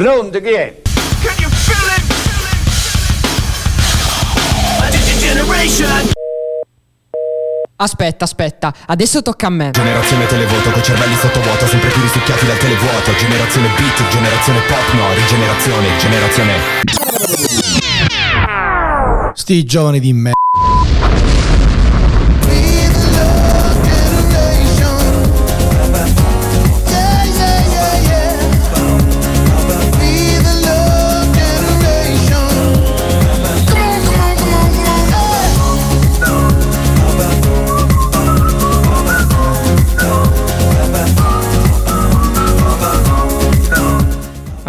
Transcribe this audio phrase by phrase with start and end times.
[0.00, 0.80] Pronto, chi è?
[7.76, 9.70] Aspetta, aspetta, adesso tocca a me.
[9.72, 13.14] Generazione televoto con cervelli sottovuoto, sempre più risucchiati dal televuoto.
[13.14, 16.52] Generazione beat, generazione pop, no, rigenerazione, generazione.
[19.34, 20.32] Sti giovani di me.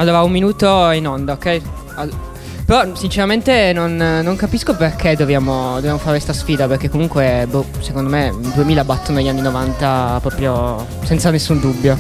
[0.02, 1.62] Allora, un minuto in onda, ok?
[1.94, 2.12] All-
[2.66, 8.10] però sinceramente non, non capisco perché dobbiamo, dobbiamo fare questa sfida, perché comunque, boh, secondo
[8.10, 11.96] me, i 2000 battono gli anni 90 proprio senza nessun dubbio.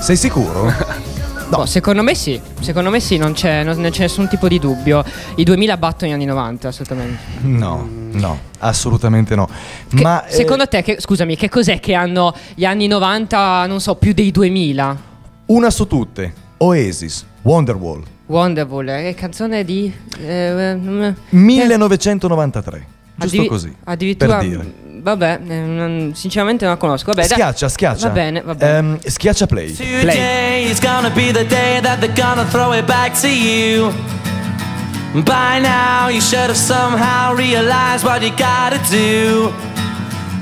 [0.00, 0.72] Sei sicuro?
[1.46, 5.04] No, secondo me sì, secondo me sì, non c'è, non c'è nessun tipo di dubbio.
[5.36, 7.18] I 2000 battono gli anni 90, assolutamente.
[7.42, 9.46] No, no, assolutamente no.
[9.94, 13.78] Che- Ma eh, secondo te, che, scusami, che cos'è che hanno gli anni 90, non
[13.80, 15.12] so, più dei 2000?
[15.46, 16.32] una su tutte,
[16.64, 19.92] Oasis, Wonderwall, Wonderful, eh, canzone di...
[20.18, 22.86] eh, mm, 1993.
[23.16, 23.76] Giusto addivi- così.
[23.84, 24.38] Addirittura...
[24.38, 24.72] Per dire.
[25.02, 27.12] Vabbè, eh, non- sinceramente non la conosco.
[27.12, 27.36] Vabbè, dai.
[27.36, 28.08] Schiaccia, schiaccia.
[28.08, 28.76] Va bene, va bene.
[28.78, 29.74] Ehm, schiaccia play.
[29.74, 33.92] Today is gonna be the day that they're gonna throw it back to you.
[35.12, 39.52] By now, you should have somehow realized what you gotta do.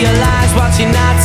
[0.00, 1.19] Realized what you're not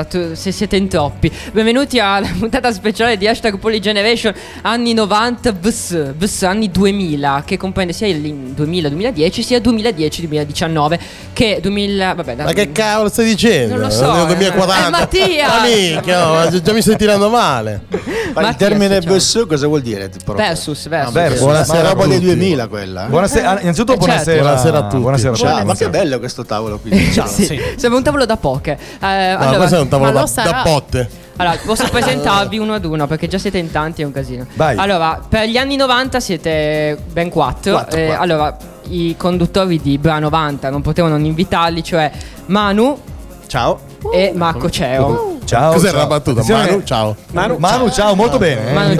[0.00, 1.30] benvenuti a tu- se siete in troppi.
[1.52, 4.32] Benvenuti alla puntata speciale di hashtag Polygeneration
[4.62, 10.98] anni 90 vs, vs anni 2000 che comprende sia il 2000-2010 sia 2010-2019
[11.32, 12.14] che 2000...
[12.14, 13.74] Vabbè, da- Ma che cavolo stai dicendo?
[13.74, 14.26] Non lo so, Nel eh.
[14.36, 14.86] 2040.
[14.86, 15.48] Eh, Mattia!
[15.48, 17.82] Ma minchia, no, già mi stai tirando male.
[18.34, 20.10] Ma il termine versus cosa vuol dire?
[20.34, 21.12] Versus, versus.
[21.12, 21.40] versus.
[21.40, 22.34] Buonasera, Ma roba dei tutti.
[22.34, 23.04] 2000 quella.
[23.06, 23.08] eh?
[23.08, 24.06] Buonasera, ah, innanzitutto Eh, certo.
[24.06, 24.42] buonasera.
[24.42, 25.02] Buonasera a tutti.
[25.02, 25.64] Buonasera a Ciao, tutti.
[25.66, 27.12] ma che bello questo tavolo qui.
[27.12, 27.26] Ciao.
[27.26, 27.46] Sì,
[27.76, 28.72] sembra un tavolo da poche.
[28.72, 30.50] Eh, No, allora, questo è un tavolo da, sarà.
[30.50, 31.10] da botte.
[31.36, 34.46] allora, posso presentarvi uno ad uno perché già siete in tanti, è un casino.
[34.54, 34.76] Vai.
[34.76, 37.72] Allora, per gli anni 90 siete ben quattro.
[37.72, 38.22] Quattro, Eh, quattro.
[38.22, 38.56] allora,
[38.88, 42.10] i conduttori di Bra 90 non potevano non invitarli, cioè
[42.46, 42.98] Manu
[43.46, 43.80] Ciao.
[44.12, 45.29] e Marco Ceo.
[45.50, 45.72] Ciao.
[45.72, 46.00] Cos'era ciao.
[46.02, 46.44] la battuta?
[46.46, 47.16] Manu, ciao.
[47.58, 48.70] Manu, ciao, molto bene.
[48.70, 48.72] eh.
[48.72, 48.94] Manu,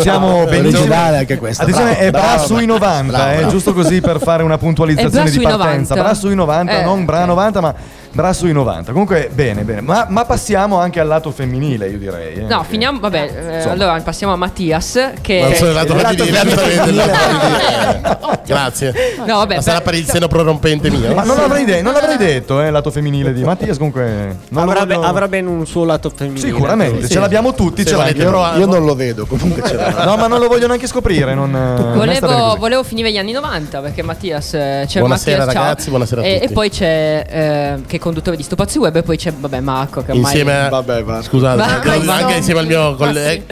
[0.47, 0.79] benissimo.
[0.81, 1.62] Originale anche questa.
[1.62, 5.31] Attenzione, bravo, è Bra bravo, sui 90, bravo, eh, giusto così per fare una puntualizzazione
[5.31, 5.94] di partenza.
[5.94, 5.94] 90.
[5.94, 7.26] Bra sui 90, Eh, non Bra ok.
[7.26, 7.75] 90, ma
[8.12, 8.91] Bra sui 90.
[8.93, 9.81] Comunque, bene, bene.
[9.83, 12.35] Ma, ma passiamo anche al lato femminile, io direi.
[12.35, 12.99] eh, No, perché- finiamo.
[12.99, 13.73] Vabbè, eh, Insomma.
[13.75, 15.11] allora passiamo a Mattias.
[15.21, 17.12] Che Non sono lato lato femminile.
[18.47, 18.93] Grazie.
[19.27, 21.15] No, vabbè, Ma sarà per- il seno prorompente mio?
[21.15, 23.77] Ma non l'avrei, de- non l'avrei detto, eh, lato femminile di Mattias.
[23.77, 26.47] Comunque, non lo Avrà, voglio- avrà ben un suo lato femminile.
[26.47, 27.83] Sicuramente, ce l'abbiamo tutti.
[27.83, 28.31] Se ce volete l'abbiamo.
[28.39, 30.05] provare- Io non lo vedo, comunque ce l'ho.
[30.05, 31.33] No, ma non lo voglio neanche scoprire.
[31.35, 31.51] Non,
[31.95, 32.59] Volevo, così.
[32.59, 35.63] volevo finire gli anni 90 perché Mattias eh, c'è Buonasera, Mattias, ciao.
[35.65, 36.45] ragazzi, buonasera a e, tutti.
[36.45, 40.02] e poi c'è eh, che conduttore di Sto Pazzi Web e poi c'è vabbè Marco
[40.02, 40.69] che ormai Insieme a...
[40.69, 41.23] Vabbè, va.
[41.23, 41.56] Scusate,
[42.05, 43.43] Ma anche, insieme al mio collega.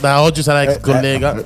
[0.00, 1.36] da oggi sarà ex collega.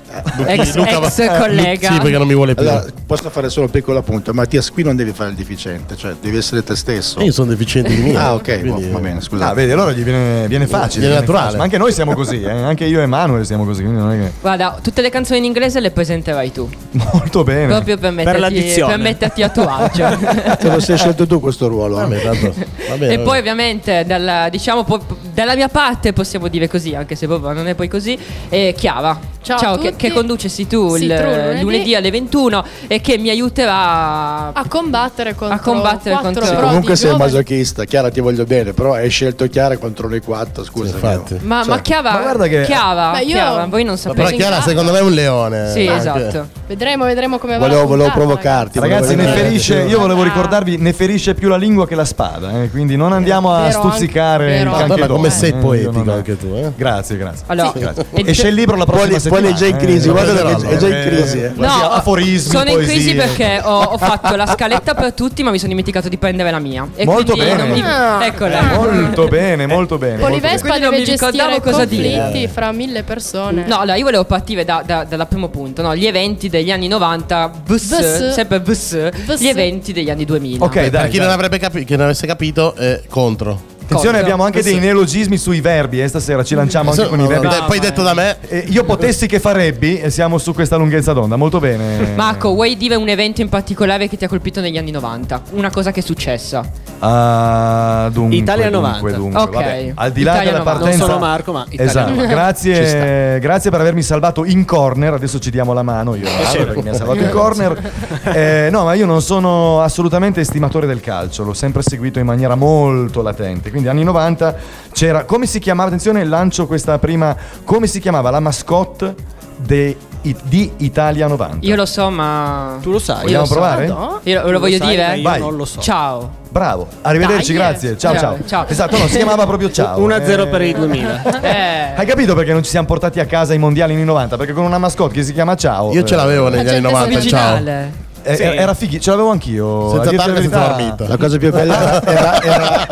[0.47, 1.93] ex, ex collega.
[1.93, 2.67] Sì, perché non mi vuole più.
[2.67, 4.33] Allora, posso fare solo un piccolo appunto.
[4.33, 7.21] Mattias, qui non devi fare il deficiente, cioè devi essere te stesso.
[7.21, 8.19] Io sono deficiente di mio.
[8.19, 9.49] Ah, ok, quindi- va bene, scusa.
[9.51, 11.01] Ah, vedi, allora gli viene, viene facile.
[11.01, 11.43] Viene naturale.
[11.43, 11.59] facile.
[11.59, 12.51] Ma anche noi siamo così, eh.
[12.51, 13.83] anche io e Manuel siamo così.
[13.83, 14.33] Quindi non è che...
[14.41, 16.69] Guarda, tutte le canzoni in inglese le presenterai tu.
[17.13, 17.67] Molto bene.
[17.67, 18.93] Proprio per metterti, l'addizione.
[18.95, 20.19] per metterti a tuo agio.
[20.59, 21.99] Te lo sei scelto tu questo ruolo.
[21.99, 22.03] eh?
[22.03, 22.44] Vabbè, tanto,
[22.89, 26.95] va bene, e va poi ovviamente dalla, diciamo, po- dalla mia parte possiamo dire così,
[26.95, 28.17] anche se proprio non è poi così,
[28.49, 29.33] è Chiara.
[29.45, 31.61] Ciao a che, che conducesi tu Sì, il tu lunedì.
[31.61, 36.97] lunedì alle 21 e che mi aiuterà A combattere contro A combattere contro- prodi Comunque
[36.97, 37.31] sei giovani.
[37.31, 40.95] masochista, Chiara ti voglio bene, però hai scelto Chiara contro noi quattro, scusa.
[40.95, 41.39] infatti.
[41.43, 44.23] Ma, Cioè, ma Chiara, ma guarda che- Chiara, Ma io- Chiara, voi non sapete.
[44.25, 45.71] però Chiara secondo me è un leone.
[45.73, 45.99] Sì, Anche.
[46.29, 46.49] esatto.
[46.67, 47.67] Vedremo, vedremo come va.
[47.67, 48.79] Volevo, la volevo provocarti.
[48.79, 52.71] Ragazzi, volevo ferisce, io volevo ricordarvi, ne ferisce più la lingua che la spada, eh,
[52.71, 54.87] quindi non andiamo a Vero, stuzzicare anche- il vero.
[54.87, 56.73] canche Come sei eh, io poetico anche tu, eh.
[56.77, 57.45] Grazie, grazie.
[57.49, 58.07] Allora, Sì, grazie.
[58.13, 59.49] e- Esce il libro la prossima Poi- poi settimana.
[59.55, 61.53] è già in crisi, eh, guarda che è già in eh, crisi, eh.
[61.55, 63.15] No, aforismi, sono in crisi poesie.
[63.15, 66.59] perché ho, ho fatto la scaletta per tutti, ma mi sono dimenticato di prendere la
[66.59, 66.87] mia.
[66.95, 67.67] E Molto quindi bene.
[67.73, 68.25] mi- Ah.
[68.25, 68.63] Eccola.
[68.75, 70.19] Molto bene, molto bene.
[70.19, 72.19] Polivespa deve gestire cosa dire.
[72.21, 73.65] conflitti fra mille persone.
[73.67, 75.95] No, allora io volevo partire da, da- dal primo punto, no?
[75.97, 77.99] gli eventi degli anni 90, vs,
[78.29, 78.33] Vs.
[78.33, 79.09] sempre Vs.
[79.39, 80.65] gli eventi degli anni 2000.
[80.65, 81.09] Ok, Per dai.
[81.11, 81.27] chi dai.
[81.27, 83.73] non avrebbe capito, chi non avesse capito, è contro.
[83.85, 84.23] Attenzione, Cosa?
[84.25, 87.47] abbiamo anche dei neologismi sui verbi, eh, stasera ci lanciamo anche con i verbi.
[87.49, 91.13] Dai, poi detto da me, Eh, io potessi che farebbi e siamo su questa lunghezza
[91.13, 92.13] d'onda, molto bene.
[92.15, 95.43] Marco, vuoi dire un evento in particolare che ti ha colpito negli anni 90?
[95.53, 96.63] Una cosa che è successa.
[97.01, 99.17] Ah, dunque, Italia dunque, 90.
[99.19, 99.51] dunque, Ok.
[99.53, 99.93] vabbè.
[99.95, 100.79] Al di là Italia della 90.
[100.81, 102.11] partenza Non sono Marco, ma Italia Esatto.
[102.11, 102.33] 90.
[102.35, 105.13] Grazie, grazie per avermi salvato in corner.
[105.15, 107.93] Adesso ci diamo la mano io perché mi ha salvato in corner.
[108.33, 112.55] Eh, no, ma io non sono assolutamente estimatore del calcio, l'ho sempre seguito in maniera
[112.55, 113.71] molto latente.
[113.75, 114.55] Quindi anni 90
[114.93, 119.15] c'era come si chiamava attenzione, lancio questa prima come si chiamava la mascotte
[119.57, 121.59] de- i- di Italia 90.
[121.67, 122.79] Io lo so, ma.
[122.81, 123.23] Tu lo sai.
[123.23, 123.53] Vogliamo lo so.
[123.53, 123.87] provare?
[123.87, 124.21] No?
[124.23, 125.21] Io lo, Tu lo voglio sai, dire?
[125.23, 125.41] Vai.
[125.41, 125.81] non lo so.
[125.81, 126.31] Ciao.
[126.51, 126.87] Bravo.
[127.03, 127.57] Arrivederci, Dai.
[127.63, 127.99] grazie.
[127.99, 128.35] Ciao, ciao.
[128.37, 128.67] Ciao, ciao.
[128.69, 129.99] Esatto, no, si chiamava proprio ciao.
[130.01, 131.23] 1-0 Eh, per i 2000.
[131.43, 131.93] Eh.
[131.97, 134.37] Hai capito perché non ci siamo portati a casa i mondiali anni 90?
[134.37, 135.93] Perché con una mascotte che si chiama Ciao.
[135.93, 137.21] io ce eh, l'avevo negli La anni gente 90.
[137.29, 137.53] Ciao.
[137.53, 137.83] Originale.
[137.99, 138.43] eh, Sì.
[138.43, 139.91] Era fighi, ce l'avevo anch'io.
[139.91, 141.09] Senza a dirti la targa, senza marmita.
[141.09, 142.87] La cosa più bella era, era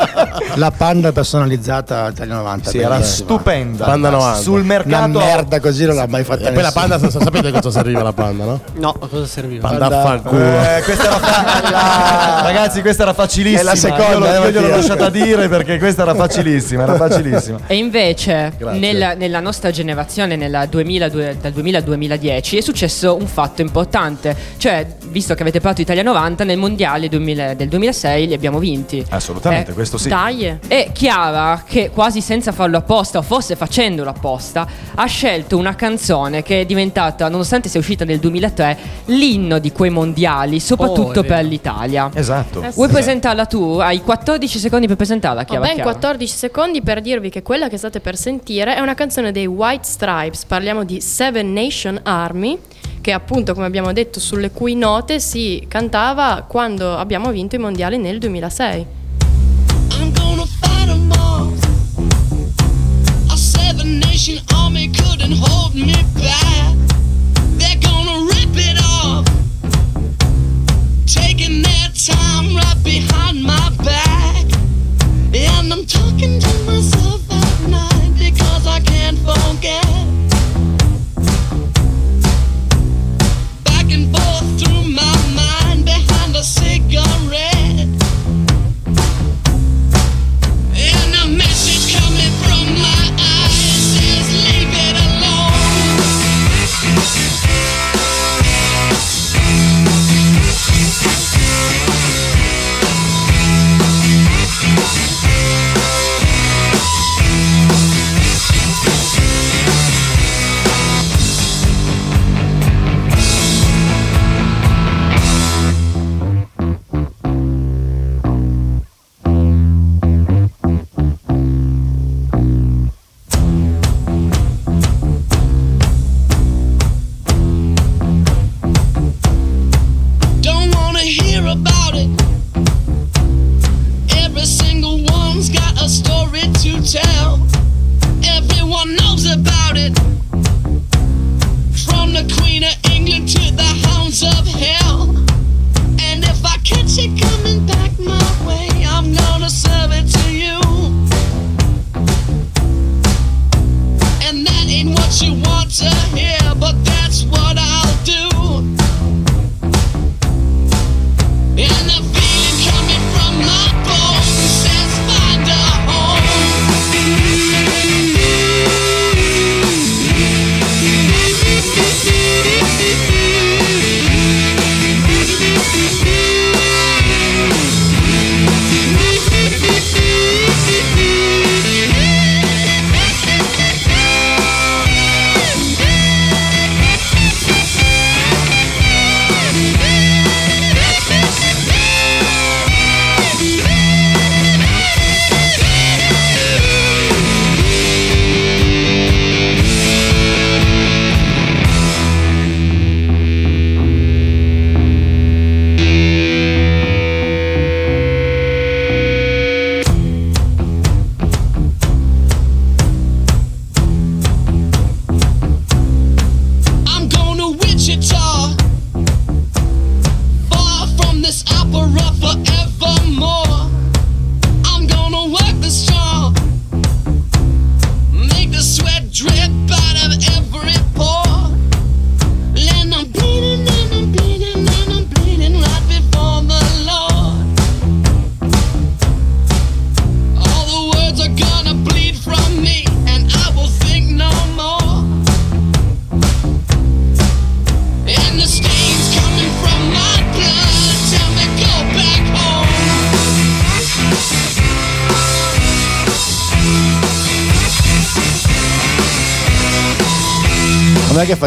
[0.56, 2.70] la panda personalizzata Italia 90.
[2.70, 3.84] Sì, era stupenda.
[3.84, 4.38] Panda 90.
[4.38, 5.18] Sul Una mercato.
[5.18, 8.12] merda così non l'ha mai fatta E poi la panda, sa- sapete cosa serviva la
[8.12, 8.60] panda, no?
[8.74, 9.68] No, a cosa serviva?
[9.68, 10.42] Panda Panda- fa il culo.
[10.44, 13.60] Eh, questa era fa- la- Ragazzi, questa era facilissima.
[13.60, 16.82] È la seconda, Io, l'ho- eh, io gliel'ho lasciata dire perché questa era facilissima.
[16.82, 17.58] Era facilissima.
[17.66, 23.16] E invece nella, nella nostra generazione, nella 2000, due- dal 2000 al 2010, è successo
[23.16, 24.36] un fatto importante.
[24.56, 28.59] Cioè, visto che avete parlato di Italia 90, nel mondiale 2000 del 2006 li abbiamo
[28.59, 29.04] vinti.
[29.11, 30.09] Assolutamente, Eh, questo sì.
[30.09, 30.59] Dai.
[30.66, 36.42] E Chiara, che quasi senza farlo apposta, o forse facendolo apposta, ha scelto una canzone
[36.42, 38.76] che è diventata, nonostante sia uscita nel 2003,
[39.07, 42.11] l'inno di quei mondiali, soprattutto Oh, per l'Italia.
[42.14, 42.62] Esatto.
[42.62, 42.95] Eh, Vuoi sì.
[42.95, 43.78] presentarla tu?
[43.78, 45.66] Hai 14 secondi per presentarla, Ho Chiara.
[45.66, 45.90] ben Chiara.
[45.90, 49.85] 14 secondi per dirvi che quella che state per sentire è una canzone dei White
[49.87, 50.45] Stripes.
[50.47, 52.59] Parliamo di Seven Nation Army,
[53.02, 57.99] che appunto come abbiamo detto sulle cui note si cantava quando abbiamo vinto i mondiali
[57.99, 58.87] nel 2006.
[71.04, 73.91] Taking their time right behind my back.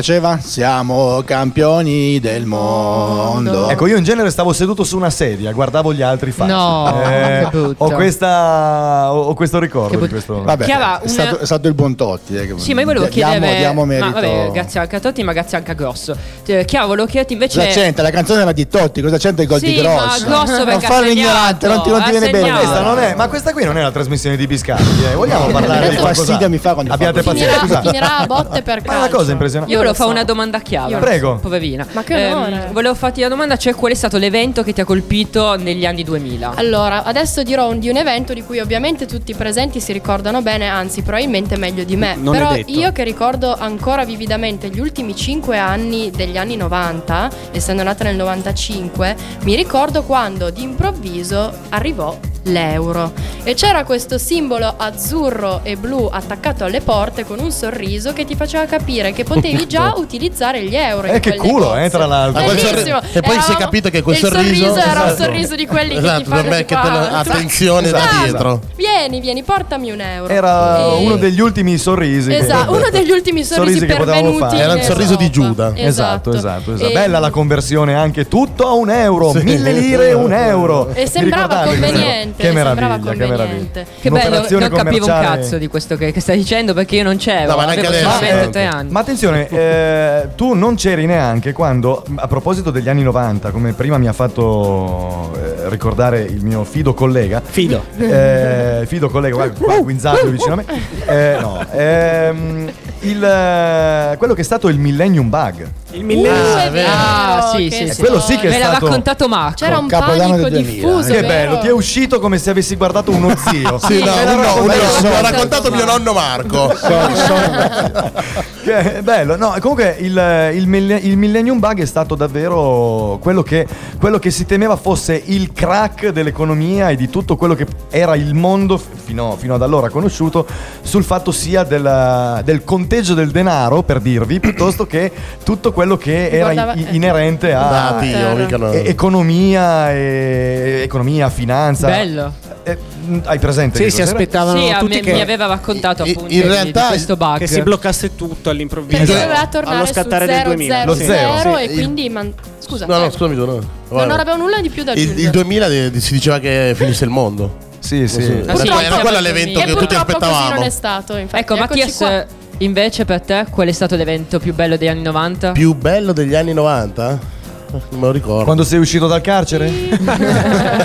[0.06, 0.38] Faceva?
[0.40, 3.70] Siamo campioni del mondo.
[3.70, 6.52] Ecco, io in genere stavo seduto su una sedia, guardavo gli altri fare.
[6.52, 7.84] No, che brutto.
[7.86, 10.14] ho, questa, ho questo ricordo Che di brutto.
[10.14, 10.44] questo.
[10.44, 12.36] Vabbè, Chiara, è, una- stato, è stato il buon Totti.
[12.38, 13.58] eh, che- Sì, ma io volevo diamo, chiedere.
[13.58, 14.06] diamo merito.
[14.06, 16.16] Ma vabbè, grazie anche a Totti, ma grazie anche a Grosso.
[16.46, 17.58] Eh, Chiaro, volevo chiederti invece.
[17.66, 18.04] Cosa c'entra?
[18.04, 20.26] La canzone era di Totti, cosa c'entra il gol Sì, di ma Grosso?
[20.26, 22.52] Grosso non perché ha farlo segnato, ignorante, non ti, non ti viene bene.
[22.52, 24.84] Questa non è, ma questa qui non è la trasmissione di Biscatti.
[25.12, 25.16] Eh.
[25.16, 27.60] Vogliamo parlare di fastidio mi fa quando Abbiate pazienza.
[27.60, 29.00] Finirà, finirà a botte per Ma calcio.
[29.08, 29.72] una cosa impressionante.
[29.74, 30.08] Io Io volevo so.
[30.10, 31.38] una domanda lo Prego.
[31.38, 31.86] Poverina.
[31.92, 32.70] Ma che onore.
[32.72, 36.04] volevo farti la domanda, cioè qual è stato l'evento che ti ha colpito negli anni
[36.04, 36.54] 2000?
[36.56, 40.42] Allora, adesso dirò un- di un evento di cui ovviamente tutti i presenti si ricordano
[40.42, 42.16] bene, anzi probabilmente meglio di me.
[42.16, 47.84] Non Però io che ricordo ancora vividamente gli ultimi 5 anni degli anni 90, essendo
[47.84, 53.12] nata nel 95, mi ricordo quando d'improvviso arrivò l'euro
[53.44, 58.36] e c'era questo simbolo azzurro e blu attaccato alle porte con un sorriso che ti
[58.36, 61.08] faceva capire che potevi già utilizzare gli euro.
[61.08, 62.44] Eh, che culo, eh, tra l'altro.
[62.44, 63.00] Bellissimo.
[63.14, 65.24] e poi si è capito che quel il sorriso- era un Esatto.
[65.24, 68.24] sorriso di quelli che Esatto, ti fanno che qua, te lo- attenzione da Esatto.
[68.24, 68.62] dietro.
[68.76, 70.34] Vieni, vieni, portami un euro.
[70.34, 72.30] Era E- uno degli ultimi sorrisi.
[72.30, 74.40] che- Esatto, uno degli ultimi sorrisi, che potevamo pervenuti.
[74.56, 74.58] fare.
[74.62, 75.30] Era il sorriso di.
[75.30, 75.74] Giuda.
[75.76, 76.90] Esatto, esatto, esatto.
[76.90, 80.90] E- Bella la conversione anche tutto a un euro, mille lire, un euro.
[80.94, 82.34] E sembrava conveniente?
[82.38, 83.38] Che sembrava meraviglia, che meraviglia.
[83.38, 83.86] conveniente.
[84.02, 87.18] Che bello, non capivo un cazzo di questo che, che stai dicendo perché io non
[87.18, 87.52] c'ero.
[87.52, 88.84] No, ma eh.
[88.88, 93.98] Ma attenzione, eh, tu non c'eri neanche quando, a proposito degli anni 90, come prima
[93.98, 95.32] mi ha fatto
[95.70, 97.42] ricordare il mio fido collega.
[97.44, 97.84] Fido.
[97.98, 100.66] Eh, fido collega, guarda, qua Guinzaglio vicino a me.
[101.06, 105.72] Eh, no, ehm, il, eh, quello che è stato il Millennium Bug.
[105.96, 106.58] Il millennium.
[106.58, 108.00] è vero, Ah, sì, che sì, sì.
[108.02, 109.56] Quello sì che è Me l'ha stato- raccontato Marco.
[109.64, 111.08] C'era un Capodanno panico del 2000, diffuso.
[111.14, 111.28] Che vero?
[111.28, 113.78] bello, ti è uscito come se avessi guardato uno zio.
[113.80, 116.74] Sì, no, Me l'ha no, raccontato- un- me l'ha l'ha raccontato- raccontato mio nonno Marco.
[118.66, 123.44] Che è bello, no, comunque il, il mille- il Millennium Bug è stato davvero quello
[123.44, 123.68] che,
[124.00, 128.34] quello che si temeva fosse il crack dell'economia e di tutto quello che era il
[128.34, 130.48] mondo f- fino, fino ad allora conosciuto
[130.82, 135.12] sul fatto sia della- del conteggio del denaro, per dirvi, piuttosto che
[135.44, 138.34] tutto quello che era Guardava- i- inerente a Dio, Terra.
[138.34, 138.72] mica no.
[138.72, 141.88] e- economia, e, economia, finanza.
[141.88, 142.34] Bello.
[142.64, 143.78] Eh, mh, hai presente?
[143.78, 144.10] Sì, si cos'era?
[144.18, 147.16] aspettavano Sì, tutti me- che, mi aveva raccontato in- appunto in di- realtà di questo
[147.16, 147.38] bug.
[147.38, 148.98] che si bloccasse tutto all'improvviso.
[149.06, 150.76] Perché doveva tornare allo scattare 0, del 2000.
[150.80, 152.86] 0, Lo zero, 0 sì, e il- quindi man- scusa.
[152.88, 153.62] No, no, eh, scusami no.
[153.90, 155.22] non avevo nulla di più da il, aggiungere.
[155.22, 157.58] il 2000 di- si diceva che finisse il mondo.
[157.80, 158.24] Sì, sì.
[158.24, 158.44] Sì.
[158.48, 159.66] Ah, sì, Era quello l'evento 2000.
[159.66, 160.64] che tutti purtroppo così non aspettavamo.
[160.66, 161.18] è stato.
[161.18, 162.26] Infatti, Ecco, Mattias.
[162.60, 165.52] Invece per te qual è stato l'evento più bello degli anni 90?
[165.52, 167.34] Più bello degli anni 90?
[167.76, 168.46] Non me lo ricordo.
[168.46, 169.70] Quando sei uscito dal carcere?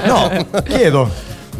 [0.06, 1.08] no, chiedo.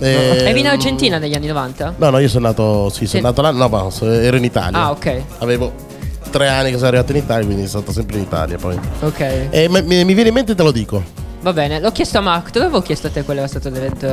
[0.00, 1.94] Eh, Eri in Argentina negli anni 90?
[1.98, 2.88] No, no, io sono nato.
[2.88, 3.20] Sì, sono Sì.
[3.20, 3.50] nato là.
[3.52, 4.78] No, ma ero in Italia.
[4.78, 5.22] Ah, ok.
[5.38, 5.72] Avevo
[6.30, 8.78] tre anni che sono arrivato in Italia, quindi sono stato sempre in Italia poi.
[9.00, 9.20] Ok.
[9.50, 11.02] E mi, mi- mi viene in mente e te lo dico.
[11.42, 12.50] Va bene, l'ho chiesto a Marco.
[12.50, 14.06] Te l'avevo chiesto a te qual era stato l'evento.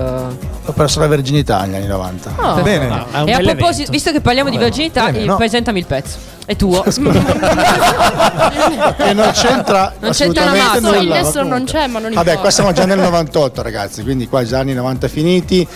[0.65, 2.33] Ho perso la virginità negli anni 90.
[2.37, 2.61] Oh.
[2.61, 2.87] Bene.
[3.11, 3.91] È un E a proposito, evento.
[3.91, 5.35] visto che parliamo di virginità, Bene, no.
[5.35, 6.17] presentami il pezzo.
[6.45, 6.83] È tuo.
[8.97, 10.79] E non c'entra Non c'entra una assolutamente mazza.
[10.79, 11.01] nulla.
[11.01, 12.39] Il ma Nestor non c'è, ma non Vabbè, importa.
[12.39, 15.67] qua siamo già nel 98, ragazzi, quindi qua già anni 90 finiti.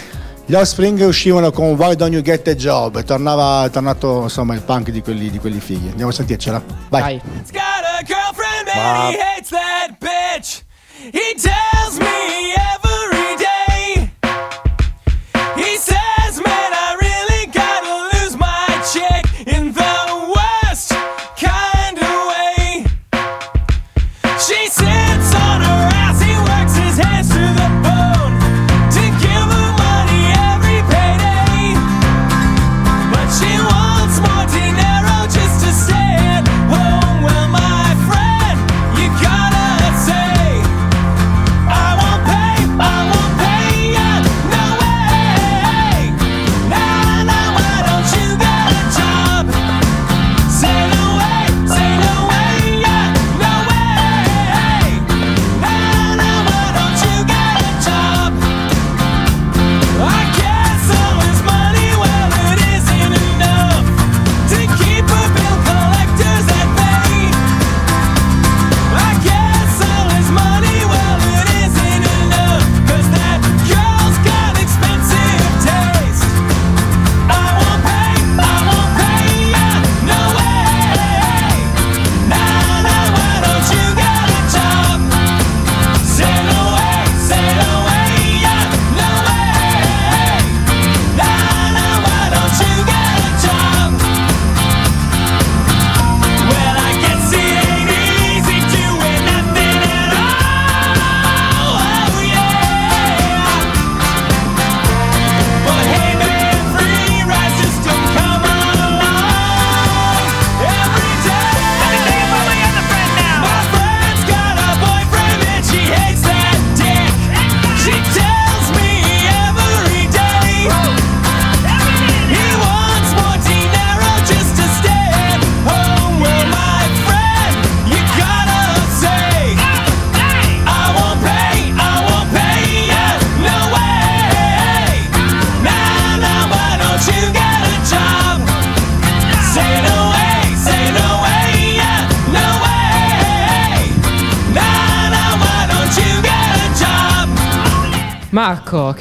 [0.45, 4.53] Gli Offspring uscivano con Why Don't You Get a Job e tornava, è tornato insomma
[4.53, 5.89] il punk di quelli, di quelli fighi.
[5.89, 6.61] Andiamo a sentircela.
[6.89, 7.01] Vai.
[7.01, 7.21] Dai.
[7.41, 7.61] He's got
[7.99, 10.63] a girlfriend and he hates that bitch.
[11.09, 12.60] He tells me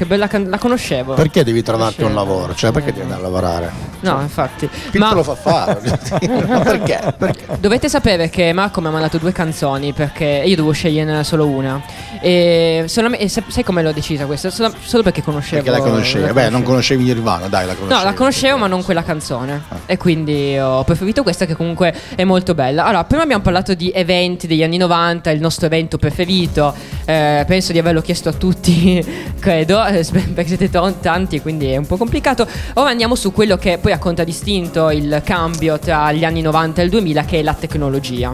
[0.00, 1.12] che bella can- la conoscevo.
[1.12, 2.54] Perché devi trovarti un lavoro?
[2.54, 3.70] Cioè, perché devi andare a lavorare?
[4.00, 4.66] No, infatti.
[4.90, 5.78] Chi Ma te lo fa fare?
[6.48, 7.14] Ma perché?
[7.18, 7.44] Perché?
[7.58, 11.82] dovete sapere che Marco mi ha mandato due canzoni perché io dovevo sceglierne solo una.
[12.18, 14.48] E, solame- e sa- sai come l'ho decisa questa?
[14.48, 15.62] Solo, solo perché conoscevo.
[15.62, 16.24] Perché la conoscevi?
[16.24, 16.68] la Beh, non conoscevo.
[16.70, 18.00] conoscevi Nirvana, dai, la conoscevi.
[18.02, 19.62] No, la conoscevo, ma non quella canzone.
[19.90, 22.84] E quindi ho preferito questa, che comunque è molto bella.
[22.84, 26.72] Allora, prima abbiamo parlato di eventi degli anni 90, il nostro evento preferito.
[27.04, 29.04] Eh, penso di averlo chiesto a tutti,
[29.40, 32.46] credo, eh, perché siete ton- tanti, quindi è un po' complicato.
[32.74, 36.84] Ora andiamo su quello che poi ha contraddistinto il cambio tra gli anni 90 e
[36.84, 38.32] il 2000, che è la tecnologia.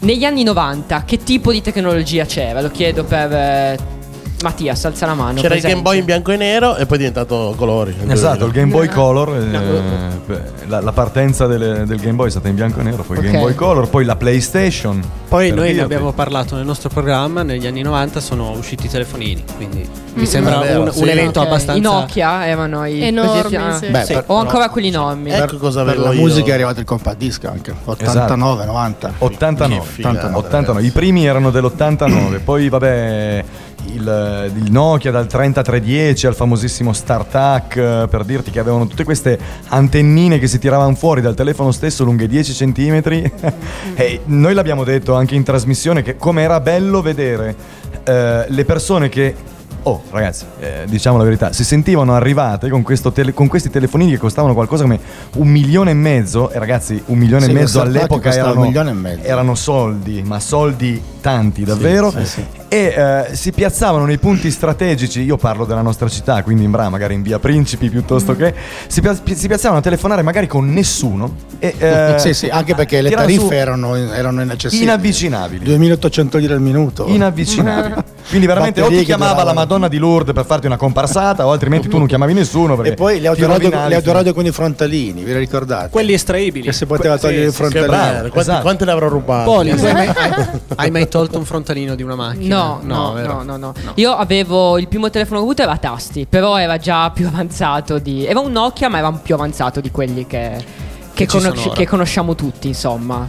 [0.00, 2.60] Negli anni 90, che tipo di tecnologia c'era?
[2.60, 3.95] Lo chiedo per.
[4.42, 5.40] Mattias, alza la mano.
[5.40, 5.68] C'era il presente.
[5.70, 7.94] Game Boy in bianco e nero e poi è diventato colori.
[8.08, 12.30] Esatto, il Game Boy Color, eh, beh, la, la partenza delle- del Game Boy è
[12.30, 13.30] stata in bianco e nero, poi il Ok.
[13.30, 15.02] Game Boy Color, poi la PlayStation.
[15.28, 19.42] Poi noi ne abbiamo parlato nel nostro programma, negli anni 90 sono usciti i telefonini,
[19.56, 21.02] quindi mi sembra vero, un, sì.
[21.02, 21.78] un evento Ok, abbastanza...
[21.78, 23.86] I Nokia erano i Enormi, ah, sì.
[23.88, 24.12] Beh, sì.
[24.12, 25.30] per- Ho ancora quelli enormi.
[25.30, 26.20] Ecco cosa Per la io.
[26.20, 29.12] musica è arrivato il compact disc anche, 89, 90.
[29.18, 30.86] 89, Che figata, 89.
[30.86, 33.44] I primi erano dell'89, poi vabbè
[33.94, 39.38] il, il Nokia dal 3310 al famosissimo StarTAC eh, per dirti che avevano tutte queste
[39.68, 43.02] antennine che si tiravano fuori dal telefono stesso lunghe 10 cm
[43.94, 47.54] e noi l'abbiamo detto anche in trasmissione che com'era bello vedere
[48.04, 49.34] eh, le persone che
[49.88, 54.18] Oh, ragazzi, eh, diciamo la verità, si sentivano arrivate con, tele- con questi telefonini che
[54.18, 54.98] costavano qualcosa come
[55.36, 58.68] un milione e mezzo, e ragazzi, un milione Sì, e mezzo all'epoca erano,
[59.22, 62.10] erano soldi, ma soldi tanti davvero.
[62.10, 62.44] sì, sì.
[62.76, 62.92] E
[63.30, 67.14] eh, si piazzavano nei punti strategici, io parlo della nostra città, quindi in Bra, magari
[67.14, 68.36] in via Principi piuttosto Mm.
[68.36, 68.54] che,
[68.88, 71.34] si, pia- si piazzavano a telefonare magari con nessuno.
[71.58, 74.82] E, eh, sì, sì, anche perché le tariffe erano, erano inaccessibili.
[74.90, 75.64] inavvicinabili.
[75.64, 77.06] 2800 lire al minuto.
[77.08, 77.94] Inavvicinabili.
[78.28, 79.52] Quindi veramente o Batterie ti che chiamava la.
[79.54, 82.74] Madonna di Lourdes per farti una comparsata o altrimenti tu non chiamavi nessuno.
[82.76, 85.88] perché E poi le ti autoradio, le autoradio con i frontalini, vi le ricordate?
[85.90, 86.66] Quelli estraibili.
[86.66, 88.20] che si poteva Que- togliere sì, i sì, Che frontalini.
[88.20, 88.60] bravo, esatto.
[88.62, 89.44] quante ne avrò rubate?
[89.44, 92.56] Poli, hai mai, hai- hai mai tolto un frontalino di una macchina?
[92.56, 96.26] No, no, no, no, no, Io avevo il primo telefono che ho avuto era tasti,
[96.28, 98.24] però era già più avanzato di.
[98.26, 100.64] Era un Nokia, ma era un più avanzato di quelli che.
[101.12, 103.26] Che, Che conosci- che conosciamo tutti, insomma.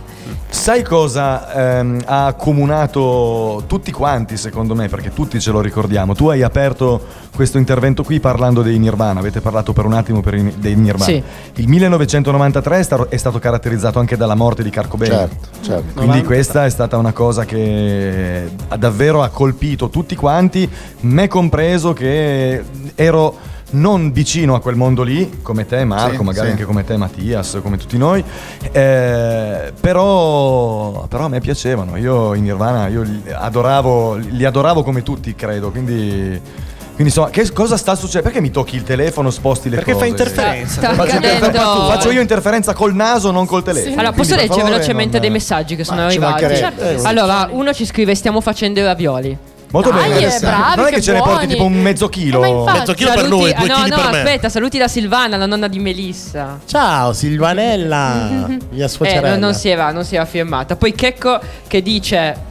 [0.50, 6.16] Sai cosa ehm, ha accomunato tutti quanti, secondo me, perché tutti ce lo ricordiamo.
[6.16, 7.02] Tu hai aperto
[7.36, 11.04] questo intervento qui parlando dei Nirvana, avete parlato per un attimo per i- dei Nirvana.
[11.12, 11.22] Sì.
[11.56, 15.12] Il 1993 è stato, è stato caratterizzato anche dalla morte di Kurt Cobain.
[15.12, 15.84] Certo, certo.
[15.94, 16.26] Quindi 90.
[16.26, 20.68] questa è stata una cosa che ha davvero ha colpito tutti quanti,
[21.02, 22.64] me compreso che
[22.96, 26.52] ero non vicino a quel mondo lì, come te Marco, Sì, magari sì.
[26.54, 28.24] anche come te Mattias, come tutti noi,
[28.72, 35.04] eh, però, però a me piacevano, io in Nirvana io li adoravo, li adoravo come
[35.04, 36.66] tutti credo, quindi...
[36.98, 38.24] Quindi insomma, che cosa sta succedendo?
[38.30, 40.04] Perché mi tocchi il telefono, sposti le Perché cose?
[40.06, 40.82] fa interferenza.
[40.82, 43.94] Sta Faccio, interfer- faccio io interferenza col naso, non col telefono.
[44.00, 46.56] Allora, Quindi, posso leggere velocemente non- dei messaggi che sono Ma arrivati?
[46.56, 47.06] Certo sì.
[47.06, 49.38] Allora, uno ci scrive: Stiamo facendo i ravioli.
[49.70, 50.34] Molto Dai, bene.
[50.36, 51.48] eh, bravi, non è che che ce ne porti buoni.
[51.48, 52.40] tipo un mezzo chilo.
[52.40, 52.78] Ma infatti.
[52.80, 54.18] Mezzo chilo per lui, ah, due no, chili no, per me.
[54.20, 56.60] aspetta, saluti da Silvana, la nonna di Melissa.
[56.66, 59.30] Ciao Silvanella, mia Eh, suocerella.
[59.32, 60.76] non, non si era, non si era firmata.
[60.78, 62.46] Poi Checco che dice.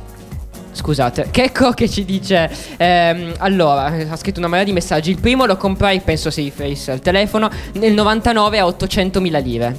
[0.73, 2.51] Scusate, Checco che ci dice.
[2.77, 5.11] ehm, allora, ha scritto una marea di messaggi.
[5.11, 9.77] Il primo lo comprai, penso sì, Face al telefono, nel 99 a 800.000 lire.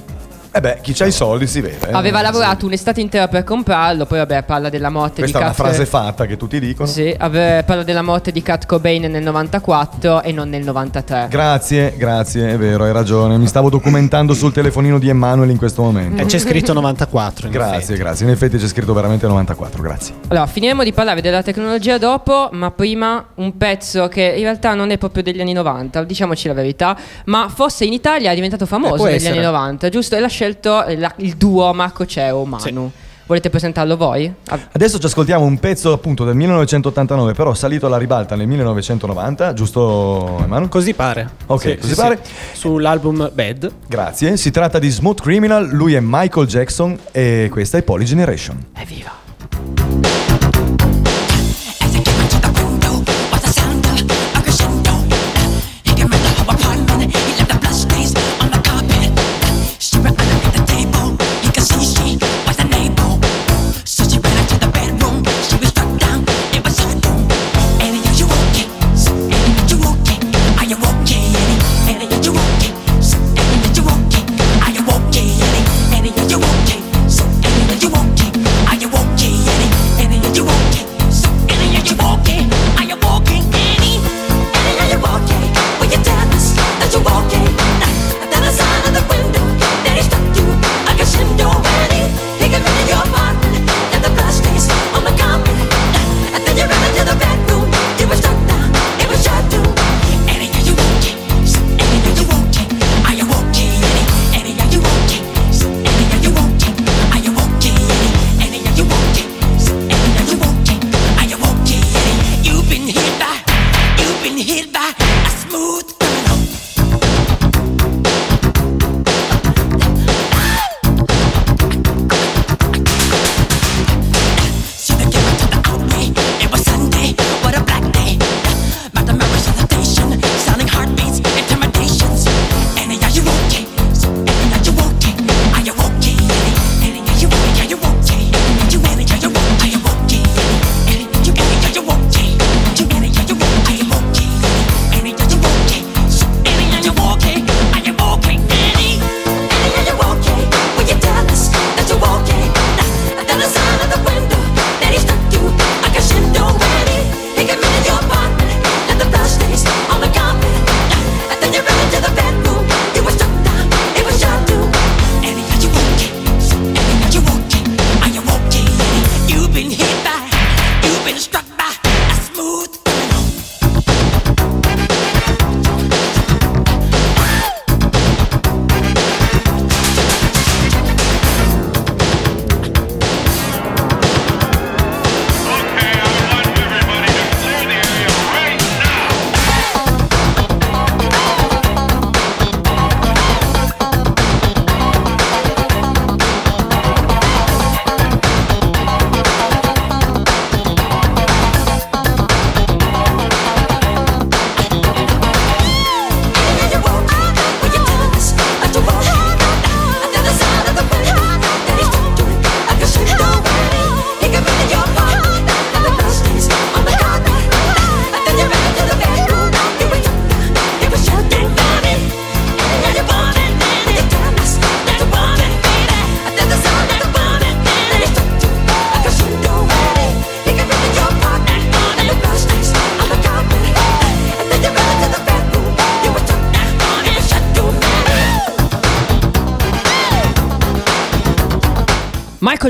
[0.58, 1.88] Eh beh, chi c'ha i soldi si vede.
[1.88, 1.92] eh.
[1.92, 2.24] Aveva Sì.
[2.24, 4.06] lavorato un'estate intera per comprarlo.
[4.06, 6.88] Poi, vabbè, parla della morte Questa è di una Kurt frase fatta che tutti dicono.
[6.88, 11.28] Sì, ave- parla della morte di Kurt Cobain nel 94 e non nel 93.
[11.30, 13.38] Grazie, grazie, è vero, hai ragione.
[13.38, 16.20] Mi stavo documentando sul telefonino di Emanuele in questo momento.
[16.22, 17.46] Eh, c'è scritto 94.
[17.46, 17.98] in Grazie, effetti.
[18.00, 18.26] grazie.
[18.26, 20.14] In effetti c'è scritto veramente 94, grazie.
[20.26, 24.90] Allora, finiremo di parlare della tecnologia dopo, ma prima un pezzo che in realtà non
[24.90, 28.66] è proprio degli anni 90, diciamoci la verità, ma forse in Italia è diventato Eh,
[28.66, 29.34] famoso può negli essere.
[29.36, 30.16] anni 90, giusto?
[30.16, 32.90] E l'ha scelto la- il duo Marco Ceo Manu.
[33.26, 34.32] Volete presentarlo voi?
[34.72, 40.38] Adesso ci ascoltiamo un pezzo appunto del 1989, però salito alla ribalta nel 1990, giusto
[40.40, 40.68] Emanuele?
[40.68, 41.28] Così pare.
[41.46, 42.20] Ok, così pare.
[42.52, 43.70] Sull'album Bad.
[43.86, 44.38] Grazie.
[44.38, 48.64] Si tratta di Smooth Criminal, lui è Michael Jackson e questa è Poly Generation.
[48.74, 50.17] evviva!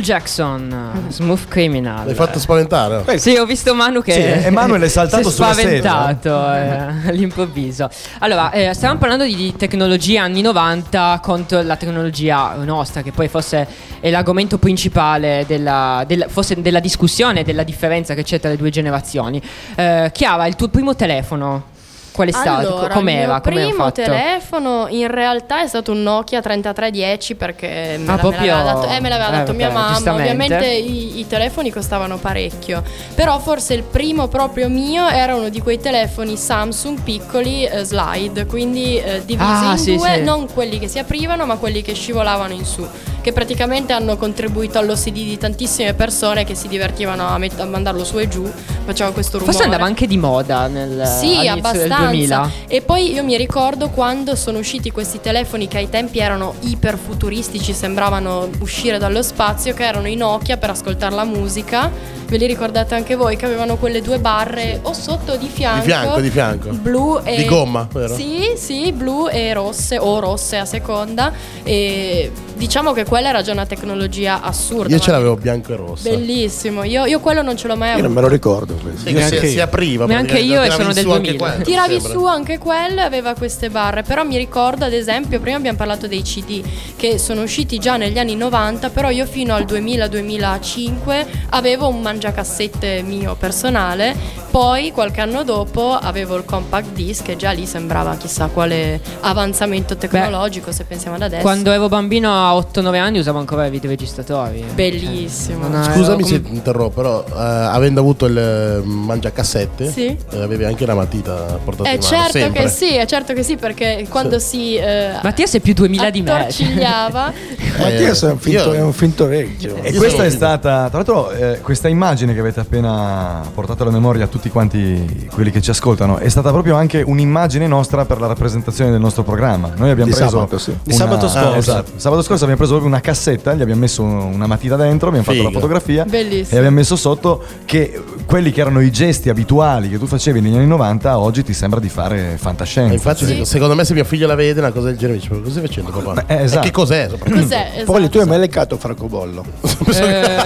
[0.08, 2.06] Jackson, Smooth Criminal.
[2.06, 3.18] L'hai fatto spaventare.
[3.18, 7.90] Sì, ho visto Manu che Sì, Emanuele è saltato sulla spaventato eh, all'improvviso.
[8.20, 13.28] Allora, eh, stavamo parlando di, di tecnologia anni 90 contro la tecnologia nostra, che poi
[13.28, 13.68] forse
[14.00, 18.70] è l'argomento principale della, della- forse della discussione, della differenza che c'è tra le due
[18.70, 19.42] generazioni.
[19.74, 21.76] Eh, Chiara, il tuo primo telefono
[22.12, 22.48] qual è stato?
[22.76, 23.34] Allora, Com'era?
[23.36, 24.02] il primo fatto?
[24.02, 28.86] telefono in realtà è stato un Nokia 3310 perché me, la- me proprio- l'aveva dato,
[28.88, 29.94] eh, me l'aveva eh, dato mia vabbè, mamma.
[29.94, 30.30] giustamente.
[30.32, 32.82] Ovviamente i, i telefoni costavano parecchio,
[33.14, 38.46] però forse il primo proprio mio era uno di quei telefoni Samsung piccoli eh, slide,
[38.46, 40.22] quindi eh, divisi Ah, in sì, due, sì.
[40.22, 42.86] non quelli che si aprivano ma quelli che scivolavano in su.
[43.20, 48.02] Che praticamente hanno contribuito all'OCD di tantissime persone che si divertivano a, met- a mandarlo
[48.04, 48.48] su e giù,
[48.84, 49.52] facevano questo rumore.
[49.52, 51.50] Forse andava anche di moda nel Sì, all'inizio
[51.98, 52.40] del abbastanza.
[52.42, 52.50] 2000.
[52.68, 56.96] E poi io mi ricordo quando sono usciti questi telefoni che ai tempi erano iper
[56.98, 62.16] futuristici, sembravano uscire dallo spazio, che erano i Nokia per ascoltare la musica.
[62.28, 65.80] Ve li ricordate anche voi che avevano quelle due barre o sotto di fianco?
[65.80, 66.68] Di fianco, di fianco.
[66.72, 68.14] Blu e Di gomma, vero?
[68.14, 71.32] Sì, sì, blu e rosse o rosse a seconda
[71.62, 74.94] e diciamo che quella era già una tecnologia assurda.
[74.94, 76.10] Io ce l'avevo bianco e rosso.
[76.10, 76.84] Bellissimo.
[76.84, 78.06] Io, io quello non ce l'ho mai Io avuto.
[78.08, 79.08] non me lo ricordo questo.
[79.08, 80.04] Sì, si, si apriva.
[80.04, 81.38] Neanche io e sono del su anche 2000.
[81.38, 82.12] quello, Tiravi sembra.
[82.12, 86.06] su anche quello e aveva queste barre, però mi ricordo ad esempio, prima abbiamo parlato
[86.06, 86.62] dei CD
[86.96, 93.02] che sono usciti già negli anni 90, però io fino al 2000-2005 avevo un mangiacassette
[93.02, 94.14] mio personale,
[94.50, 99.96] poi qualche anno dopo avevo il compact disc e già lì sembrava chissà quale avanzamento
[99.96, 101.42] tecnologico se pensiamo ad adesso.
[101.42, 104.64] Quando ero bambino a 8-9 anni usavo ancora i videoregistratori.
[104.74, 105.68] Bellissimo.
[105.68, 110.16] Non Scusami ero se com- ti interrompo, però eh, avendo avuto il eh, mangiacassette, Sì.
[110.30, 112.08] eh, avevi anche la matita portata Eh in mano.
[112.10, 112.62] certo sempre.
[112.62, 116.22] che sì, è certo che sì, perché quando si eh, Mattia sei più 2000 di
[116.22, 116.30] me.
[116.30, 117.32] attorcigliava
[117.78, 119.76] Mattia è un finto, io- è un finto orecchio.
[119.82, 123.82] E Io questa sono- è stata, tra l'altro, eh, questa immagine che avete appena portato
[123.84, 128.04] alla memoria a tutti quanti quelli che ci ascoltano è stata proprio anche un'immagine nostra
[128.04, 129.72] per la rappresentazione del nostro programma.
[129.76, 130.76] Noi abbiamo Di preso sabato, sì.
[130.82, 131.54] Di sabato scorso.
[131.56, 131.92] esatto.
[131.96, 135.36] Sabato scorso abbiamo preso proprio una cassetta, gli abbiamo messo una matita dentro, abbiamo fatto
[135.36, 135.48] Figo.
[135.50, 136.54] la fotografia Bellissimo.
[136.54, 140.56] e abbiamo messo sotto che quelli che erano i gesti abituali che tu facevi negli
[140.56, 142.92] anni 90 oggi ti sembra di fare E fantascienza.
[142.94, 143.44] Infatti, Sì.
[143.44, 145.66] secondo me, se mio figlio la vede, una cosa del genere, dice: Ma cosa stai
[145.66, 146.24] facendo, papà?
[146.26, 146.60] Eh, esatto.
[146.60, 147.08] E che cos'è?
[147.08, 147.70] Cos'è?
[147.74, 147.84] Esatto.
[147.84, 149.44] Poi tu hai mai leccato francobollo?
[149.92, 150.36] Eh,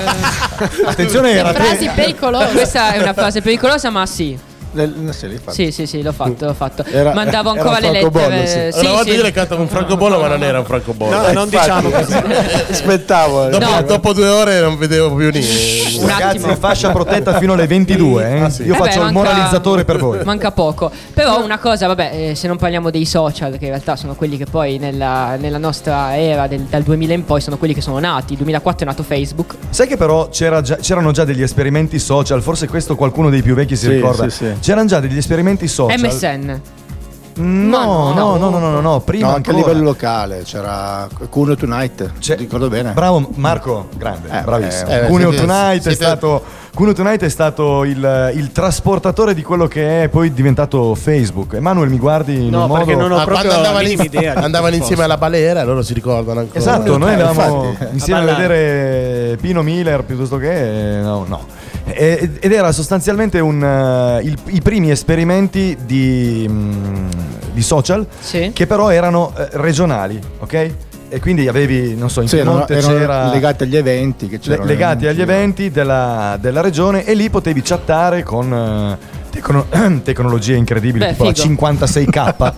[0.84, 2.52] Attenzione, era Frasi pericolose.
[2.52, 4.38] questa è una frase pericolosa, ma sì.
[4.72, 5.38] Nel- sì.
[5.48, 6.84] Sì, sì, sì, l'ho fatto, l'ho fatto.
[6.90, 8.46] Era- Mandavo era ancora le lettere.
[8.46, 8.58] sì.
[8.58, 9.10] Una Sì, volta sì.
[9.16, 11.14] io le canto un francobollo, ma non era un francobollo.
[11.22, 12.12] No, non diciamo così.
[12.70, 13.48] Aspettavo.
[13.48, 13.82] Dopo, No.
[13.82, 15.98] dopo due ore non vedevo più niente.
[16.00, 16.56] Un Ragazzi, attimo.
[16.56, 18.28] fascia protetta fino alle 22.
[18.28, 18.40] eh.
[18.40, 18.62] Ah, sì.
[18.64, 20.24] Io Eh faccio beh, il manca- moralizzatore per voi.
[20.24, 20.90] Manca poco.
[21.12, 24.36] Però una cosa, vabbè, eh, se non parliamo dei social, che in realtà sono quelli
[24.36, 27.98] che poi nella, nella nostra era del- dal 2000 in poi sono quelli che sono
[27.98, 28.32] nati.
[28.32, 29.54] Il 2004 è nato Facebook.
[29.70, 33.54] Sai che però c'era già- c'erano già degli esperimenti social, forse questo qualcuno dei più
[33.54, 34.28] vecchi si Sì, ricorda.
[34.28, 34.54] sì, sì.
[34.62, 35.98] C'erano già degli esperimenti social.
[35.98, 36.60] MSN.
[37.34, 39.72] No, no, no, no, no, no, no, prima No, anche a ancora.
[39.72, 42.12] livello locale c'era Cuneo Tonight.
[42.20, 42.92] C'è- ricordo bene.
[42.92, 44.90] Bravo Marco, grande, Eh, bravissimo.
[44.90, 46.42] eh, Cuneo siete- Tonight è stato
[46.74, 51.54] Cuneo Tonight è stato il, il trasportatore di quello che è poi diventato Facebook.
[51.54, 54.34] Emanuele mi guardi in No, un perché modo non ho Ah, proprio andavano, idea.
[54.34, 56.58] andavano insieme alla balera, loro si ricordano ancora.
[56.58, 57.94] Esatto, noi Eh, andavamo infatti.
[57.94, 61.46] insieme a, A vedere Pino Miller piuttosto che no, no.
[61.94, 67.08] E- Ed era sostanzialmente un, eh, il- i primi esperimenti di, mm,
[67.52, 68.50] di social Sì.
[68.54, 70.70] che però erano eh, regionali, ok?
[71.14, 74.36] E quindi avevi, non so, in Sì, erano, Piemonte erano c'era legati agli eventi che
[74.36, 74.64] le- c'erano.
[74.64, 75.30] legati agli giro.
[75.30, 79.66] eventi della, della regione e lì potevi chattare con eh, tecno-
[80.04, 81.66] tecnologie incredibili, Beh, tipo la figo.
[81.68, 82.52] 56k,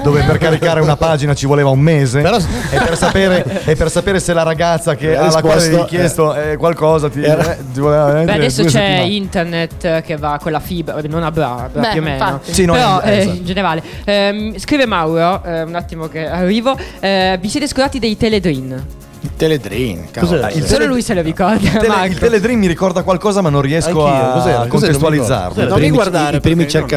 [0.02, 2.20] dove per caricare una pagina ci voleva un mese.
[2.22, 5.76] Però- e, per sapere, e per sapere se la ragazza che, La alla quale risposta,
[5.82, 9.08] avevi chiesto eh, qualcosa ti, Era- eh, ti voleva Beh, adesso c'è settimane.
[9.08, 12.40] internet eh, che va con la fibra, non a bra, bra Beh, più o meno.
[12.42, 13.36] Sì, no, Però eh, eh, esatto.
[13.36, 13.82] in generale.
[14.04, 16.76] Ehm, scrive Mauro, eh, un attimo che arrivo.
[17.00, 18.84] eh, vi siete scordati dei teledream?
[19.22, 20.38] Il Teledream, Cos'è?
[20.40, 20.48] cavolo.
[20.54, 21.60] Il Solo lui se lo ricorda.
[21.60, 24.32] Il, tele- il Teledream mi ricorda qualcosa, ma non riesco Anch'io, a cos'era?
[24.32, 24.66] Cos'era?
[24.68, 25.68] contestualizzarlo.
[25.68, 26.88] Non mi Non guardare, I primi perché io non-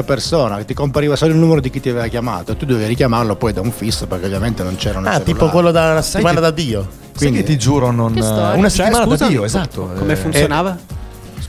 [0.57, 2.55] che ti compariva solo il numero di chi ti aveva chiamato.
[2.55, 5.91] Tu dovevi richiamarlo poi da un fisso, perché ovviamente non c'erano Ah, tipo quello da
[5.91, 6.81] una settimana che- da Dio.
[6.81, 8.53] Sai Quindi- che ti giuro, non, Che storia.
[8.53, 9.91] una Cioè, settimana da Dio, esatto.
[9.97, 10.77] Come Eh, funzionava?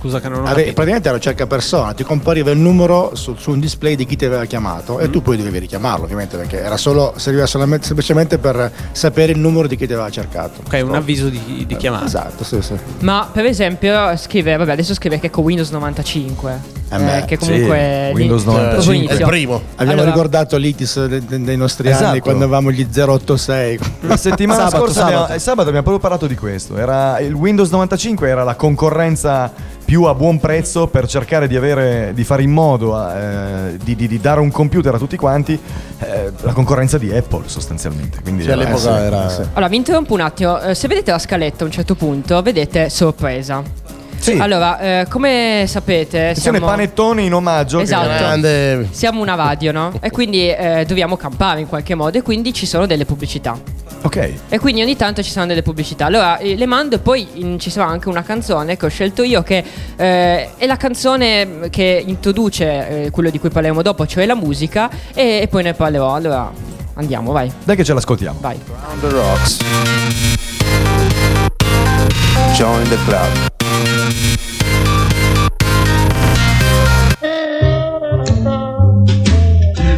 [0.05, 0.73] Scusa che non ho Ave- capito.
[0.75, 4.27] praticamente era un cercapersona, ti compariva il numero su, su un display di chi ti
[4.27, 8.71] aveva chiamato e tu poi dovevi richiamarlo, ovviamente, perché era solo, serviva solamente, semplicemente per
[8.93, 10.61] sapere il numero di chi ti aveva cercato.
[10.67, 12.05] Ok, un avviso di, di chiamata.
[12.05, 12.75] Esatto, sì, sì.
[12.99, 16.83] Ma per esempio scrive, vabbè adesso scrive che con Windows 95.
[16.91, 19.07] Eh eh, che comunque sì, Windows lì- 95.
[19.07, 19.63] proprio È il primo.
[19.77, 22.05] Abbiamo Allora- ricordato l'ITIS de- de- dei nostri Esatto.
[22.05, 23.79] anni quando avevamo gli 086.
[24.03, 25.17] La settimana Sabato, scorsa sabato.
[25.17, 26.77] Abbiamo, eh, sabato abbiamo proprio parlato di questo.
[26.77, 29.51] Era, il Windows 95 era la concorrenza
[29.85, 34.09] più a buon prezzo per cercare di, avere, di fare in modo eh, di, di-
[34.09, 35.59] di dare un computer a tutti quanti.
[36.01, 38.21] eh, la concorrenza di Apple sostanzialmente.
[38.21, 39.29] Quindi Sì, all'epoca sì, era.
[39.29, 39.41] sì.
[39.53, 40.61] Allora, vi interrompo un attimo.
[40.61, 43.63] Eh, se vedete la scaletta a un certo punto, vedete sorpresa.
[44.19, 44.33] Sì.
[44.41, 47.81] Allora, eh, come sapete, siamo, panettone in omaggio.
[47.81, 48.07] Esatto.
[48.09, 48.89] Grande.
[48.91, 49.93] siamo una radio, no?
[50.01, 53.59] E quindi eh, dobbiamo campare in qualche modo e quindi ci sono delle pubblicità.
[54.05, 54.33] Ok.
[54.51, 56.05] E quindi ogni tanto ci saranno delle pubblicità.
[56.05, 59.23] Allora eh, le mando e poi in- ci sarà anche una canzone che ho scelto
[59.23, 59.65] io che
[59.97, 64.91] eh, è la canzone che introduce eh, quello di cui parleremo dopo, cioè la musica
[65.15, 66.15] e, e poi ne parlerò.
[66.15, 66.53] Allora
[66.95, 68.39] andiamo, vai, Dai che ce l'ascoltiamo.
[68.43, 68.59] vai.
[68.93, 69.57] On the rocks.
[72.55, 73.53] Join the club.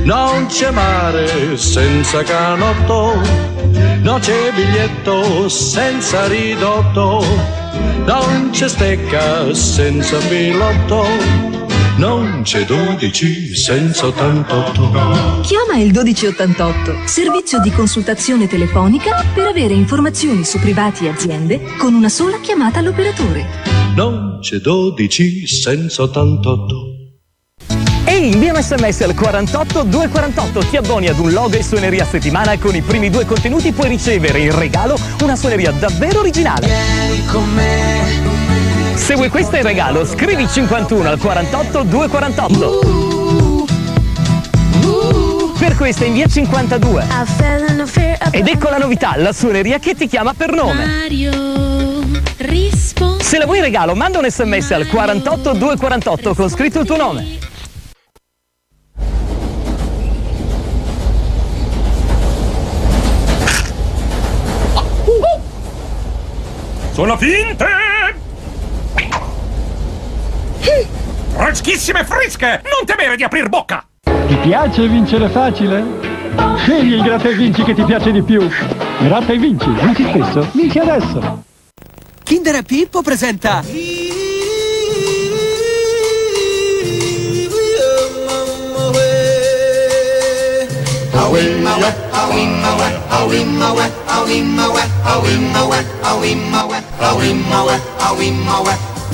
[0.05, 3.21] Non c'è mare senza canotto,
[4.01, 7.25] non c'è biglietto senza ridotto,
[8.05, 11.05] non c'è stecca senza pilotto,
[11.97, 15.41] non c'è 12 senza 88.
[15.43, 21.95] Chiama il 1288, servizio di consultazione telefonica per avere informazioni su privati e aziende con
[21.95, 23.47] una sola chiamata all'operatore.
[23.95, 26.96] Non c'è 12 senza 88.
[28.17, 32.07] Ehi, invia un sms al 48 248, ti abboni ad un logo e suoneria a
[32.07, 36.67] settimana con i primi due contenuti puoi ricevere in regalo una suoneria davvero originale.
[38.95, 43.67] Se vuoi questo in regalo, scrivi 51 al 48 248.
[45.59, 47.05] Per questa invia 52.
[48.31, 50.85] Ed ecco la novità, la suoneria che ti chiama per nome.
[53.21, 56.97] Se la vuoi in regalo, manda un sms al 48 248 con scritto il tuo
[56.97, 57.55] nome.
[66.97, 67.67] Sono finte!
[71.35, 72.63] Freschissime fresche!
[72.65, 73.87] Non temere di aprir bocca!
[74.03, 75.85] Ti piace vincere facile?
[76.57, 78.49] Scegli il gratta e vinci che ti piace di più.
[79.01, 81.43] Gratta e vinci, vinci spesso, vinci adesso.
[82.23, 83.63] Kinder e Pippo presenta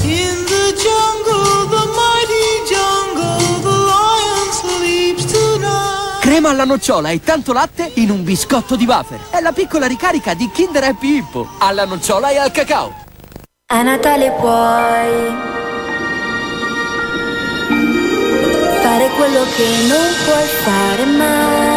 [0.05, 6.21] In the jungle, the mighty jungle, the lion sleeps tonight.
[6.21, 9.19] crema alla nocciola e tanto latte in un biscotto di wafer.
[9.31, 12.95] È la piccola ricarica di Kinder e Pippo alla nocciola e al cacao.
[13.67, 15.51] A Natale puoi
[18.83, 21.72] fare quello che non puoi fare mai.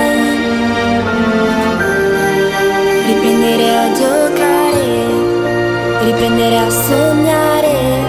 [6.06, 8.05] Riprendere a sognare,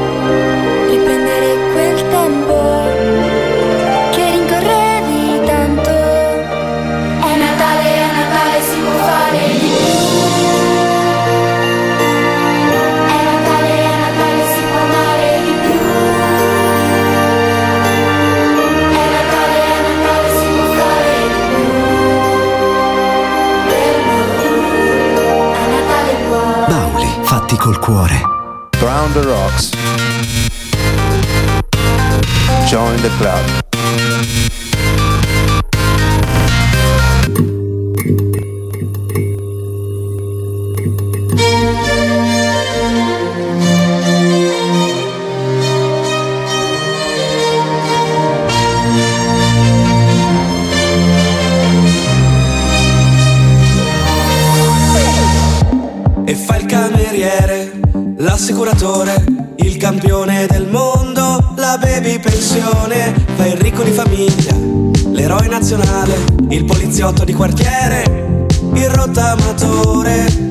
[27.56, 28.20] Fatti col cuore.
[28.80, 29.70] Round the rocks.
[32.68, 34.65] Join the club.
[66.96, 70.45] Poliziotto di quartiere, il rottamatore.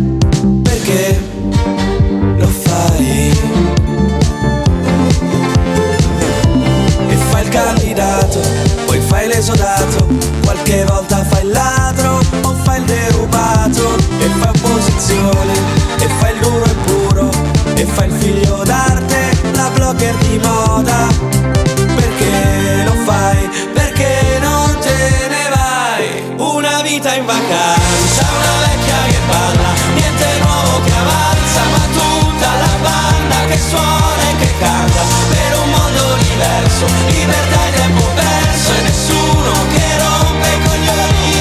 [36.75, 41.33] perso, libertà in tempo perso e nessuno che rompe i coglioni.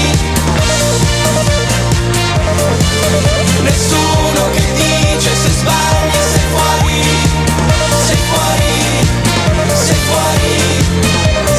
[3.62, 7.02] Nessuno che dice se sbagli sei fuori,
[8.06, 8.74] sei fuori,
[9.74, 10.54] sei fuori,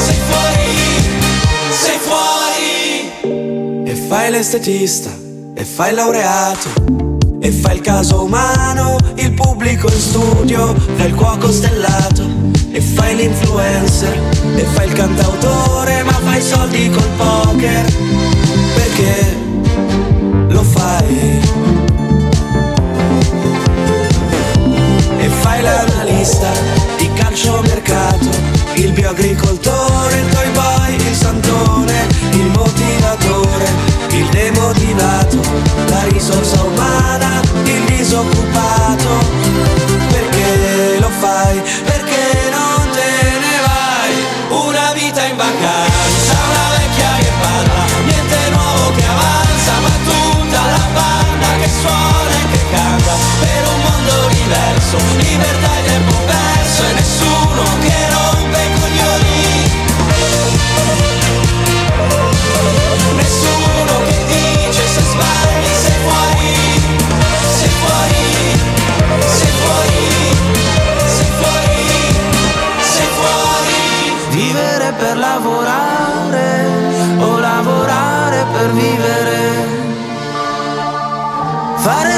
[0.06, 0.74] sei fuori,
[1.72, 3.90] sei fuori.
[3.90, 5.10] E fai l'estetista
[5.54, 6.84] e fai il laureato.
[7.42, 12.25] E fai il caso umano, il pubblico in studio, fai cuoco stellato
[12.76, 14.20] e fai l'influencer
[14.58, 17.86] e fai il cantautore, ma fai soldi col poker
[18.76, 19.38] perché
[20.50, 21.40] lo fai.
[25.20, 26.52] E fai l'analista
[26.98, 28.30] di calciomercato,
[28.74, 33.68] il bioagricoltore, il toy boy, il santone, il motivatore,
[34.10, 35.40] il demotivato,
[35.88, 38.75] la risorsa umana, il disoccupato.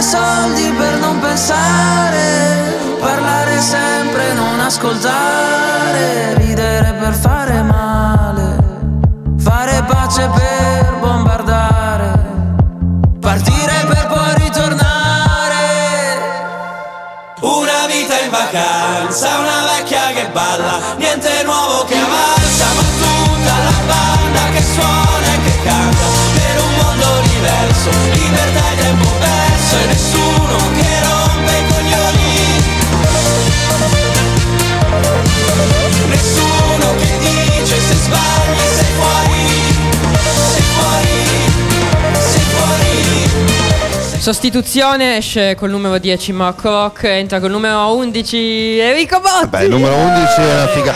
[0.07, 8.55] Soldi per non pensare, parlare sempre, non ascoltare, ridere per fare male,
[9.37, 12.11] fare pace per bombardare,
[13.19, 15.65] partire per poi ritornare.
[17.41, 23.79] Una vita in vacanza, una vecchia che balla, niente nuovo che avanza, ma tutta la
[23.91, 29.16] banda che suona e che canta per un mondo diverso, libertà e tempo
[44.31, 49.47] Sostituzione esce col numero 10 Marco Rock, entra col numero 11 Enrico Botti.
[49.47, 50.93] Beh, il numero 11 è una figa.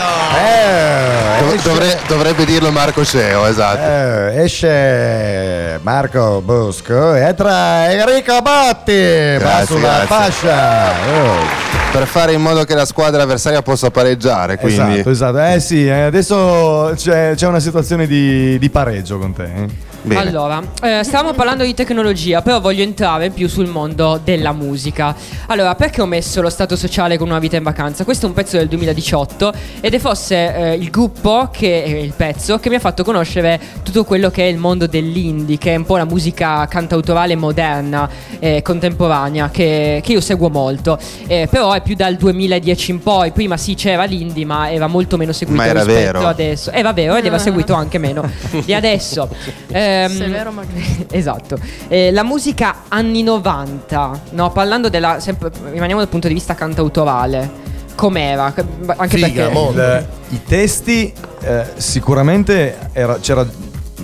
[1.40, 4.34] Dov- dovre- dovrebbe dirlo Marco Seo, esatto.
[4.34, 10.06] Eh, esce Marco Bosco entra Enrico Botti va sulla grazie.
[10.06, 11.90] fascia Oh.
[11.90, 14.98] Per fare in modo che la squadra avversaria possa pareggiare, quindi.
[14.98, 19.90] esatto esatto eh sì eh, adesso c'è, c'è una situazione di, di pareggio con te
[20.08, 20.16] eh.
[20.16, 25.14] Allora, eh, stavamo parlando di tecnologia, però voglio entrare più sul mondo della musica.
[25.46, 28.04] Allora, perché ho messo lo stato sociale con una vita in vacanza?
[28.04, 32.14] Questo è un pezzo del 2018 ed è forse eh, il gruppo che è il
[32.16, 35.76] pezzo che mi ha fatto conoscere tutto quello che è il mondo dell'indie, che è
[35.76, 40.98] un po' la musica cantautorale moderna, eh, contemporanea, che, che io seguo molto.
[41.26, 43.30] Eh, però è più dal 2010 in poi.
[43.30, 46.26] Prima sì c'era l'indie, ma era molto meno seguito Ma era rispetto vero.
[46.26, 46.70] adesso.
[46.72, 48.28] Era vero ed era seguito anche meno
[48.64, 49.28] di adesso.
[49.92, 51.06] Ehm, Severo magari.
[51.10, 51.58] Esatto.
[51.88, 54.50] Eh, la musica anni 90, no?
[54.52, 55.20] Parlando della.
[55.20, 57.60] sempre- rimaniamo dal punto di vista cantautorale.
[57.94, 58.52] Com'era?
[58.52, 58.64] Che-
[58.96, 59.42] Anche perché.
[59.42, 61.12] Il- i testi
[61.42, 63.46] eh, sicuramente era- c'era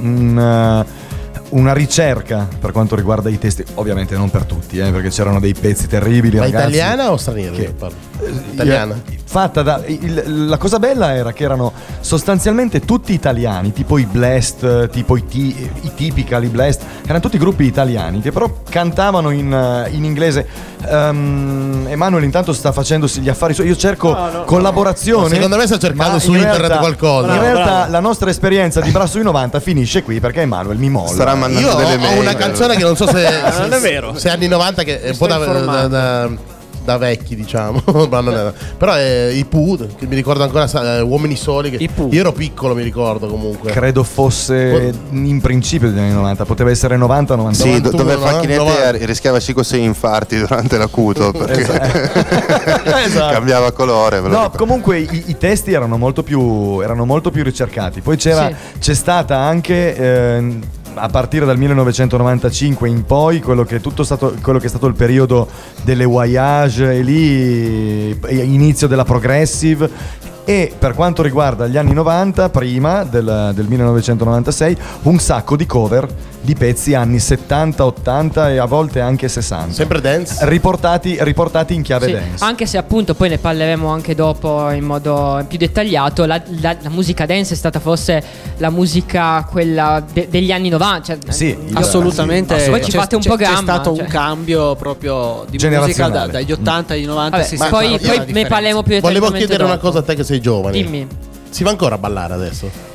[0.00, 1.07] un, eh,
[1.50, 5.54] una ricerca per quanto riguarda i testi ovviamente non per tutti eh, perché c'erano dei
[5.54, 6.64] pezzi terribili Ma ragazzi.
[6.68, 7.54] italiana o straniera?
[7.56, 7.96] che- parlo?
[8.52, 8.94] Italiana.
[9.08, 9.82] Eh, Fatta da.
[9.86, 15.26] il- la cosa bella era che erano sostanzialmente tutti italiani, tipo i Blast, tipo i,
[15.26, 20.04] Ti- i Typical, i Blast, erano tutti gruppi italiani che però cantavano in, eh, in
[20.04, 20.46] inglese.
[20.86, 23.66] Ehm, Emanuele intanto sta facendosi gli affari suoi.
[23.68, 24.44] Io cerco No, no.
[24.44, 25.28] collaborazione.
[25.34, 27.34] Secondo me sta cercando su in internet realtà- qualcosa.
[27.34, 27.90] In realtà bravo.
[27.92, 31.08] la nostra esperienza di Brasso 90 finisce qui perché Emanuele mi molla.
[31.12, 32.18] Starà mandando Io ho, delle ho mail.
[32.20, 34.14] una canzone che non so se, Ah, se- non è vero.
[34.18, 36.56] se anni 90 che è un po' da, da, da-
[36.88, 40.96] da vecchi diciamo Ma non è- però è i Pooh che mi ricordo ancora sa-
[40.96, 45.98] eh, Uomini Soli che io ero piccolo mi ricordo comunque Credo fosse in principio degli
[45.98, 47.62] anni 90, poteva essere 90 90.
[47.62, 48.26] Sì, do- dove 91,
[48.64, 49.04] Facchinette no?
[49.06, 53.32] rischiava 5-6 infarti durante l'acuto perché Esatto.
[53.32, 54.20] cambiava colore.
[54.20, 54.56] ve lo No, ricordo.
[54.58, 58.00] comunque i, i testi erano molto, più, erano molto più ricercati.
[58.00, 58.78] Poi c'era, Sì.
[58.78, 59.94] c'è stata anche.
[59.94, 60.60] ehm,
[60.98, 65.48] a partire dal 1995 in poi quello che, stato, quello che è stato il periodo
[65.82, 69.90] delle voyage e lì e inizio della progressive.
[70.44, 76.08] E per quanto riguarda gli anni 90 prima del, del 1996 un sacco di cover
[76.40, 81.82] di pezzi anni 70 80 e a volte anche 60 sempre dance riportati, riportati in
[81.82, 86.24] chiave Sì, dance anche se appunto poi ne parleremo anche dopo in modo più dettagliato,
[86.24, 88.22] la, la- la musica dance è stata forse
[88.58, 91.18] la musica quella de- degli anni 90.
[91.18, 92.54] Cioè, Sì, io- Assolutamente.
[92.68, 93.56] Poi ci fate un c'è- programma.
[93.56, 94.04] C'è stato cioè.
[94.04, 96.26] un cambio proprio di musica Generazionale.
[96.26, 99.64] da- dagli 80 agli 90 Vabbè, ma poi, poi ne parliamo più volevo dettagliatamente chiedere
[99.64, 99.86] una dopo.
[99.86, 101.06] cosa a te che sei giovane Dimmi.
[101.50, 102.87] si va ancora a ballare adesso?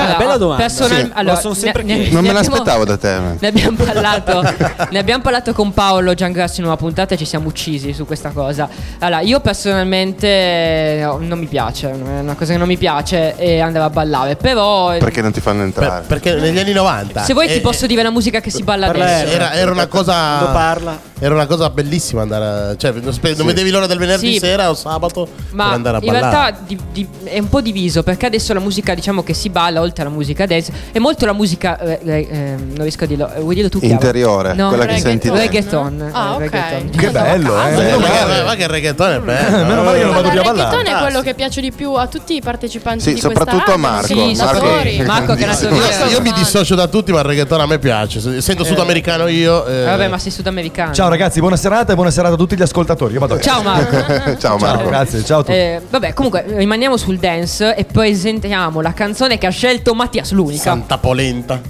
[0.00, 0.62] Allora, bella domanda.
[0.62, 1.96] personal- Sì, allora, ne- sempre ne-.
[1.96, 3.18] Non ne me abbiamo- l'aspettavo da te.
[3.38, 4.42] Ne abbiamo parlato,
[4.90, 8.30] ne abbiamo parlato con Paolo Giangrassi in una puntata e ci siamo uccisi su questa
[8.30, 8.68] cosa.
[8.98, 13.60] Allora, io personalmente no, non mi piace, è una cosa che non mi piace e
[13.60, 16.04] andare a ballare, però Perché non ti fanno entrare?
[16.06, 18.86] perché negli anni 90 se vuoi ti eh, posso dire la musica che si balla
[18.88, 19.32] adesso.
[19.32, 20.14] era, era una cosa
[20.52, 20.98] parla.
[21.18, 23.44] era una cosa bellissima andare a- cioè non, spe- non Sì.
[23.46, 24.38] vedevi l'ora del venerdì Sì.
[24.38, 27.60] sera o sabato per Ma andare a in ballare realtà di- di- è un po'
[27.60, 31.26] diviso perché adesso la musica diciamo che si balla oltre alla musica dance è molto
[31.26, 33.78] la musica eh, eh, eh, non riesco a dirlo eh, vuoi dirlo tu?
[33.82, 35.10] Interiore, no, quella che reggaeton.
[35.10, 35.36] senti te.
[35.36, 36.40] reggaeton Ah, eh, ok.
[36.40, 36.90] reggaeton.
[36.90, 37.96] Che bello, eh.
[38.44, 40.52] Ma, che, il reggaeton è bello Meno male che non Ma vado il più a
[40.52, 40.90] reggaeton ballare.
[40.90, 43.76] è quello che piace di più a tutti i partecipanti Sì, di questa soprattutto a.
[43.76, 44.06] Marco.
[44.06, 45.02] Sì, Marco, sapori.
[45.02, 45.76] Marco che è nato lì.
[45.76, 48.20] Io, io mi dissocio da tutti, ma il reggaeton a me piace.
[48.20, 49.66] Se- Essendo sudamericano io.
[49.66, 52.56] eh, Eh, vabbè ma sei sudamericano Ciao ragazzi, buona serata e buona serata a tutti
[52.56, 53.14] gli ascoltatori.
[53.14, 54.88] Io vado Ciao Marco Ciao Marco.
[54.88, 55.78] Grazie, ciao a tutti.
[55.90, 60.62] Vabbè, comunque rimaniamo sul dance e presentiamo la canzone che ha scelto Mattias L'unica.
[60.62, 61.60] Santa Polenta.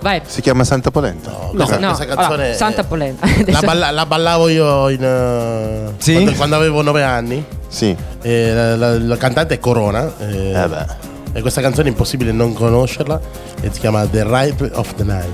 [0.00, 0.22] Vai.
[0.24, 1.30] Si chiama Santa Polenta?
[1.30, 2.34] No, No, questa, no, questa canzone.
[2.42, 3.26] allora, Santa Polenta.
[3.46, 6.12] La, balla- la ballavo io in, eh, Sì?
[6.14, 7.44] quando, quando avevo nove anni.
[7.68, 7.94] Sì.
[8.22, 10.10] E la, la- la cantante è Corona.
[10.18, 10.86] E, Eh beh.
[11.32, 13.20] E questa canzone è impossibile non conoscerla.
[13.60, 15.28] E si chiama The Ripe of the Night.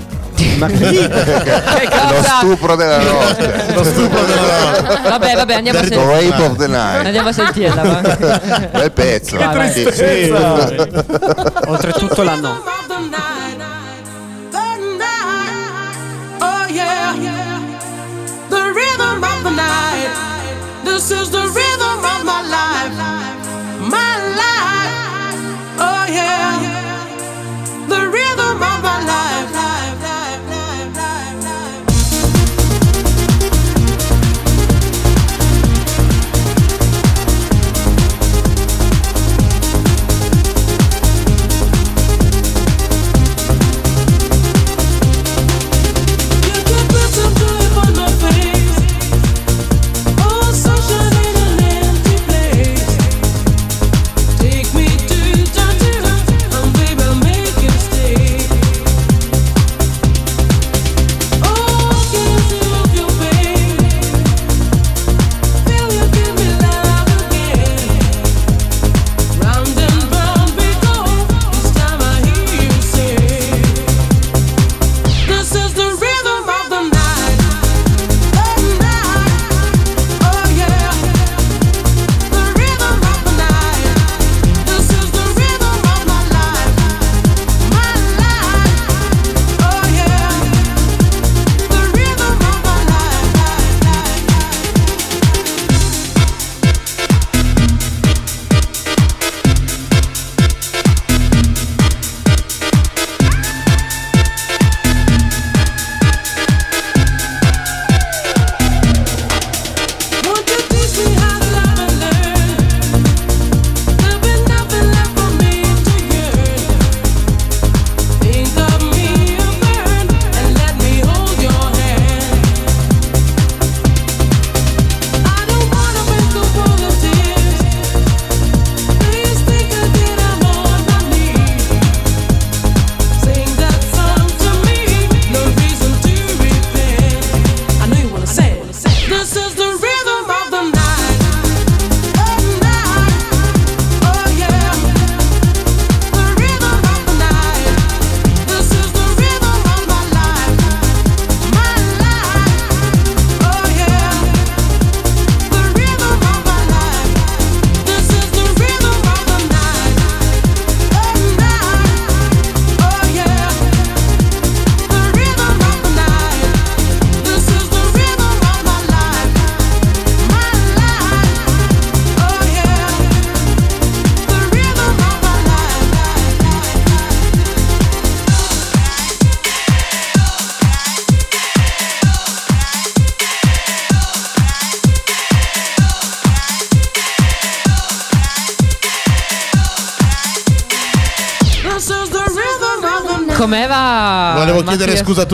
[0.57, 0.75] Ma chi?
[0.75, 3.73] Che Lo stupro della notte.
[3.73, 6.13] Lo stupro della Vabbè, vabbè, andiamo a The sentirla.
[6.19, 7.05] Rape of the Night.
[7.05, 7.81] Andiamo a sentirla.
[7.81, 8.69] va.
[8.79, 9.37] Bel pezzo.
[9.37, 9.71] Vai, vai.
[9.71, 9.87] Sì.
[9.91, 10.33] Sì.
[11.65, 12.63] Oltretutto la no.
[16.39, 17.13] Oh yeah,
[18.49, 20.11] the rhythm of the night.
[20.83, 21.46] This is the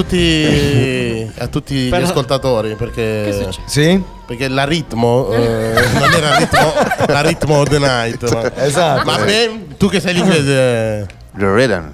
[0.03, 4.01] a tutti, a tutti gli Per- ascoltatori perché, Sì?
[4.25, 6.73] perché la ritmo eh, non era ritmo,
[7.07, 8.31] la ritmo of the night.
[8.33, 9.05] Ma, Esatto.
[9.05, 11.07] Ma beh, tu che sei l'inglese.
[11.35, 11.91] The Rhythm.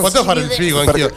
[0.00, 1.10] Potevo fare il figo anch'io.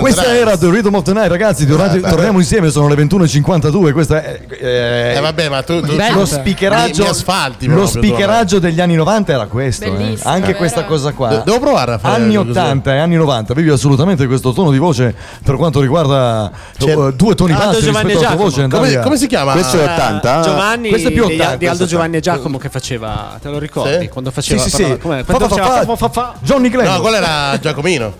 [0.00, 1.66] Questa era The Rhythm of the Night, ragazzi.
[1.66, 3.92] tornate- torniamo insieme, sono le 21.52.
[3.92, 4.40] Questa è.
[4.66, 8.94] Eh, Eh, vabbè, ma tu, tu lo speakeraggio, mi, mi asfalti lo speakeraggio degli anni
[8.94, 9.84] 90 era questo.
[9.84, 10.18] eh.
[10.22, 10.58] Anche vero?
[10.58, 11.28] questa cosa qua.
[11.28, 12.50] De- devo provare a fare Anni così.
[12.50, 13.52] 80 e anni 90.
[13.52, 18.12] Avevi assolutamente questo tono di voce per quanto riguarda eh, due toni Aldo bassi Giovanni
[18.12, 18.66] rispetto e alla tua Giacomo.
[18.66, 18.68] voce.
[18.68, 19.52] Come- come si chiama?
[19.52, 20.40] Questo è 80?
[20.42, 23.38] Giovanni Questo è più di- 80, di Aldo questo è Giovanni e Giacomo che faceva,
[23.40, 23.98] te lo ricordi?
[24.00, 24.08] Sì?
[24.08, 24.98] Quando faceva Sì, sì, sì.
[24.98, 26.86] come- Fa, quando fa, faceva- fa, fa- fa- fa- Johnny Glenn.
[26.86, 28.12] No, quello era Giacomino.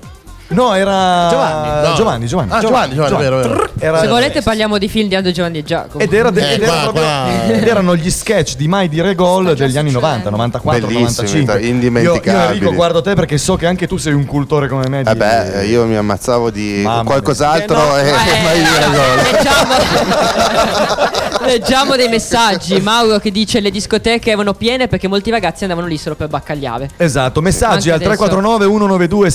[0.49, 1.89] No, era Giovanni.
[1.89, 1.95] No.
[1.97, 2.53] Giovanni, Giovanni.
[2.53, 3.69] Ah, Giovanni, Giovanni, vero, vero.
[3.79, 6.03] Era- Se volete parliamo di film di Aldo Giovanni e Giacomo.
[6.03, 8.89] Ed, era de- Eh, ed qua- era proprio- qua- ed erano gli sketch di Mai
[8.89, 11.67] dire gol degli anni 90, 94, Bellissimi, 95.
[11.67, 12.31] indimenticabili.
[12.37, 14.99] Io, io Enrico guardo te perché so che anche tu sei un cultore come me.
[14.99, 18.01] di- Vabbè, io mi ammazzavo di Mamma qualcos'altro mia.
[18.03, 18.13] e Eh,
[18.45, 19.17] mai dire gol.
[19.33, 19.75] Leggiamo,
[21.45, 22.81] leggiamo dei messaggi.
[22.81, 26.91] Mauro che dice le discoteche erano piene perché molti ragazzi andavano lì solo per baccagliave.
[26.97, 28.27] Esatto, messaggi Anche al adesso.
[28.27, 29.31] 349 192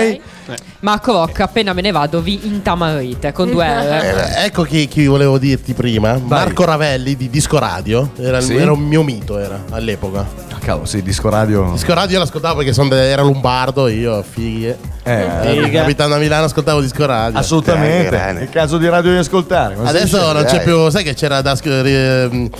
[0.00, 0.68] 7726.
[0.80, 3.78] Marco Rocca, appena me ne vado, vi intamarite con due R.
[4.40, 6.18] Eh, ecco chi, chi volevo dirti prima.
[6.22, 8.12] Marco Ravelli di Disco Radio.
[8.18, 8.56] Era, il- Sì?
[8.56, 10.26] era un mio mito era, all'epoca.
[10.52, 11.70] Ah, cavolo, sì, disco radio.
[11.72, 14.76] Disco Radio io l'ascoltavo perché son de- era lombardo, io fighe.
[15.02, 17.38] Eh, Eh, abitando a Milano ascoltavo Disco Radio.
[17.38, 18.08] Assolutamente.
[18.10, 18.40] Grande.
[18.40, 19.76] È il caso di radio di ascoltare.
[19.82, 20.44] Adesso non dai.
[20.44, 22.50] c'è più, sai che c'era da, sc- ri-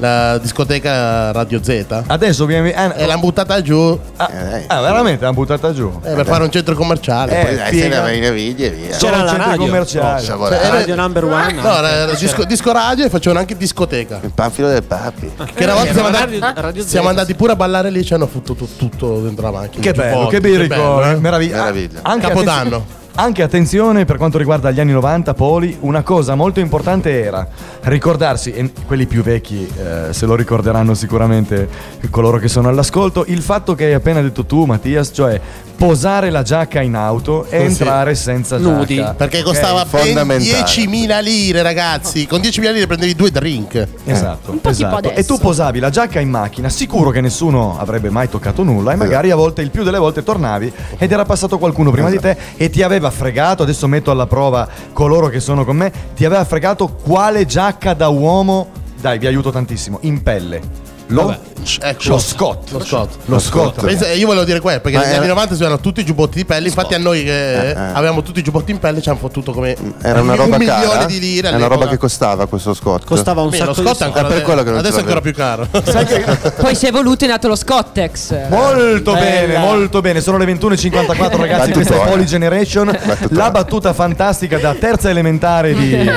[0.00, 2.02] la discoteca Radio Z?
[2.06, 2.72] Adesso viene.
[2.74, 5.90] ah, E l'hanno buttata giù ah, Eh, ah, veramente l'hanno buttata giù.
[6.02, 7.40] eh, per fare un centro commerciale.
[7.40, 8.04] Eh, Poi figa.
[8.06, 8.98] se in Naviglia e via.
[8.98, 9.56] Sono C'era la radio.
[9.58, 10.20] commerciali.
[10.22, 10.68] Cioè, La volare.
[10.70, 11.52] Radio number one.
[11.52, 14.20] No, era, era disco, disco radio e facevano anche discoteca.
[14.22, 15.30] Il panfilo del papi.
[15.54, 18.26] Che una volta siamo, Radio- andati, Radio siamo andati pure a ballare lì, ci hanno
[18.26, 19.82] fottuto tutto dentro la macchina.
[19.82, 21.20] Che bello, che bei ricordi.
[21.20, 21.56] Meraviglia.
[21.58, 21.98] Meraviglia.
[22.02, 22.98] Anche Capodanno.
[23.16, 27.46] Anche attenzione per quanto riguarda gli anni 90, Poli, una cosa molto importante era
[27.82, 31.68] ricordarsi, e quelli più vecchi eh, se lo ricorderanno sicuramente
[32.08, 35.38] coloro che sono all'ascolto, il fatto che hai appena detto tu Mattias, cioè
[35.80, 37.64] posare la giacca in auto e Sì.
[37.64, 38.96] entrare senza Nudi.
[38.96, 39.14] giacca.
[39.14, 40.62] Perché costava ben fondamentale.
[40.62, 42.26] 10.000 lire, ragazzi.
[42.26, 43.88] Con 10.000 lire prendevi due drink.
[44.04, 45.10] Esatto, Un po' tipo esatto.
[45.14, 48.96] E tu posavi la giacca in macchina, sicuro che nessuno avrebbe mai toccato nulla e
[48.96, 52.36] magari a volte, il più delle volte tornavi ed era passato qualcuno prima di te
[52.58, 56.44] e ti aveva fregato, adesso metto alla prova coloro che sono con me, ti aveva
[56.44, 58.68] fregato quale giacca da uomo,
[59.00, 60.88] dai vi aiuto tantissimo, in pelle.
[61.10, 61.36] Lo,
[61.80, 62.08] Ecco.
[62.08, 62.70] lo Scott.
[62.70, 63.10] Lo Scott.
[63.26, 63.84] Lo Scott.
[63.84, 66.04] Pensa- io volevo dire questo perché Ma negli era- anni 90 si avevano tutti i
[66.04, 66.68] giubbotti di pelle.
[66.68, 67.74] Infatti, a noi che Eh, eh.
[67.92, 70.86] avevamo tutti i giubbotti in pelle ci hanno fottuto come Era una un roba milione
[70.86, 71.04] cara.
[71.06, 71.48] di lire.
[71.48, 71.90] È una roba all'epoca.
[71.90, 73.04] che costava questo Scott.
[73.04, 74.12] Costava un Beh, lo sacco di Scott è soldi.
[74.18, 75.68] ancora, È per quello che non adesso ce è ancora più caro.
[76.60, 78.48] Poi si è evoluto e è nato lo Scottex.
[78.48, 80.20] Molto bene, molto bene.
[80.20, 82.10] Sono le 21.54 ragazzi, questa è Battutone.
[82.10, 82.98] Poly Generation.
[83.30, 86.10] La battuta fantastica da terza elementare di-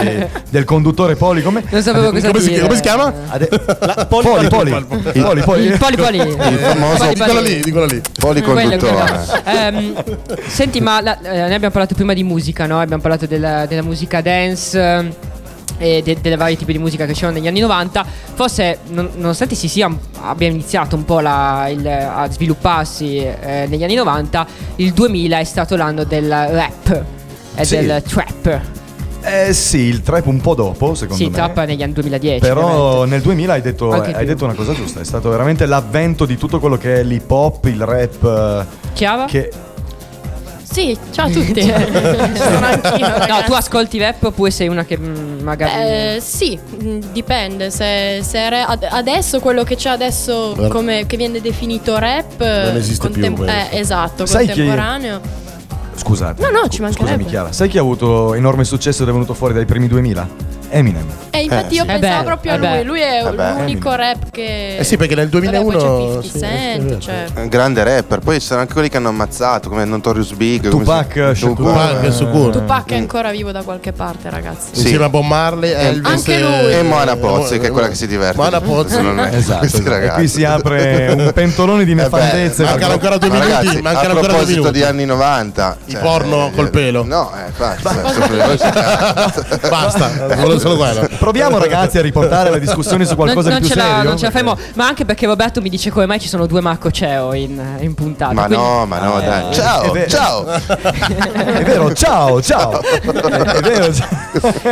[0.49, 1.41] del conduttore Poli.
[1.41, 2.61] Come, Non sapevo cosa Come si, dire.
[2.61, 3.13] come si chiama?
[3.29, 5.63] Ade- La- Poli, Poli, Poli, Poli, Poli.
[5.65, 6.17] Il poli poli.
[6.17, 7.43] Il famoso Poli, poli.
[7.55, 8.01] lì, di quello lì.
[8.19, 8.93] Quello, policonduttore.
[9.43, 9.59] quello.
[9.59, 10.03] Ehm,
[10.47, 12.79] senti, ma la- eh, noi abbiamo parlato prima di musica, no?
[12.79, 14.79] Abbiamo parlato della, della musica dance.
[14.79, 15.13] ehm,
[15.79, 18.05] E de- delle varie tipi di musica che c'erano negli anni 90,
[18.35, 19.89] forse non- nonostante si sia
[20.21, 24.45] abbia iniziato un po' la- il- a svilupparsi eh, negli anni 90,
[24.77, 27.03] il 2000 è stato l'anno del rap
[27.55, 27.77] e Sì.
[27.77, 28.61] del trap.
[29.25, 31.35] Eh sì, il trap un po' dopo, secondo Sì, me.
[31.35, 32.39] trap negli anni 2010.
[32.39, 33.09] Però ovviamente.
[33.09, 34.25] nel 2000 hai detto, hai più.
[34.25, 37.65] detto una cosa giusta, è stato veramente l'avvento di tutto quello che è l'hip hop,
[37.65, 38.23] il rap.
[38.23, 39.25] eh, Chiava?
[39.25, 39.49] Che
[40.63, 41.61] Sì, ciao a tutti.
[42.33, 43.07] Sono anch'io.
[43.07, 43.45] No, ragazzi.
[43.45, 45.71] tu ascolti rap oppure sei una che mm, magari.
[46.15, 47.69] Eh, sì, mh, dipende.
[47.69, 53.09] Se, se ad- adesso quello che c'è adesso come che viene definito rap Non esiste
[53.09, 53.51] più quello.
[53.51, 55.21] eh, esatto, Sai contemporaneo.
[55.95, 56.41] Scusate.
[56.41, 57.11] No, no, ci mancherebbe.
[57.11, 60.52] Scusami Chiara, sai chi ha avuto enorme successo ed è venuto fuori dai primi 2000?
[60.73, 61.05] Eminem.
[61.29, 61.87] E infatti Eh, io sì.
[61.87, 62.75] pensavo Eh beh, proprio a eh beh.
[62.83, 62.83] lui.
[62.85, 63.53] Lui è Eh beh.
[63.53, 64.77] l'unico rap che.
[64.77, 65.81] Eh sì, perché nel Vabbè, 2001 poi
[66.21, 67.25] c'è 50 sì, Cent, cioè.
[67.35, 68.19] Un grande rapper.
[68.19, 70.69] Poi ci sono anche quelli che hanno ammazzato, come Notorious Big.
[70.69, 71.55] Tupac, si- Shakur.
[71.55, 72.51] Tupac, Shakur.
[72.51, 74.69] Tupac è ancora vivo da qualche parte, ragazzi.
[74.73, 74.81] Sì.
[74.81, 76.71] Insieme a Bob Marley, Elvis Anche e- lui.
[76.73, 78.37] E Moana Pozzi, che è quella che si diverte.
[78.37, 79.01] Moana Pozzi.
[79.01, 79.91] Non è- Esatto, esatto.
[79.95, 82.63] E qui si apre un pentolone di Eh nefandezze.
[82.63, 84.77] mancano ancora due minuti, ragazzi, mancano a ancora due proposito minuti.
[84.77, 87.03] di anni 90 Il porno col pelo.
[87.05, 87.81] no eh, infatti,
[89.69, 91.07] Basta, volevo solo quello.
[91.19, 94.03] Proviamo ragazzi a riportare la discussione su qualcosa non, di non più serio.
[94.09, 94.57] non ce la faremo.
[94.75, 97.93] Ma anche perché Roberto mi dice come mai ci sono due Marco Ceo in, in
[97.93, 98.33] puntata.
[98.33, 100.09] ma quindi- no ma no Eh, dai è ciao vero.
[100.09, 102.81] ciao È vero, ciao, ciao.
[102.81, 103.93] È vero.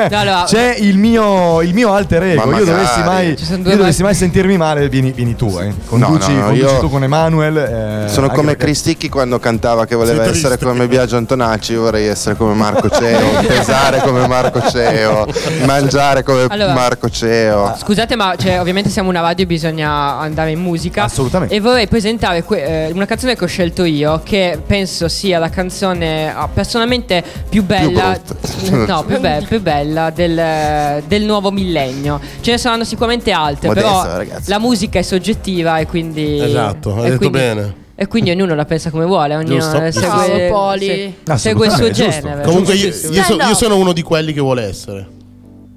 [0.10, 2.46] No, allora- C'è il mio, il mio alter ego.
[2.46, 5.56] Ma Io dovessi mai, io dovessi mai sentirmi male, vieni, vieni tu.
[5.60, 5.74] Eh.
[5.86, 7.58] Conduci, No, no, no, conduci io- tu con Emanuel.
[7.58, 12.08] eh, sono come perché- Cristicchi quando cantava che voleva essere come Biagio Antonacci io vorrei
[12.08, 15.26] essere come Marco Ceo pesare come Marco Ceo
[15.80, 17.76] mangiare come Allora- Marco Ceo.
[17.78, 21.04] Scusate, ma cioè, ovviamente siamo una radio e bisogna andare in musica.
[21.04, 21.54] Assolutamente.
[21.56, 25.50] E vorrei presentare que- eh, una canzone che ho scelto io, che penso sia la
[25.50, 28.20] canzone ah, personalmente più bella.
[28.88, 32.20] no, più, be- più bella del, del nuovo millennio.
[32.42, 34.50] Ce ne saranno sicuramente altre, Modesta, però ragazzi.
[34.50, 36.40] la musica è soggettiva e quindi.
[36.42, 37.74] Esatto, hai detto quindi- bene.
[37.94, 41.16] E quindi ognuno la pensa come vuole, ognuno segue, Bravo, Poli.
[41.24, 42.42] se- segue il suo genere.
[42.44, 45.08] Comunque io, io so- io sono uno di quelli che vuole essere.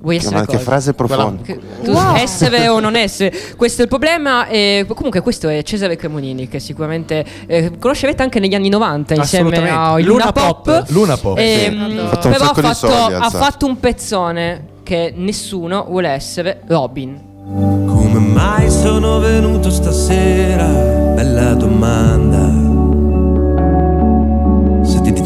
[0.05, 0.59] Vuoi essere Ma che cosa?
[0.59, 1.43] frase profonda.
[1.43, 4.47] Che- tu essere o non essere, questo è il problema.
[4.49, 9.57] E comunque, questo è Cesare Cremonini, che sicuramente eh, conoscerete anche negli anni 90 insieme
[9.71, 10.63] a Luna Luna Pop.
[10.65, 10.85] Pop.
[10.91, 11.97] Luna Pop, Ehm, sì.
[11.97, 17.19] Fatto però di fatto, soldi, ha fatto un pezzone che nessuno vuole essere Robin.
[17.47, 20.67] Come mai sono venuto stasera?
[20.67, 22.64] Bella domanda.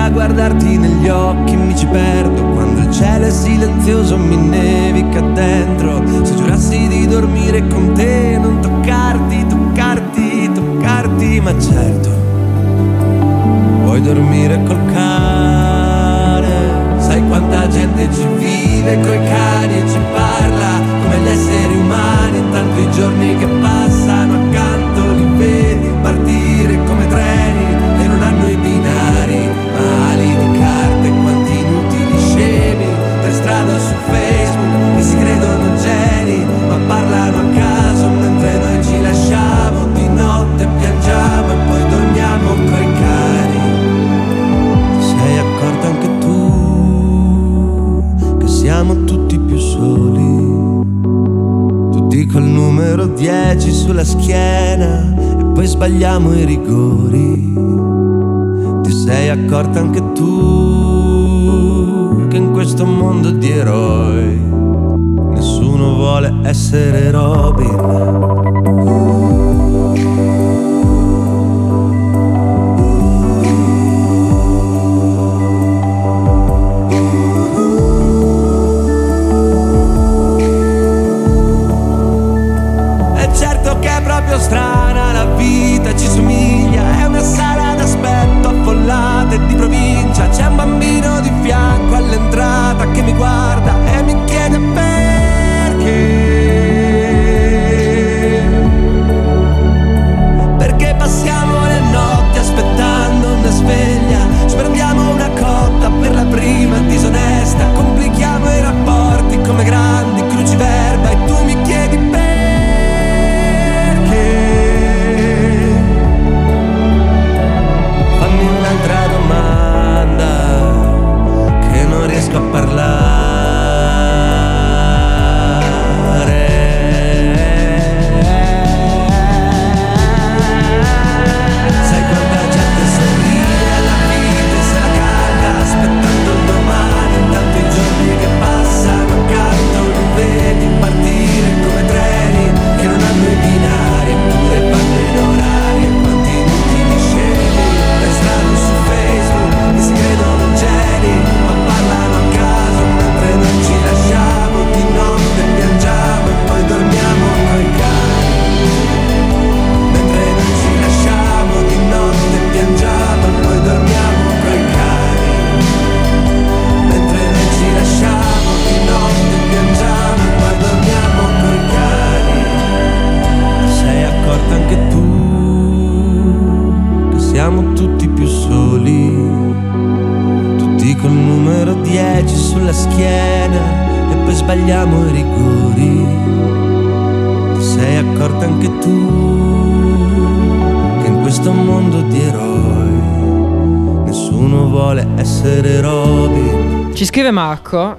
[0.00, 6.02] A guardarti negli occhi mi ci perdo quando il cielo è silenzioso mi nevica dentro.
[6.22, 12.08] Se giurassi di dormire con te, non toccarti, toccarti, toccarti, ma certo.
[13.82, 16.48] Vuoi dormire col cane?
[16.98, 22.38] Sai quanta gente ci vive coi cani e ci parla come gli esseri umani.
[22.38, 26.39] Intanto i giorni che passano accanto li vedi partire
[37.10, 43.58] parlano a caso mentre noi ci lasciamo di notte piangiamo e poi dormiamo coi cani.
[44.96, 48.04] Ti sei accorta anche tu
[48.38, 50.78] che siamo tutti più soli?
[51.90, 57.54] Tutti col numero 10 sulla schiena e poi sbagliamo i rigori.
[58.82, 64.49] Ti sei accorta anche tu che in questo mondo di eroi
[66.00, 67.99] vuole essere Robin.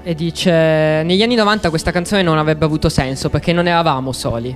[0.03, 4.55] E dice: Negli anni 90 questa canzone non avrebbe avuto senso perché non eravamo soli.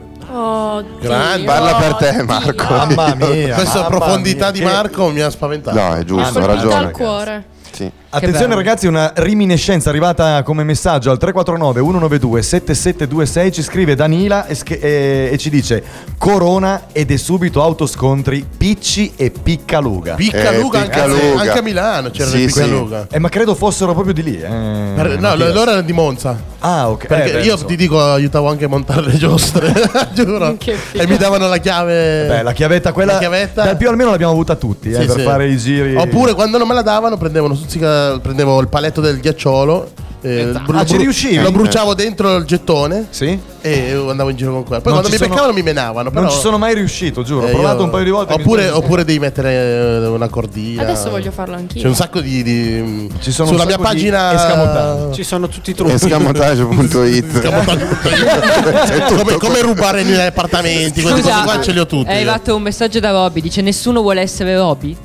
[1.00, 1.46] Grande.
[1.46, 2.66] Parla per te, Marco.
[2.74, 3.56] Mamma mia.
[3.56, 5.80] Questa mamma profondità mia, di che- Marco mi ha spaventato.
[5.80, 6.76] No, è giusto, ha Colpito ragione.
[6.86, 7.44] al cuore.
[7.72, 7.92] Sì.
[8.10, 14.56] Attenzione ragazzi, una riminescenza arrivata come messaggio al 349 192 7726 ci scrive Danila e,
[14.56, 15.84] sch- e- e ci dice
[16.26, 20.16] Corona ed è subito autoscontri Picci e Piccaluga.
[20.16, 21.40] Piccaluga, anche, Piccaluga.
[21.42, 22.62] anche a Milano c'era Sì, il sì.
[22.64, 23.08] Piccaluga.
[23.12, 24.42] Eh, ma credo fossero proprio di lì.
[24.42, 24.48] eh,
[24.96, 26.36] Per- No, loro erano di Monza.
[26.62, 27.06] Ah, ok.
[27.06, 29.72] Perché Eh, io ti dico, aiutavo anche a montare le giostre,
[30.16, 30.58] giuro.
[30.94, 32.26] E mi davano la chiave.
[32.28, 33.64] Beh, la chiavetta quella La chiavetta.
[33.64, 35.22] dal più almeno l'abbiamo avuta tutti eh, Sì, per sì.
[35.24, 35.96] fare i giri.
[35.96, 37.18] Oppure quando non me la davano,
[37.54, 39.92] stuzzica- prendevo il paletto del ghiacciolo.
[40.22, 41.38] eh, lo Ah, ci bru- riuscivi?
[41.40, 43.06] Lo bruciavo dentro il gettone.
[43.12, 43.40] Sì?
[43.66, 44.82] E andavo in giro con quello.
[44.82, 46.10] Poi Non quando ci mi sono- beccavano mi menavano.
[46.12, 47.46] Non però- ci sono mai riuscito, giuro.
[47.46, 48.36] Ho eh, provato io- un paio di volte.
[48.36, 50.82] mi Oppure, sono- oppure devi mettere eh, una cordina.
[50.84, 51.82] Adesso voglio farlo anch'io.
[51.82, 52.44] C'è un sacco di.
[52.44, 54.34] di- Ci sono sulla un mia sacco di pagina.
[54.34, 55.14] escamotage.
[55.14, 55.94] Ci sono tutti i trucchi.
[55.94, 57.42] Escamotage.it
[59.18, 61.02] come, come rubare negli appartamenti.
[61.02, 62.10] Queste cose qua ce le ho tutte.
[62.10, 64.96] È arrivato un messaggio da Robby, dice nessuno vuole essere Robby?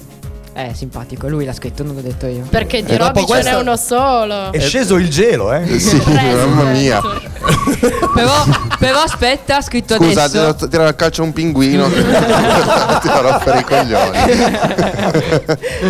[0.52, 2.44] Eh, simpatico, lui l'ha scritto, non l'ho detto io.
[2.50, 4.52] Perché di E dopo Robby ce questa- n'è uno solo.
[4.52, 5.78] È sceso il gelo, eh?
[5.78, 7.00] Sì, mamma mia.
[8.14, 8.44] Però,
[8.80, 10.54] però aspetta, ha scritto Scusa, adesso.
[10.54, 11.86] tiro, tiro a calcio un pinguino.
[11.92, 14.18] Ti a rompere i coglioni.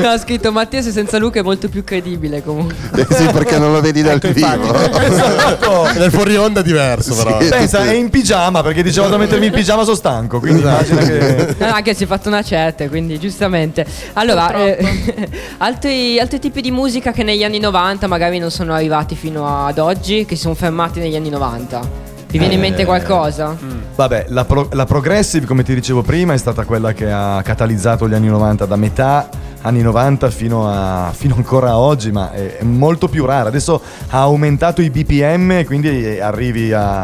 [0.03, 2.75] No, ha scritto Mattia se senza Luca è molto più credibile comunque.
[2.97, 4.75] Eh sì, perché non lo vedi dal vivo.
[4.75, 5.89] Esatto.
[5.97, 7.41] Nel fuori onda è diverso, però.
[7.41, 7.49] Sì.
[7.49, 10.41] Pensa, è in pigiama perché diceva da mettermi in pigiama sono stanco.
[10.41, 11.55] Quindi immagina che.
[11.59, 13.87] No, anche si è fatto una certa, quindi giustamente.
[14.15, 19.15] Allora, eh, altri, altri tipi di musica che negli anni 90 magari non sono arrivati
[19.15, 22.10] fino ad oggi, che si sono fermati negli anni 90.
[22.31, 23.57] Vi viene in mente Eh, qualcosa?
[23.97, 28.09] Vabbè, la, pro- la progressive, come ti dicevo prima, è stata quella che ha catalizzato
[28.09, 29.29] gli anni 90 da metà
[29.63, 33.49] anni 90 fino, a, fino ancora a oggi, ma è, è molto più rara.
[33.49, 37.01] Adesso ha aumentato i BPM e quindi arrivi a,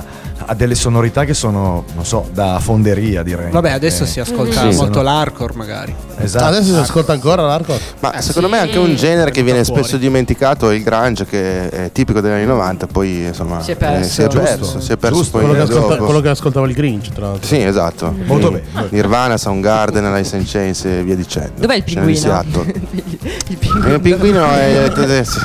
[0.49, 3.51] a delle sonorità che sono, non so, da fonderia direi.
[3.51, 5.95] Vabbè, adesso Eh, si ascolta sì, molto sono- l'hardcore magari.
[6.19, 6.45] Esatto.
[6.47, 7.79] Adesso si ascolta ancora l'arco?
[8.01, 11.93] Ma secondo me anche un genere che viene spesso dimenticato è il grunge, che è
[11.93, 14.01] tipico degli anni 90, poi insomma Si è perso.
[14.01, 14.81] eh, si è perso, Giusto.
[14.81, 16.05] si è perso Giusto, quello, che ascolta- dopo.
[16.05, 17.47] quello che ascoltava il Grinch, tra l'altro.
[17.47, 18.15] Sì, esatto.
[18.25, 18.87] Molto Quindi bene.
[18.91, 21.53] Nirvana, Soundgarden, Alice in Chains e via dicendo.
[21.61, 22.19] Dov'è il pinguino?
[22.53, 22.73] Seattle.
[23.49, 23.95] il pinguino.
[23.95, 24.91] Il pinguino è.
[25.25, 25.39] sì.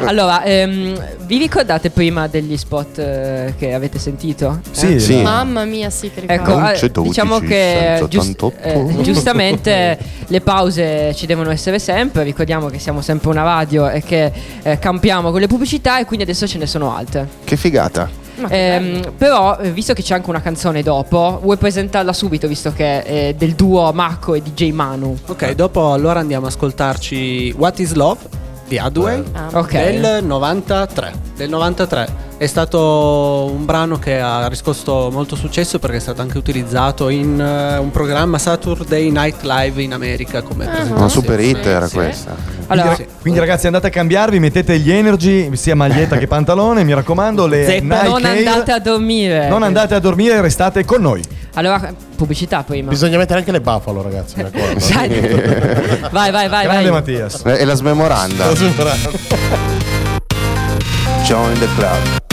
[0.04, 4.60] Allora, ehm, vi ricordate prima degli spot eh, che avete sentito?
[4.70, 4.98] Sì, Eh?
[5.00, 5.20] Sì.
[5.22, 6.42] Mamma mia, sì che ricordo.
[6.58, 8.62] Ecco, eh, c'è 12, diciamo che giust- 88.
[8.62, 14.02] eh, giustamente le pause ci devono essere sempre, ricordiamo che siamo sempre una radio e
[14.02, 14.32] che
[14.62, 17.28] eh, campiamo con le pubblicità e quindi adesso ce ne sono altre.
[17.44, 18.24] Che figata.
[18.48, 23.02] Ehm, però, eh, visto che c'è anche una canzone dopo, vuoi presentarla subito visto che
[23.02, 25.16] è del duo Marco e DJ Manu?
[25.26, 28.20] Ok, dopo allora andiamo a ascoltarci What is Love
[28.68, 29.72] di Hadway Ah, Ok.
[29.72, 31.12] del 93.
[31.36, 32.08] Del 93.
[32.38, 37.40] È stato un brano che ha riscosso molto successo perché è stato anche utilizzato in
[37.40, 41.00] eh, un programma Saturday Night Live in America come presentazione.
[41.00, 41.94] Una super hit era Sì.
[41.94, 42.36] questa.
[42.66, 46.92] Allora, Quindi, quindi, ragazzi andate a cambiarvi, mettete gli energy, sia maglietta che pantalone, mi
[46.92, 48.02] raccomando, le Zeppa.
[48.02, 48.46] Nike non Air.
[48.48, 49.48] andate a dormire.
[49.48, 51.22] Non andate a dormire, restate con noi.
[51.54, 52.90] Allora, pubblicità prima.
[52.90, 54.34] Bisogna mettere anche le buffalo, ragazzi.
[54.36, 56.08] mi raccomando.
[56.10, 57.00] Vai, vai, vai, Grande vai.
[57.00, 57.42] Mattias.
[57.46, 58.52] E la smemoranda.
[61.24, 62.24] Join the club.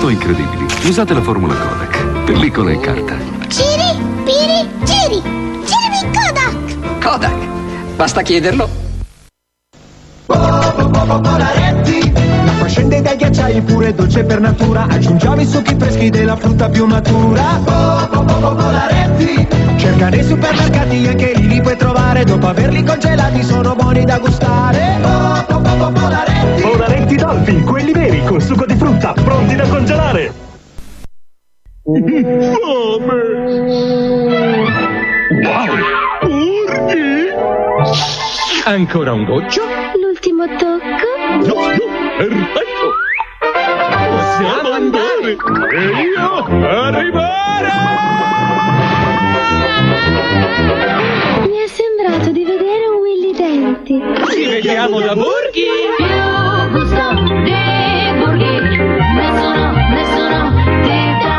[0.00, 3.18] Foto incredibili, usate la formula Kodak, pellicola e carta.
[3.48, 5.20] Ciri, piri, ciri.
[5.66, 7.02] Ciri Kodak.
[7.02, 7.96] Kodak.
[7.96, 8.89] Basta chiederlo.
[12.44, 16.86] L'acqua scende dai ghiacciai pure dolce per natura Aggiungiamo i succhi freschi della frutta più
[16.86, 17.60] matura
[18.10, 24.18] Popolaretti Cerca nei supermercati anche lì li puoi trovare Dopo averli congelati sono buoni da
[24.18, 24.98] gustare
[25.46, 30.32] Popolaretti Polaretti Dolphin, quelli veri, con succo di frutta, pronti da congelare.
[31.84, 32.00] Wow!
[36.22, 37.28] Urti!
[38.64, 39.62] Ancora un goccio?
[40.40, 40.88] L'ultimo tocco.
[40.88, 41.86] No, no,
[42.16, 42.86] perfetto!
[44.08, 45.30] Possiamo andare!
[45.30, 47.68] E io arrivare!
[51.46, 54.02] Mi è sembrato di vedere un Willy Denti.
[54.30, 55.66] Ci vediamo da Borghi!
[55.98, 56.06] Più
[56.70, 57.12] gusto
[57.44, 57.54] di
[58.18, 58.60] Borghi.
[59.14, 60.38] Nessuno, nessuno
[61.20, 61.38] dà.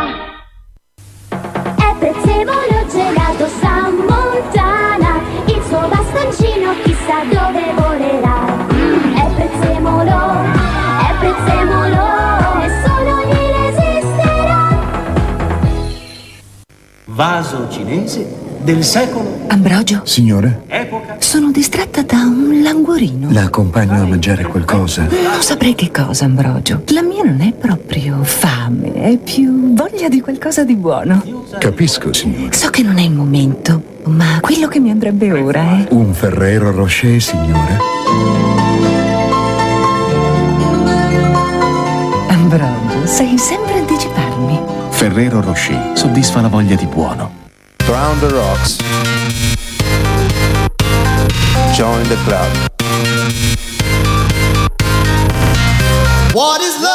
[1.75, 5.21] È prezzemolo gelato San Montana.
[5.47, 7.40] Il suo bastoncino chissà dove
[17.21, 18.25] vaso cinese
[18.63, 20.63] del secolo Ambrogio, Signore?
[21.19, 23.31] sono distratta da un languorino.
[23.31, 25.03] La accompagno a mangiare qualcosa?
[25.03, 26.81] Non saprei che cosa, Ambrogio.
[26.87, 31.21] La mia non è proprio fame, è più voglia di qualcosa di buono.
[31.59, 32.53] Capisco, signore.
[32.53, 35.87] So che non è il momento, ma quello che mi andrebbe ora è.
[35.91, 37.77] Un Ferrero Rocher, signore?
[42.29, 43.80] Ambrogio, sai sempre.
[45.01, 47.31] Ferrero Rocher soddisfa la voglia di buono.
[47.87, 48.77] Round the rocks.
[51.73, 52.47] Join the club.
[56.33, 56.90] What is love?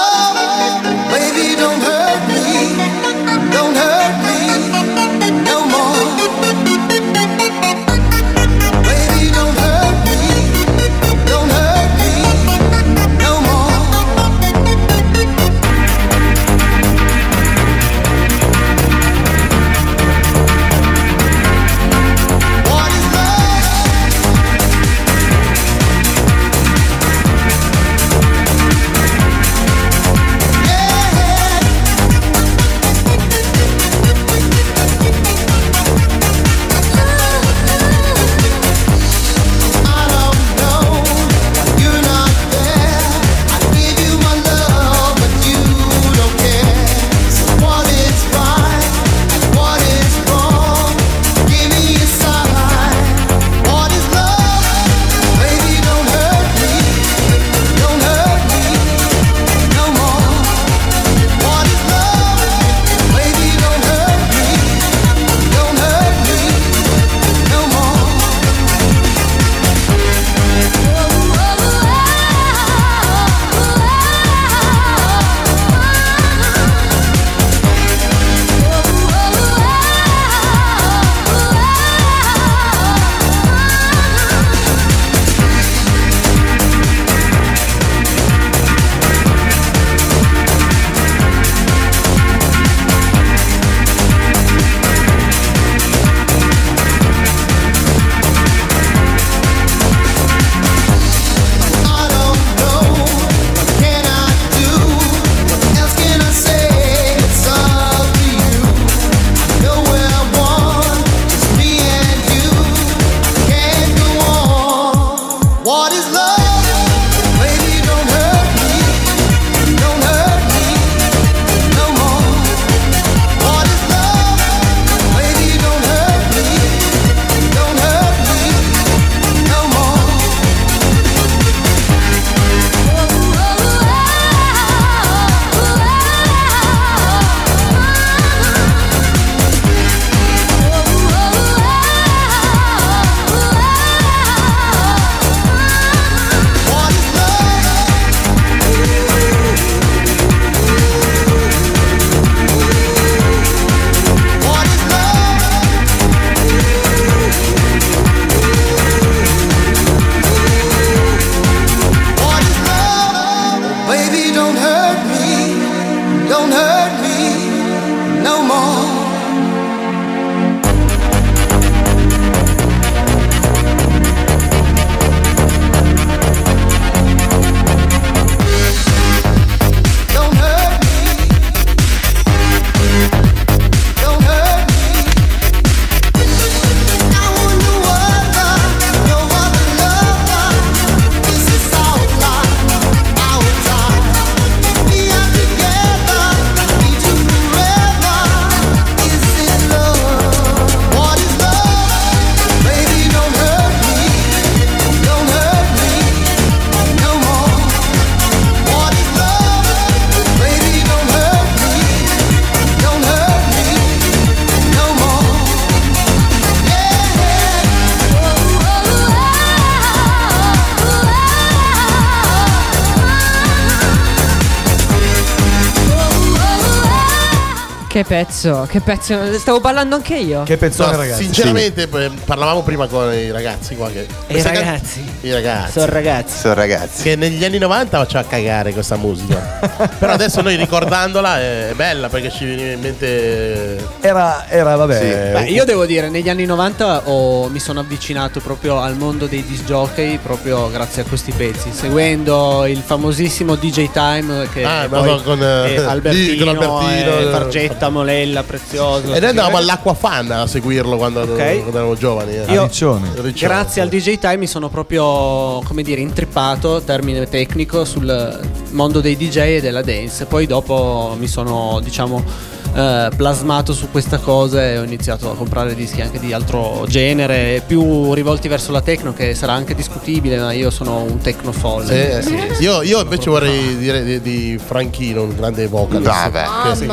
[228.06, 229.38] Pezzo, che pezzo.
[229.38, 230.42] Stavo ballando anche io.
[230.44, 231.22] Che pezzone, No, ragazzi.
[231.24, 233.90] Sinceramente, eh, parlavamo prima con i ragazzi qua.
[233.90, 235.04] Che i questa can- ragazzi?
[235.22, 235.72] I ragazzi.
[235.72, 236.38] Sono ragazzi.
[236.38, 237.02] Sono ragazzi.
[237.02, 239.36] Che negli anni 90 faceva cagare questa musica.
[239.98, 243.86] Però adesso noi ricordandola è bella perché ci viene in mente.
[244.06, 245.30] Era, era vabbè.
[245.32, 249.44] Beh, io devo dire, negli anni 90 ho- mi sono avvicinato proprio al mondo dei
[249.44, 255.20] disc jockey proprio grazie a questi pezzi, seguendo il famosissimo DJ Time che Ah, poi
[255.24, 259.12] con, eh, Albertino, con Albertino, e eh, Fargetta camomilla prezioso.
[259.12, 261.34] E noi andavamo all'acqua fan a seguirlo quando, Ok.
[261.34, 262.36] quando eravamo giovani.
[262.36, 262.52] eh.
[262.52, 263.10] Io, Riccione.
[263.36, 268.38] grazie al DJ Time, mi sono proprio, come dire, intrippato, termine tecnico, sul
[268.70, 270.26] mondo dei DJ e della dance.
[270.26, 275.74] Poi dopo mi sono, diciamo, eh, plasmato su questa cosa e ho iniziato a comprare
[275.74, 280.52] dischi anche di altro genere, più rivolti verso la techno, che sarà anche discutibile, ma
[280.52, 282.22] io sono un techno folle.
[282.22, 282.44] Sì, sì.
[282.66, 286.10] Io, io invece vorrei dire di, di Franchino, un grande vocalist.
[286.10, 286.44] Vabbè.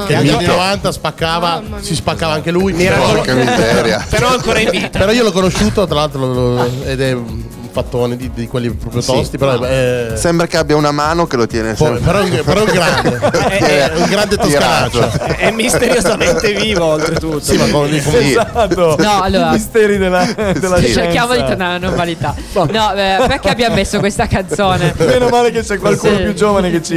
[0.05, 2.73] Che, negli anni 90 spaccava, si spaccava anche lui.
[2.73, 4.05] Mi Però- Porca miseria.
[4.09, 4.99] Però ancora in vita.
[4.99, 7.42] Però io l'ho conosciuto, tra l'altro, ed è un
[7.73, 9.11] fattone di, di quelli proprio Sì.
[9.11, 9.37] tosti.
[9.37, 12.05] Però è, è- Sembra che abbia una mano che lo tiene Poi- sempre.
[12.05, 13.19] però, è un- però è un grande,
[13.49, 15.11] è un grande toscanaccio.
[15.37, 17.39] È misteriosamente vivo, oltretutto.
[17.41, 18.95] Sì, ma con Esatto.
[18.99, 21.01] No, allora- I misteri della, della Sì, scienza.
[21.01, 22.35] Cerchiamo di tornare alla normalità.
[22.53, 24.93] No, eh, perché abbiamo messo questa canzone?
[24.97, 26.21] Meno male che c'è qualcuno Sì.
[26.23, 26.95] più giovane che ci.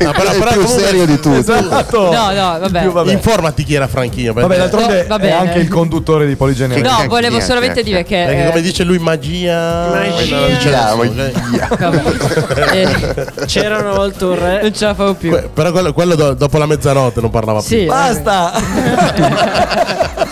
[0.00, 1.38] No, però- è però più comunque- serio di tutti.
[1.38, 2.10] Esatto.
[2.12, 2.80] No, no, vabbè.
[2.82, 3.12] Più, vabbè.
[3.12, 4.32] Informati chi era Franchino.
[4.32, 6.80] perché- Vabbè, d'altronde No, va è anche il conduttore di Poligenere.
[6.80, 8.24] No, Che- volevo niente, solamente dire che.
[8.26, 9.88] perché eh, come dice lui, magia.
[9.90, 10.94] Magia.
[10.96, 12.12] Magia, vabbè.
[12.72, 14.60] Eh, C'era una volta un re.
[14.62, 15.30] non ce la favo più.
[15.30, 17.86] Que- Però quello, quello do- dopo la mezzanotte non parlava Sì, più.
[17.86, 18.52] Basta!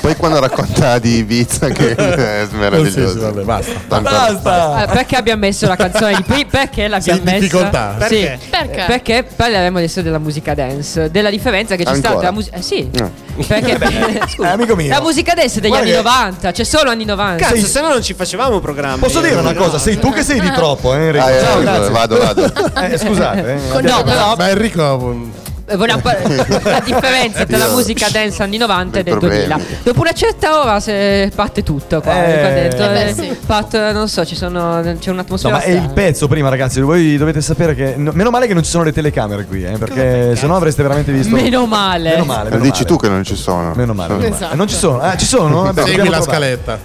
[0.00, 3.12] Poi quando racconta di Ibiza che è Sì, meraviglioso.
[3.12, 3.72] sì, vabbè, basta.
[3.88, 4.53] Tanto- Basta!
[4.82, 6.46] Eh, perché abbiamo messo la canzone di qui?
[6.46, 7.38] Perché l'abbiamo messa?
[7.38, 7.96] difficoltà?
[8.06, 8.20] Sì.
[8.22, 8.38] Perché?
[8.50, 8.84] Perché?
[8.86, 12.10] Perché parleremo adesso della musica dance, della differenza che c'è Ancora?
[12.12, 12.56] stata la musica.
[12.56, 12.88] Eh sì.
[12.92, 13.10] No.
[13.46, 13.72] Perché
[14.44, 14.88] Eh, amico mio.
[14.88, 17.44] la musica dance degli Guarda anni che- 90, c'è solo anni 90.
[17.46, 18.98] Cazzo, se no non ci facevamo programmi.
[18.98, 19.78] Posso dire una cosa?
[19.78, 21.24] Sei tu che sei di troppo, eh, Enrico?
[21.24, 21.90] Ah, eh, Ciao, eh, grazie.
[21.90, 22.52] vado, vado.
[22.84, 23.80] Eh, scusate, eh.
[23.82, 25.42] No, però Ma Enrico.
[25.66, 26.22] Eh, vogliamo par-
[26.64, 29.46] la differenza tra la musica dance anni 90 e del 2000.
[29.56, 29.76] problemi.
[29.82, 32.38] Dopo una certa ora se parte tutto qua, Eh.
[32.40, 32.84] qua dentro.
[32.84, 33.36] Eh beh, eh, sì.
[33.46, 36.80] parte- non so, ci sono, c'è No, un'atmosfera ma è il pezzo prima, ragazzi.
[36.80, 37.94] Voi dovete sapere che.
[37.96, 41.12] no, meno male che non ci sono le telecamere qui, eh, perché sennò avreste veramente
[41.12, 41.34] visto.
[41.34, 42.10] Meno male.
[42.10, 42.44] Meno male.
[42.50, 42.94] Lo Meno dici male.
[42.94, 43.72] tu che non ci sono.
[43.74, 44.14] Meno male.
[44.14, 44.34] meno male.
[44.34, 44.52] Esatto.
[44.52, 45.00] Eh, non ci sono.
[45.00, 45.62] Ah, ci sono?
[45.62, 46.78] Vabbè, Segui la scaletta.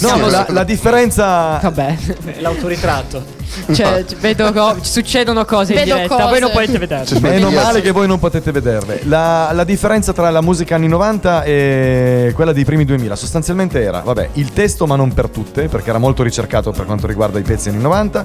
[0.00, 1.58] No, la, la differenza.
[1.62, 1.96] Vabbè,
[2.38, 3.35] L'autoritratto.
[3.72, 6.28] Cioè, vedo co- succedono cose in Vedo diretta, cose.
[6.28, 7.20] voi non potete vederle.
[7.20, 9.00] Meno male che voi non potete vederle.
[9.04, 14.00] La, la differenza tra la musica anni 90 e quella dei primi 2000 sostanzialmente era,
[14.00, 17.42] vabbè, il testo ma non per tutte, perché era molto ricercato per quanto riguarda i
[17.42, 18.24] pezzi anni 90.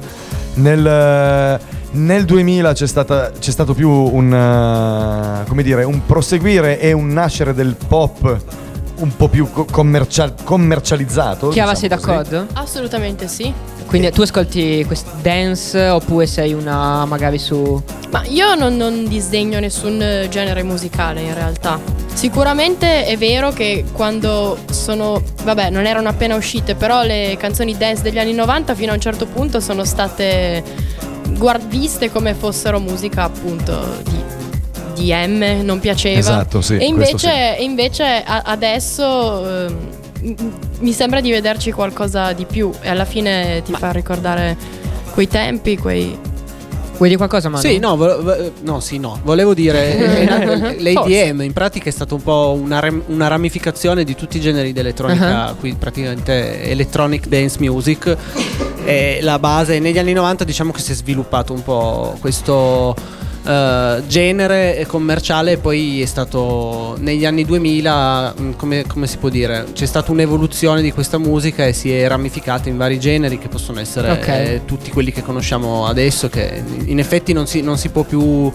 [0.55, 1.59] Nel,
[1.91, 7.53] nel 2000 c'è, stata- c'è stato più un, come dire, un proseguire e un nascere
[7.53, 8.37] del pop
[9.01, 11.49] un po' più co- commercial- commercializzato.
[11.49, 12.29] Chiara, diciamo sei così.
[12.29, 12.47] d'accordo?
[12.53, 13.53] Assolutamente sì.
[13.85, 17.81] Quindi tu ascolti questi dance oppure sei una magari su...
[18.09, 21.77] Ma io non, non disdegno nessun eh, genere musicale in realtà.
[22.13, 28.01] Sicuramente è vero che quando sono, vabbè, non erano appena uscite, però le canzoni dance
[28.01, 30.63] degli anni 90 fino a un certo punto sono state
[31.37, 34.23] guard- viste come fossero musica appunto di,
[34.93, 36.17] di M, non piaceva.
[36.19, 39.77] Esatto, sì, E invece, e invece adesso ehm,
[40.79, 44.55] mi sembra di vederci qualcosa di più e alla fine ti fa ricordare
[45.13, 46.29] quei tempi, quei...
[47.01, 47.63] Vuoi dire qualcosa, Manu?
[47.67, 49.19] Sì, no, vo- vo- no, sì, no.
[49.23, 54.03] Volevo dire, eh, eh, l'ADM in pratica è stato un po' una, rem- una ramificazione
[54.03, 55.55] di tutti i generi di elettronica, Uh-huh.
[55.57, 58.15] qui praticamente electronic dance music.
[59.21, 62.95] La base negli anni 90 diciamo che si è sviluppato un po' questo
[63.45, 69.29] eh, genere commerciale e poi è stato negli anni 2000, mh, come, come si può
[69.29, 73.47] dire, c'è stata un'evoluzione di questa musica e si è ramificata in vari generi che
[73.47, 74.27] possono essere Ok.
[74.27, 78.51] eh, tutti quelli che conosciamo adesso, che in effetti non si, non si può più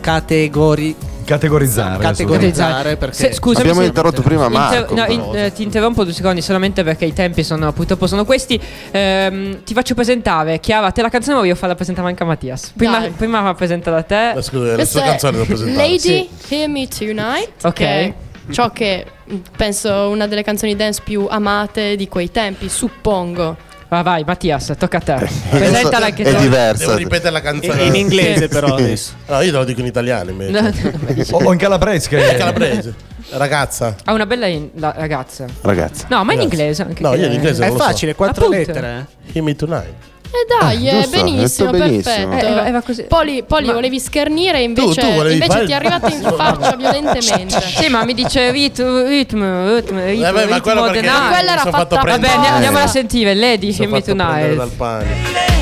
[0.00, 2.02] categori- Categorizzare.
[2.02, 4.94] categorizzare perché Se- scusami Abbiamo se- interrotto prima Inter- Marco.
[4.94, 5.12] no, però.
[5.12, 8.60] in- eh, ti interrompo due secondi solamente perché i tempi sono purtroppo sono questi.
[8.90, 12.72] Ehm, ti faccio presentare, Chiara, te la canzone voglio farla presentare anche a Mattias.
[12.76, 13.10] Prima, Dai.
[13.10, 14.30] prima fa presentare a te.
[14.38, 15.78] Eh, Scusa, la Questa sua canzone l'ho presentata.
[15.82, 16.28] Lady Sì.
[16.48, 17.64] Hear Me Tonight.
[17.64, 18.12] Ok.
[18.50, 23.56] ciò che mh, penso una delle canzoni dance più amate di quei tempi, suppongo.
[23.94, 25.28] Vai, vai, Mattias, tocca a te.
[25.50, 26.40] Presentala anche è tu.
[26.40, 26.86] diversa.
[26.86, 27.82] Devo ripetere la canzone.
[27.84, 29.12] in inglese però adesso.
[29.28, 30.92] No, io te lo dico in italiano invece.
[31.32, 32.08] O, o in calabrese.
[32.08, 32.34] Che...
[32.36, 32.92] calabrese.
[33.30, 33.94] Ragazza.
[34.04, 35.46] Ha una bella in- la- ragazza.
[35.60, 36.06] Ragazzi.
[36.08, 37.02] No, ma in inglese anche.
[37.02, 37.88] No, io in inglese È non lo so.
[37.88, 38.66] facile, quattro Appunto.
[38.72, 39.06] lettere.
[39.32, 39.94] Hear me tonight.
[40.34, 42.02] E dai, Ah, è giusto, benissimo, benissimo.
[42.02, 42.34] perfetto.
[42.34, 43.02] Eh, era- era così.
[43.04, 46.74] Poli, Poli, Ma- volevi schernire, invece, tu volevi invece fare- ti è arrivato in faccia
[46.76, 47.60] violentemente.
[47.60, 51.06] Sì, ma mi dice ritmo, ritmo, ritmo, ritmo, Eh, beh, ma quello ritmo perché the
[51.06, 51.28] night.
[51.28, 52.00] quella era mi sono fatta apposta.
[52.00, 52.20] prendere.
[52.20, 52.56] Vabbè, andiamo- Eh.
[52.56, 53.34] andiamola a sentire.
[53.34, 54.56] Lady, Mi sono hear me fatto prendere tonight.
[54.56, 55.53] dal pane.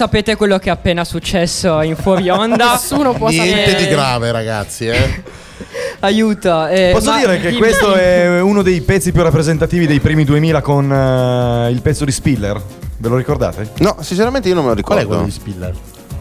[0.00, 2.72] Sapete quello che è appena successo in fuori onda.
[2.72, 3.84] Nessuno può Niente sapere.
[3.84, 5.22] di grave, ragazzi, eh.
[6.00, 6.66] Aiuto.
[6.68, 10.62] eh, Posso ma dire che questo è uno dei pezzi più rappresentativi dei primi 2000
[10.62, 12.58] con eh, il pezzo di Spiller?
[12.96, 13.72] Ve lo ricordate?
[13.80, 15.04] No, sinceramente io non me lo ricordo.
[15.04, 15.74] Qual è quello di Spiller?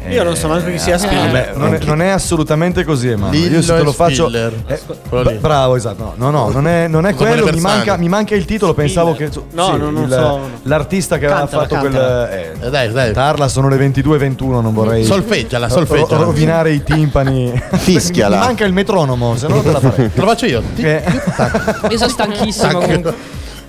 [0.07, 1.53] Io non so manco chi sia Spiller.
[1.53, 3.47] Vabbè, non, è, non è assolutamente così, Emanuele.
[3.55, 4.23] Io se te lo faccio.
[4.27, 4.53] Spiller.
[4.67, 4.79] Eh,
[5.23, 5.33] lì.
[5.39, 6.13] bravo, esatto.
[6.15, 7.45] No, no, no, non è, non è quello.
[7.51, 8.73] Mi manca, mi manca il titolo.
[8.73, 9.29] Pensavo che.
[9.51, 10.39] No, no, non il- so.
[10.63, 12.27] L'artista che aveva fatto cantala.
[12.27, 12.39] quel.
[12.61, 13.13] Eh, Eh, dai, dai.
[13.13, 14.61] Tarla sono le 22.21.
[14.61, 15.03] Non vorrei.
[15.03, 16.23] Solfeggiala, ro- solfeggiala.
[16.23, 17.51] rovinare i timpani.
[17.77, 18.37] Fischiala.
[18.37, 20.11] Mi manca il metronomo, se no te la farei.
[20.11, 20.63] Te lo faccio io.
[20.75, 21.03] Che-
[21.89, 22.81] Io sono stanchissimo.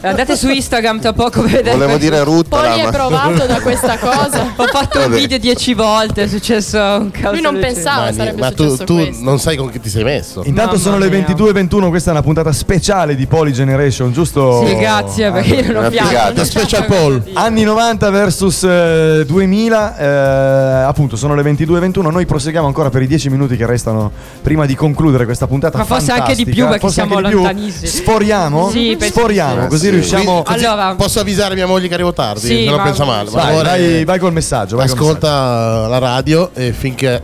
[0.02, 1.72] Andate su Instagram tra poco vedete.
[1.72, 2.90] Volevo dire ruttala, Poi è ma...
[2.90, 4.52] provato da questa cosa.
[4.56, 7.32] Ho fatto un video dieci volte, è successo un caso.
[7.32, 10.04] Lui non pensava Ma, sarebbe ma tu, successo tu non sai con chi ti sei
[10.04, 10.42] messo.
[10.44, 11.18] Intanto Mamma sono le mia.
[11.20, 11.88] 22.21.
[11.90, 14.64] Questa è una puntata speciale di Poly Generation, giusto?
[14.66, 16.44] Sì, grazie, perché io non ho pianto.
[16.44, 17.32] Special dire.
[17.34, 23.06] Anni 90 versus eh, 2000, eh, appunto sono le 22.21, noi proseguiamo ancora per i
[23.06, 24.10] 10 minuti che restano
[24.40, 26.50] prima di concludere questa puntata Ma forse anche di fantastica.
[26.54, 27.86] più, perché Forse siamo lontanissimi.
[27.86, 28.70] Sforiamo?
[28.70, 30.08] Sì, Sforiamo, così Eh, sì.
[30.10, 30.42] riusciamo...
[30.42, 33.30] Così Allora- posso avvisare mia moglie che arrivo tardi, Sì, se non ma- pensa male.
[33.30, 34.76] Vai, favore, vai, vai col messaggio.
[34.76, 37.22] Vai col ascolta la radio e finché,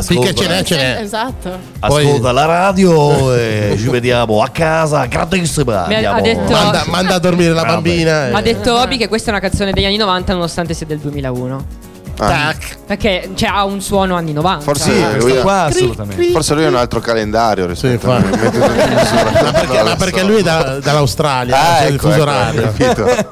[0.00, 1.00] finché ce n'è, ce n'è.
[1.00, 1.50] Esatto.
[1.80, 5.84] Poi- Ascolta la radio e ci vediamo a casa, grandissima.
[5.86, 8.28] Ha- detto- Manda, manda a dormire la bambina.
[8.28, 10.98] e- Ha detto Obi che questa è una canzone degli anni 90 nonostante sia del
[10.98, 11.86] 2001.
[12.20, 12.54] Ah,
[12.86, 14.64] Perché cioè, ha un suono anni 90.
[14.64, 16.30] Forse, Sì, lui ha, qua assolutamente.
[16.32, 18.36] forse lui ha un altro calendario rispetto a infatti.
[18.36, 18.42] me.
[18.42, 19.42] Mette tutto in misura.
[19.84, 22.62] Ma perché, ma lui è da- dall'Australia, Ah, cioè il ecco, fuso ecco, orario.
[22.62, 23.26] capito.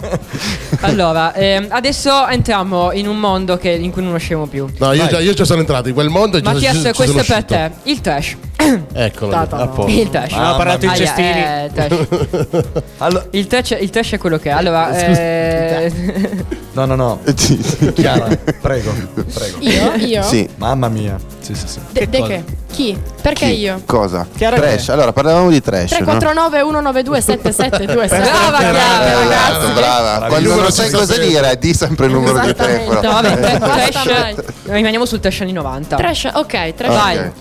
[0.81, 4.67] Allora, ehm, adesso entriamo in un mondo che- in cui non usciamo più.
[4.79, 6.93] No, io, già, io ci sono entrato in quel mondo e ci- Mattias, ci, ci
[6.93, 7.55] questo sono è per uscito.
[7.83, 7.91] te.
[7.91, 8.37] Il trash.
[8.93, 9.67] Eccolo, Ta, lì, ta, a ta.
[9.69, 9.91] posto.
[9.91, 10.33] Il trash.
[10.33, 11.29] Abbiamo parlato di Aia, cestini.
[11.29, 12.73] eh, trash.
[12.99, 14.53] Allora, Il trash, il trash è quello che è.
[14.53, 15.93] Allora, eh,
[16.73, 17.21] no, no, no.
[17.95, 18.27] Chiara,
[18.61, 18.93] prego,
[19.33, 19.59] prego.
[19.61, 19.95] Io?
[19.97, 20.23] Io?
[20.23, 20.49] Sì.
[20.57, 21.17] Mamma mia.
[21.41, 21.79] Sì, sì, sì.
[21.91, 22.45] De, de che?
[22.73, 22.99] Chi?
[23.23, 23.59] Perché Chi?
[23.59, 23.81] io?
[23.87, 24.27] Cosa?
[24.37, 24.89] Chiara trash.
[24.89, 25.93] Allora, parlavamo di trash.
[25.93, 25.97] no?
[25.99, 28.73] 349 192 7726 Brava, Chiara,
[29.27, 30.27] Brava, brava.
[30.27, 32.85] Quando non sai cosa dire, di sempre il numero di Esattamente.
[32.85, 33.01] telefono.
[33.09, 33.59] no, vabbè.
[33.59, 34.35] Basta mai.
[34.35, 34.45] trash.
[34.65, 35.97] Rimaniamo sul trash anni 90.
[35.97, 36.95] Trash, ok, trash.
[36.95, 37.33] Vai.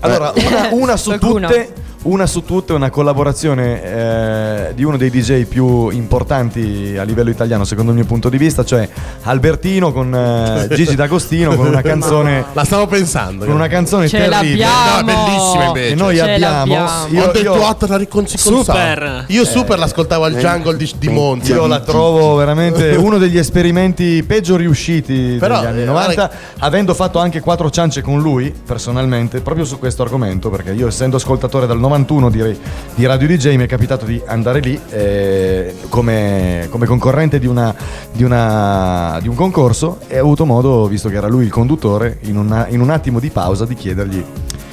[0.00, 1.46] Allora, una, una su Qualcuno?
[1.48, 1.72] tutte,
[2.02, 7.64] una su tutte, una collaborazione eh, di uno dei DJ più importanti a livello italiano,
[7.64, 8.88] secondo il mio punto di vista, cioè
[9.22, 12.46] Albertino con eh, Gigi D'Agostino con una canzone.
[12.54, 13.44] La stavo pensando.
[13.44, 14.64] Con una canzone Ce terribile.
[14.64, 14.90] l'abbiamo.
[14.92, 15.88] No, è bellissima invece.
[15.88, 16.56] Che noi Ce abbiamo.
[16.74, 17.06] l'abbiamo.
[17.10, 18.62] Io, Ho del io- la riconciliazione.
[18.64, 19.24] Super.
[19.28, 21.52] Io super l'ascoltavo al jungle di, di Monza.
[21.52, 26.36] io la trovo veramente uno degli esperimenti peggio riusciti Però, degli anni eh, 90, guarda-
[26.58, 31.16] avendo fatto anche quattro ciance con lui personalmente, proprio su questo argomento, perché io essendo
[31.16, 32.58] ascoltatore dal 91 di,
[32.94, 37.74] di Radio DJ mi è capitato di andare lì eh, come, come concorrente di, una,
[38.12, 42.18] di, una- di un concorso e ho avuto modo, visto che era lui il conduttore,
[42.22, 44.24] in, una- in un attimo di pausa di chiedergli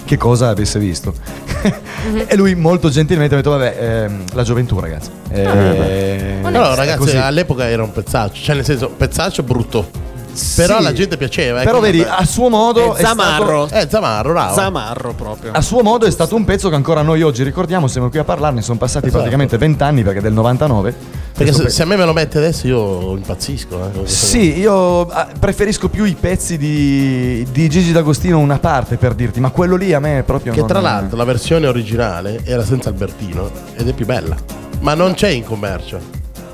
[0.06, 1.14] che cosa avesse visto.
[2.28, 5.10] e lui molto gentilmente ha detto, vabbè, ehm, la gioventù ragazzi.
[5.30, 7.18] Eh, Però è ragazzi così.
[7.18, 10.06] all'epoca era un pezzaccio, cioè nel senso pezzaccio brutto.
[10.56, 10.84] Però Sì.
[10.84, 11.62] la gente piaceva.
[11.62, 13.68] eh, Però vedi, a suo modo È Zamarro.
[13.70, 14.54] Eh, Zamarro, bravo.
[14.54, 15.52] Zamarro proprio.
[15.54, 18.24] A suo modo è stato un pezzo che ancora noi oggi ricordiamo, siamo qui a
[18.24, 19.20] parlarne, sono passati Esatto.
[19.22, 20.94] praticamente 20 anni perché è del 99.
[21.38, 23.92] Perché se, pe- se a me me lo mette adesso io impazzisco.
[24.04, 24.08] eh.
[24.08, 29.40] Sì, io ah, preferisco più i pezzi di, di Gigi D'Agostino una parte per dirti,
[29.40, 32.90] ma quello lì a me proprio Che non- tra l'altro la versione originale era senza
[32.90, 34.36] Albertino ed è più bella.
[34.80, 36.00] Ma non c'è in commercio.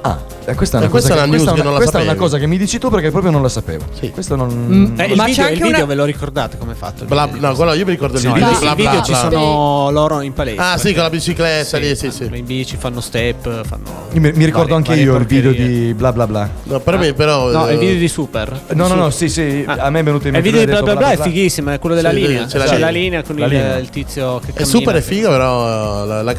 [0.01, 1.63] Ah, eh, questa è E una, questa cosa, è una che, questa è che una-
[1.63, 3.85] non la questa è una cosa che mi dici tu perché proprio non la sapevo.
[3.99, 4.09] Sì.
[4.11, 4.49] Questo non.
[4.49, 6.75] Mm, Eh, il Ma c'è video, anche il video una- ve lo ricordate come è
[6.75, 7.03] fatto?
[7.03, 8.49] il Bla- video no, quello io mi ricordo il Sì, video.
[8.49, 9.19] nel Bla, video bla, ci bla.
[9.29, 10.71] sono loro in palestra.
[10.71, 12.29] Ah, sì, con la bicicletta lì, sì, sì.
[12.33, 13.83] In bici fanno step, fanno.
[14.13, 16.49] Io mi, mi ricordo varie- anche varie io il video di bla bla bla.
[16.63, 17.51] No, per me però...
[17.51, 18.61] No, eh, il video di Super.
[18.73, 19.75] No, no, no, sì, sì, Ah.
[19.85, 20.47] a me è venuto in mente.
[20.49, 22.45] il video di bla bla bla è fighissimo, è quello della Sì, linea.
[22.45, 23.23] c'è C'è, la linea.
[23.23, 24.65] con il, il tizio che È cammina.
[24.77, 26.33] super figo, però la-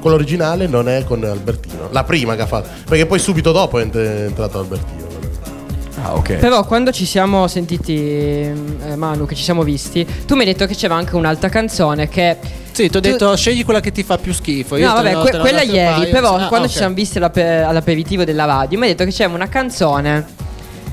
[0.00, 1.88] quello originale non è con Albertino.
[1.90, 2.68] La prima che ha fatto.
[2.88, 5.04] Perché poi subito dopo è ent- è entrato Albertino.
[6.02, 6.34] Ah, ok.
[6.34, 8.54] Però quando ci siamo sentiti, eh,
[8.96, 12.36] Manu, che ci siamo visti, tu mi hai detto che c'era anche un'altra canzone che...
[12.70, 14.76] Sì, ti ho Tu- detto scegli quella che ti fa più schifo.
[14.76, 16.10] Io no, vabbè, que- quella ieri, paio.
[16.12, 16.72] però Ah, quando ok.
[16.72, 20.26] ci siamo visti all'ape- all'aperitivo della radio, mi hai detto che c'è una canzone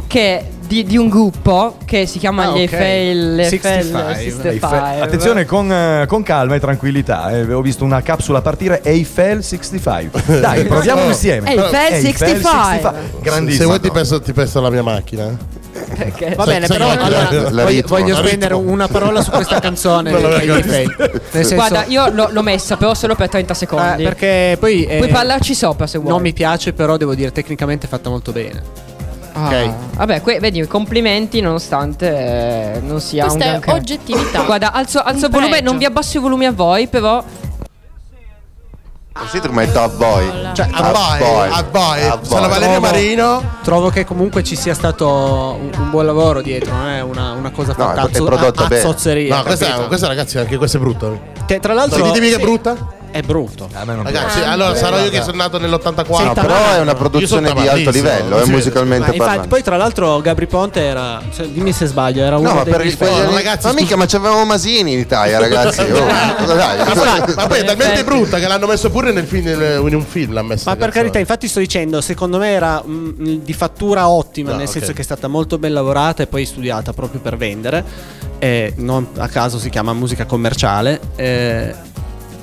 [0.08, 2.74] che di, di un gruppo che si chiama Ah, gli ok.
[2.74, 4.00] Eiffel, le 65.
[4.02, 4.78] Eiffel 65.
[4.78, 7.32] Eiffel- Attenzione con, eh, con calma e tranquillità.
[7.32, 10.40] eh, ho visto una capsula partire Eiffel 65.
[10.40, 11.50] Dai, proviamo insieme.
[11.52, 12.92] Eiffel 65.
[13.22, 13.62] Grandissimo.
[13.62, 15.62] Se vuoi ti pesto, ti pesto la mia macchina.
[15.96, 17.98] Perché- Va bene, però allora, la voglio, ritmo.
[17.98, 18.72] voglio La spendere ritmo.
[18.72, 20.12] una parola su questa canzone.
[21.32, 24.04] Senso, Guarda, io l'ho, l'ho messa però solo per 30 eh, secondi.
[24.04, 26.12] perché poi eh, Puoi parlarci sopra se vuoi.
[26.12, 28.62] non mi piace, però devo dire tecnicamente è fatta molto bene.
[29.34, 29.70] Ah, ok.
[29.96, 33.72] Vabbè, que- vedi, complimenti nonostante eh, non sia Questa un è granché.
[33.72, 34.42] oggettività.
[34.46, 37.24] Guarda, alzo, alzo il volume, non vi abbasso i volumi a voi, però
[39.16, 40.26] Considero come top boy.
[40.56, 40.92] Cioè, a
[41.70, 42.14] boy, a.
[42.14, 42.48] A Sono.
[42.48, 43.44] Valerio Trovo- Marino.
[43.62, 47.52] Trovo che comunque ci sia stato un, un buon lavoro dietro, non è una, una
[47.52, 48.82] cosa No, fatta è a, zo- prodotta a- a bene.
[48.82, 49.36] zozzeria.
[49.36, 49.88] No, questa, capito?
[49.88, 51.12] questa ragazzi, anche questa è brutta.
[51.46, 52.76] Che tra l'altro ditemi che è sì, brutta.
[53.14, 53.70] È brutto.
[53.74, 56.24] A me non Ragazzi, Ah, allora sarò io che sono nato nell'84.
[56.26, 59.48] No, però è una produzione di alto livello, è musicalmente Ma infatti, parlando.
[59.50, 61.22] poi tra l'altro Gabri Ponte era.
[61.32, 63.74] cioè, dimmi se sbaglio, era uno No, ma dei per il No, anni- ragazzi, Ma
[63.74, 65.82] mica, ma c'avevamo Masini in Italia, ragazzi.
[65.94, 66.78] Oh, cosa dai?
[66.80, 69.94] Ma poi, ma poi è talmente brutta che l'hanno messo pure nel film, nel- in
[69.96, 70.34] un film.
[70.34, 73.12] L'ha messa Ma per carità, infatti sto dicendo, secondo me era mm,
[73.44, 74.72] di fattura ottima, No, nel ok.
[74.74, 77.84] senso che è stata molto ben lavorata e poi studiata proprio per vendere.
[78.40, 81.00] E non a caso si chiama musica commerciale.
[81.16, 81.92] eh,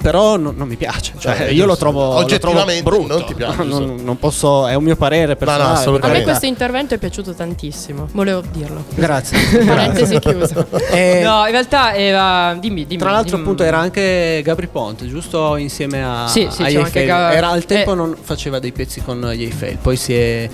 [0.03, 3.07] però non, non mi piace, cioè Eh, io lo trovo, lo trovo Oggettivamente brutto.
[3.19, 5.79] non ti piace, non, non posso, è un mio parere personale.
[5.79, 6.17] assolutamente.
[6.17, 8.09] A me questo intervento è piaciuto tantissimo.
[8.13, 8.85] Volevo dirlo.
[8.95, 9.39] Grazie.
[9.65, 10.67] Parentesi chiusa.
[10.91, 12.55] Eh, No, in realtà era.
[12.59, 13.01] Dimmi, dimmi.
[13.01, 13.43] Tra l'altro, dimmi.
[13.43, 15.57] appunto, era anche Gabri Ponte, giusto?
[15.57, 17.07] Insieme a Sì, sì, agli c'era anche Eiffel.
[17.17, 17.97] Ga- Era al tempo eh.
[17.97, 20.49] non faceva dei pezzi con gli Eiffel, poi si è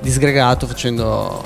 [0.00, 1.42] disgregato facendo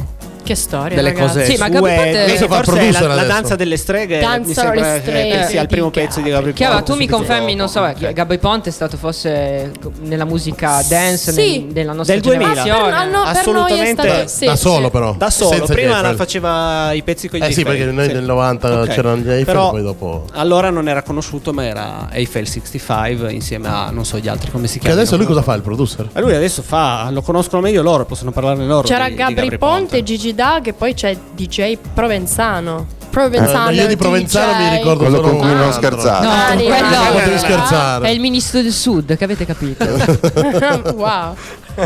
[0.48, 1.34] Che storia, delle ragazzi.
[1.40, 1.68] cose Sì, ma.
[1.68, 3.26] Gabri Ponte- Eh, fa forse la, la adesso.
[3.26, 6.30] danza delle streghe Danzano mi sembra le che- streghe che sia il primo pezzo di
[6.30, 6.92] Gabri Chiara, Ponte.
[6.92, 9.70] tu mi confermi, non so, che Gabri Ponte è stato forse
[10.00, 11.58] nella musica dance Sì.
[11.64, 12.62] nel- della nostra Del 2000.
[12.64, 12.92] generazione.
[12.94, 14.02] Ah, per, no, per noi è Assolutamente.
[14.02, 15.14] stato sì, da solo però.
[15.18, 17.76] Da solo, Senza prima faceva i pezzi con gli Eh sì, Eiffel.
[17.76, 18.12] perché noi Sì.
[18.14, 18.88] nel 90 Ok.
[18.88, 20.24] c'erano gli Eiffel, Però poi dopo...
[20.32, 24.66] allora non era conosciuto, ma era Eiffel 65 insieme a non so gli altri come
[24.66, 25.00] si Che chiamano.
[25.02, 26.08] adesso lui cosa fa, il producer?
[26.14, 28.86] Lui adesso fa, lo conoscono meglio loro, possono parlarne loro.
[28.88, 32.86] C'era di- di Gabri, Ponte, Gigi Dag e poi c'è DJ Provenzano.
[33.10, 33.70] Provenzano.
[33.70, 34.58] Eh, io di Provenzano DJ.
[34.58, 35.72] mi ricordo Quello con cui non altro.
[35.72, 36.24] scherzate.
[36.24, 38.06] No, Ah, quello Devi ah, scherzare.
[38.06, 39.84] è il ministro del sud, che avete capito?
[40.94, 41.34] wow.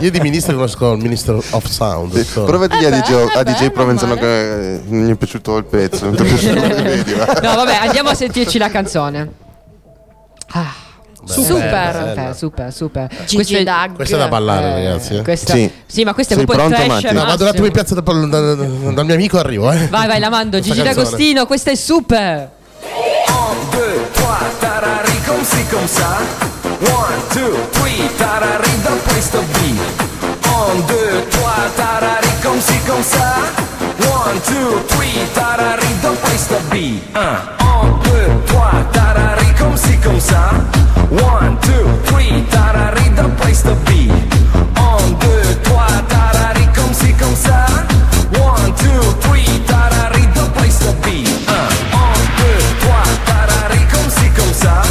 [0.00, 2.12] Io di ministro conosco il Minister of Sound.
[2.14, 2.44] Sì, solo.
[2.44, 5.56] Provati Eh a beh, DJ, eh a DJ Provenzano che eh, non gli è piaciuto
[5.56, 6.10] il pezzo.
[6.12, 9.32] No, vabbè, andiamo a sentirci la canzone.
[10.50, 10.74] Ah,
[11.24, 12.34] Super.
[12.36, 13.94] super, super, Questo è- Dag.
[13.94, 15.14] Questa è da ballare, eh, ragazzi.
[15.16, 15.22] eh.
[15.22, 15.70] questa- Sì.
[15.86, 17.14] sì, ma questo è Sei proprio il pronto, trash Matti?
[17.14, 18.54] No, vado un attimo in piazza da- da- da-
[18.92, 19.86] dal mio amico arrivo, eh.
[19.88, 20.56] Vai, vai, la mando.
[20.58, 21.04] Questa Gigi canzone.
[21.04, 22.50] D'Agostino, questa è super.
[23.28, 24.24] 1, 2, 3,
[24.58, 26.16] tarari comme si comme ça
[26.80, 31.40] 1, 2, 3, tarari dopo questo beat 1, 2, 3,
[31.76, 33.34] tarari comme si comme ça
[34.24, 40.64] 1, 2, 3, tarari dopo questo beat 1, 2, 3, tarari come si comme ça
[41.08, 44.34] 1, 2, 3, tarari dopo questo beat
[44.78, 45.72] 1, 2, 3,
[46.06, 47.66] tarari come si comme ça
[48.30, 51.66] 1, 2, 3, tarari dopo questo beat 1,
[52.36, 52.90] 2, 3,
[53.24, 54.82] tarari come si comme ça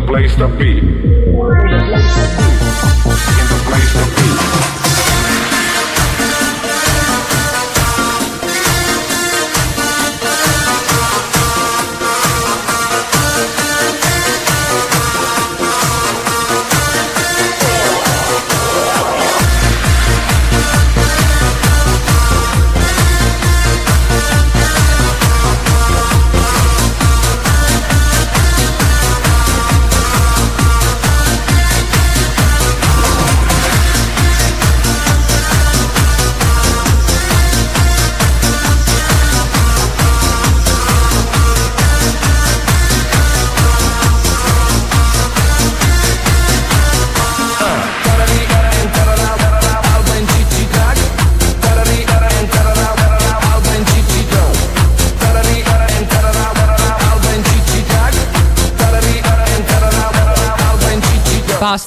[0.00, 0.86] the place to be, in
[3.48, 4.04] the place to
[4.42, 4.47] be.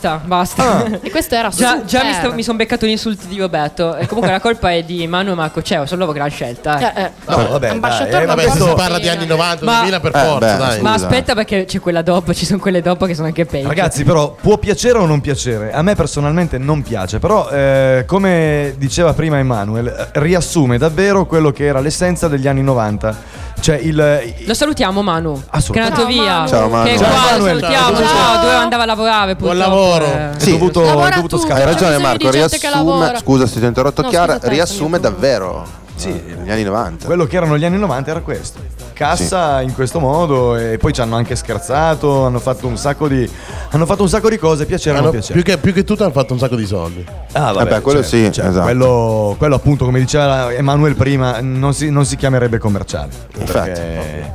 [0.02, 0.86] Basta, basta.
[1.02, 3.96] E questo era Già, già mi, mi sono beccato l'insulto di Roberto.
[3.98, 5.86] E comunque la colpa è di Manu e Marco Ceo.
[5.86, 6.80] Sono loro che l'hanno scelta.
[6.80, 7.02] eh.
[7.02, 7.12] Eh, eh.
[7.28, 10.00] No, vabbè, Ambasciatore dai, eh, vabbè, non si può parla di anni 90, Ma- 2000
[10.00, 10.82] per Eh, forza, beh, dai.
[10.82, 11.06] Ma Scusa.
[11.06, 12.34] aspetta, perché c'è quella dopo.
[12.34, 13.68] Ci sono quelle dopo che sono anche peggio.
[13.68, 15.72] Ragazzi, però può piacere o non piacere?
[15.72, 21.52] A me personalmente non piace, però eh, come diceva prima Emanuel, eh, riassume davvero quello
[21.52, 23.50] che era l'essenza degli anni 90.
[23.62, 25.36] Cioè il, Lo salutiamo, Manu.
[25.36, 26.02] Che è Assolutamente.
[26.02, 26.34] andato Ciao, via.
[26.34, 26.48] Manu.
[26.48, 26.84] Ciao, Manu.
[26.90, 27.60] Che Ciao, qua lo Manuel.
[27.60, 27.96] salutiamo.
[27.98, 28.08] Ciao.
[28.08, 29.36] Ciao, doveva andare a lavorare.
[29.36, 30.06] Buon purtroppo, lavoro.
[30.06, 30.32] eh.
[30.38, 31.44] è dovuto, Lavora è dovuto tu.
[31.44, 31.64] scappare.
[31.64, 35.02] Hai ragione Marco, riassume, scusa se ti ho interrotto No, Chiara, scusa te, riassume io.
[35.02, 35.66] davvero
[35.96, 37.06] sì, gli anni 90.
[37.06, 38.60] Quello che erano gli anni 90 era questo.
[38.94, 43.28] Cassa in questo modo e poi ci hanno anche scherzato, hanno fatto un sacco di
[43.70, 45.42] hanno fatto un sacco di cose, piacere o Hanno- non piacere.
[45.42, 47.04] più, che, più che tutto hanno fatto un sacco di soldi.
[47.34, 48.62] Ah, Vabbè, quello sì, esatto.
[48.62, 53.10] quello, quello appunto, come diceva Emanuele prima, non si, non si chiamerebbe commerciale.
[53.40, 53.70] Infatti.
[53.70, 54.34] Perché-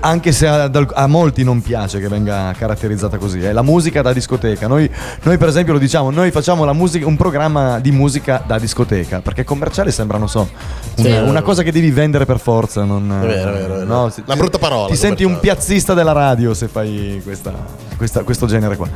[0.00, 4.12] anche se alc- a, molti non piace che venga caratterizzata così, è la musica da
[4.12, 4.66] discoteca.
[4.66, 4.90] Noi,
[5.22, 9.20] noi, per esempio lo diciamo, noi facciamo la musica, un programma di musica da discoteca,
[9.20, 10.48] perché commerciale sembra, non so,
[10.96, 11.10] un- Sì.
[11.10, 12.84] una cosa che devi vendere per forza.
[12.84, 13.84] Non, È vero, è vero, è vero.
[13.84, 17.52] no, si- Una brutta parola, Ti senti un piazzista della radio se fai questa-
[17.96, 18.88] questa- questo genere qua.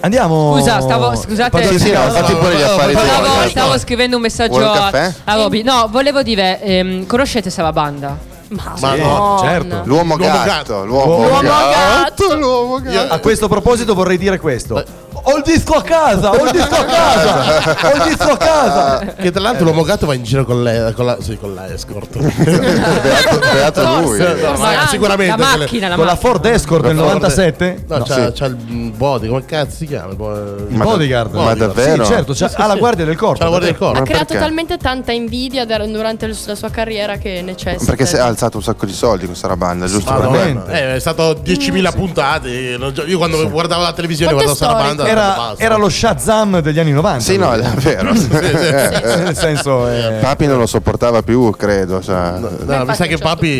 [0.00, 0.56] Andiamo.
[0.58, 1.64] Scusa, stavo- scusate.
[1.66, 3.06] Sì, sì, no, fatti pure gli affari tuoi.
[3.06, 4.90] Stavo, stavo scrivendo un messaggio un a,
[5.24, 5.62] a Roby.
[5.62, 8.32] No, volevo dire, ehm, conoscete Sarabanda?
[8.54, 9.38] Ma, Ma Sì, no.
[9.42, 9.80] certo.
[9.84, 10.84] L'uomo, L'uomo gatto, gatto.
[10.84, 13.12] l'uomo, L'uomo gatto, l'uomo gatto.
[13.14, 14.82] A questo proposito vorrei dire questo.
[15.26, 18.98] Ho il disco a casa, ho il disco a casa, ho il disco a casa.
[19.18, 22.18] Che tra l'altro l'uomo gatto va in giro con lei, con la, sì, con l'escort.
[22.18, 24.18] Beato, beato lui.
[24.18, 26.16] No, ma sicuramente La macchina, la Con la.
[26.16, 27.84] Ford Escort del La Ford- 97?
[27.88, 28.32] No, No, c'ha, sì.
[28.34, 28.54] c'ha il
[28.94, 30.10] body, come cazzo si chiama?
[30.10, 31.32] Il bo- il Ma da- bodyguard.
[31.34, 32.04] ma davvero?
[32.04, 33.42] Sì, certo, c'ha- ha la guardia del corpo.
[33.42, 33.98] La guardia del corpo.
[33.98, 34.42] ha creato perché?
[34.42, 37.84] talmente tanta invidia durante la sua carriera che necessita.
[37.86, 40.12] Perché si è alzato un sacco di soldi con sta banda, giusto?
[40.12, 40.66] per Madonna.
[40.66, 42.76] Eh, è stato 10.000 puntate.
[42.78, 45.06] non- Io quando guardavo la televisione Quanto guardavo Sarabanda.
[45.08, 47.20] Era, era lo Shazam degli anni 90.
[47.20, 48.12] Sì, no, è vero.
[48.12, 52.02] Nel senso, eh, Papi non lo sopportava più, credo.
[52.02, 52.38] Cioè.
[52.38, 53.52] No, mi infatti sa che certo- Papi.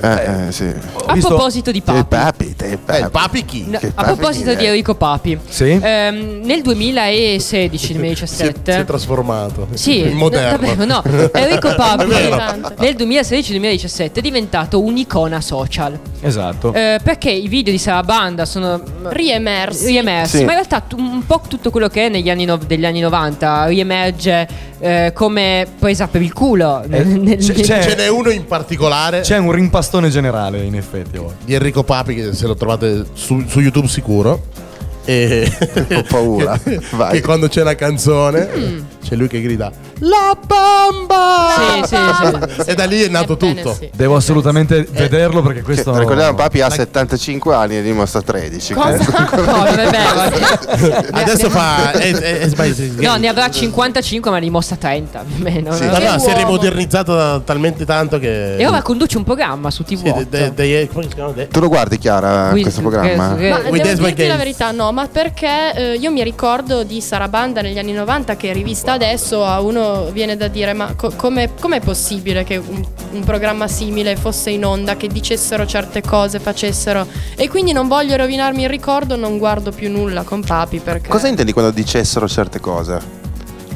[0.00, 0.72] Eh, eh, sì.
[1.06, 2.04] A visto- proposito di Te papi.
[2.08, 3.00] papi, te Eh, papi.
[3.00, 3.64] il Papi chi?
[3.68, 4.66] No, Che a papi proposito chi di?
[4.66, 5.78] Enrico Papi, Sì?
[5.82, 9.66] ehm, nel 2016, Si è, 2017, si è trasformato.
[9.74, 10.84] Sì, in moderno.
[10.84, 12.06] no, no, Enrico Papi
[12.78, 15.98] nel 2016-2017 è diventato un'icona social.
[16.20, 16.72] esatto.
[16.72, 19.86] Eh, perché i video di Sarabanda sono Riemersi.
[19.86, 20.44] riemersi, Sì.
[20.44, 23.00] ma in realtà tu- un po' tutto quello che è negli anni no- degli anni
[23.00, 24.48] 90 riemerge
[24.80, 26.82] eh, come presa per il culo.
[26.88, 31.16] Eh, nel- c'è- Ce n'è uno in particolare C'è un rimpastone generale, in effetti.
[31.18, 31.32] oh.
[31.44, 34.42] di Enrico Papi che se lo trovate su, su YouTube sicuro.
[35.04, 35.50] E
[35.94, 36.58] Ho paura.
[36.92, 37.12] Vai.
[37.12, 38.78] che quando c'è la canzone Mm.
[39.08, 39.70] C'è lui che grida
[40.00, 41.82] La bamba!
[41.82, 42.70] Sì, sì, sì.
[42.70, 43.74] E da lì è nato Ebbene tutto.
[43.74, 43.90] sì.
[43.94, 45.96] Devo assolutamente vederlo perché Che, questo.
[45.98, 48.74] ricordiamo, Papi ha 75 anni e dimostra 13.
[48.78, 51.06] No, non è vero.
[51.12, 51.90] Adesso fa.
[51.92, 52.48] È, è, è.
[52.98, 55.72] No, ne avrà 55, ma ne mostra 30 più o meno.
[55.72, 55.84] Sì.
[55.86, 55.98] no?
[55.98, 58.56] No, no, si è rimodernizzato talmente tanto che.
[58.56, 59.96] E ora conduce un programma su TV.
[60.04, 63.34] Sì, de- de- de- Tu lo guardi, Chiara, Qui- questo programma?
[63.36, 67.00] che- Ma With devo dirti la verità, no, ma perché eh, io mi ricordo di
[67.00, 71.50] Sarabanda negli anni 90 che rivista adesso a uno viene da dire ma co- come
[71.58, 77.06] com'è possibile che un, un programma simile fosse in onda, che dicessero certe cose, facessero
[77.36, 81.28] e quindi non voglio rovinarmi il ricordo, non guardo più nulla con Papi perché Cosa
[81.28, 83.00] intendi quando dicessero certe cose?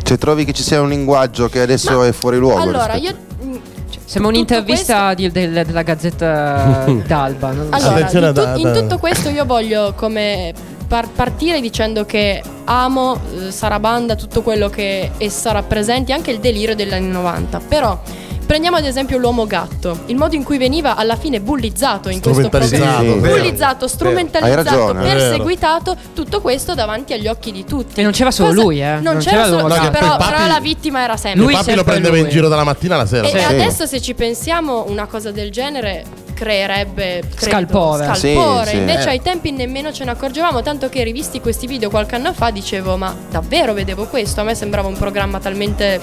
[0.03, 2.61] Cioè, trovi che ci sia un linguaggio che adesso Ma- è fuori luogo?
[2.61, 3.61] Allora, rispetto- io
[4.05, 7.53] Sembra un'intervista di- del- della Gazzetta d'Alba.
[7.53, 7.69] non.
[7.71, 10.53] Allora, in, tu- in tutto questo io voglio come
[10.93, 16.75] par- partire dicendo che amo eh, Sarabanda, tutto quello che essa rappresenti, anche il delirio
[16.77, 17.61] degli anni 90.
[17.61, 17.99] Però
[18.53, 22.51] prendiamo ad esempio l'uomo gatto, il modo in cui veniva alla fine bullizzato in questo
[22.51, 22.99] programma.
[23.01, 23.15] Sì.
[23.19, 28.01] Bullizzato, strumentalizzato, ragione, perseguitato, tutto questo davanti agli occhi di tutti.
[28.01, 28.97] E non c'era solo Cosa- lui, eh.
[28.97, 29.91] Non, Non c'era c'era solo sì, gatto.
[29.91, 32.25] però, Papi- però la vittima era sempre Lui Papi lo prendeva lui.
[32.25, 33.27] in giro dalla mattina alla sera.
[33.27, 33.39] e Sì.
[33.39, 36.05] adesso se ci pensiamo una cosa del genere
[36.35, 38.05] creerebbe credo, Scalpore.
[38.05, 38.65] scalpore.
[38.67, 38.77] Sì, sì.
[38.77, 39.13] Invece Eh.
[39.13, 42.99] ai tempi nemmeno ce ne accorgevamo tanto che rivisti questi video qualche anno fa dicevo
[42.99, 46.01] ma davvero vedevo questo a me sembrava un programma talmente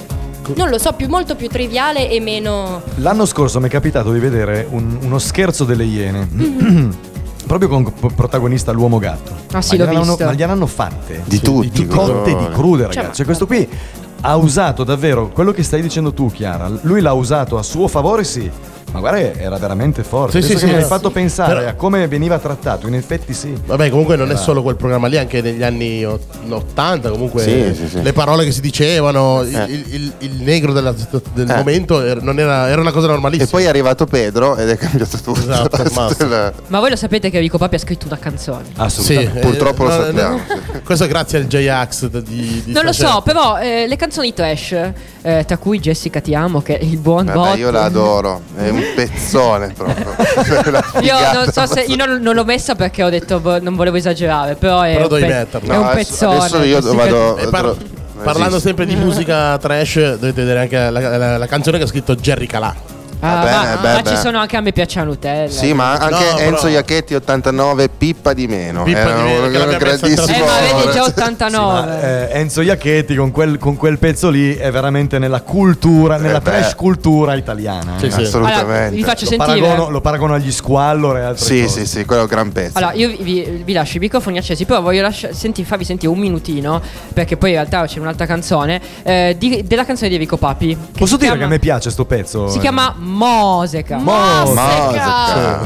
[0.55, 4.19] non lo so più molto più triviale e meno L'anno scorso mi è capitato di
[4.19, 6.27] vedere un- uno scherzo delle Iene.
[7.47, 9.31] Proprio con co- protagonista l'uomo gatto.
[9.53, 10.25] Ah, sì, ma l'ho gliel'hanno- visto.
[10.25, 11.21] Ma gliel'hanno fatte.
[11.25, 12.51] Di tutti, Di cotte di crude.
[12.53, 13.15] crude, Cioè, ragazzi.
[13.15, 13.67] Cioè, questo qui
[14.21, 16.69] ha usato davvero quello che stai dicendo tu, Chiara.
[16.81, 18.49] Lui l'ha usato a suo favore, sì.
[18.91, 20.41] Ma guarda, era veramente forte.
[20.41, 20.65] Sì, sì, che sì.
[20.65, 23.53] mi hai fatto pensare Però- a come veniva trattato, in effetti sì.
[23.65, 27.73] Vabbè, comunque non è solo quel programma lì, anche negli anni ot- 80, comunque Sì,
[27.75, 28.01] sì, sì.
[28.01, 29.63] le parole che si dicevano, il, Eh.
[29.65, 30.93] il- il- il negro della-
[31.33, 31.55] del Eh.
[31.55, 33.47] momento era, non era, era una cosa normalissima.
[33.47, 35.39] E poi è arrivato Pedro ed è cambiato tutto.
[35.39, 35.81] Esatto.
[35.83, 38.65] Il- Ma voi lo sapete che Enrico Papi ha scritto una canzone?
[38.65, 39.37] Sì, Assolutamente.
[39.39, 40.43] eh, Purtroppo lo no, sappiamo, no,
[40.83, 44.71] questo è grazie al J-Ax di, di Non lo so, però eh, le canzoni trash,
[45.21, 47.57] eh, tra cui Jessica Ti amo, che è il buon Vabbè, bot.
[47.57, 50.15] io la adoro, è un pezzone proprio.
[50.69, 53.75] Una Io non so se io non, non l'ho messa perché ho detto boh, non
[53.75, 55.73] volevo esagerare, però è, Però un, pe- metterla.
[55.73, 56.35] è un No, adesso- pezzone.
[56.37, 57.75] adesso io vado- par-
[58.23, 62.15] parlando sempre di musica trash, dovete vedere anche la, la- la canzone che ha scritto
[62.15, 62.75] Jerry Calà.
[63.21, 64.09] Ah, Vabbè, ma, beh, ma beh.
[64.09, 65.49] ci sono anche a me piace la Nutella.
[65.51, 68.83] Sì, ma anche No, però- Enzo Iacchetti 89, pippa di meno.
[68.83, 70.37] Pippa Era di meno, un, che l'abbiamo in grandissimo.
[70.37, 70.99] Eh, ma vedi già amore.
[70.99, 71.81] 89.
[71.81, 76.37] Ma, eh, Enzo Iacchetti con quel, con quel pezzo lì è veramente nella cultura, nella
[76.37, 76.49] Eh beh.
[76.49, 77.95] trash cultura italiana.
[77.97, 78.11] Sì, eh.
[78.11, 78.21] sì.
[78.21, 78.63] Assolutamente.
[78.71, 79.59] Allora, vi faccio Lo sentire.
[79.61, 81.79] paragono, lo paragono agli squallor e altre Sì, cose.
[81.81, 82.77] sì, sì, quello è un gran pezzo.
[82.77, 86.11] Allora, io vi, vi- vi lascio i microfoni accesi, però voglio lascia- senti- farvi sentire
[86.11, 86.81] un minutino,
[87.13, 90.67] perché poi in realtà c'è un'altra canzone, eh, di- della canzone di Enrico Papi.
[90.69, 92.47] che Posso si dire chiama- che a me piace sto pezzo?
[92.49, 93.97] Si chiama Moseca.
[93.97, 95.61] Mosica.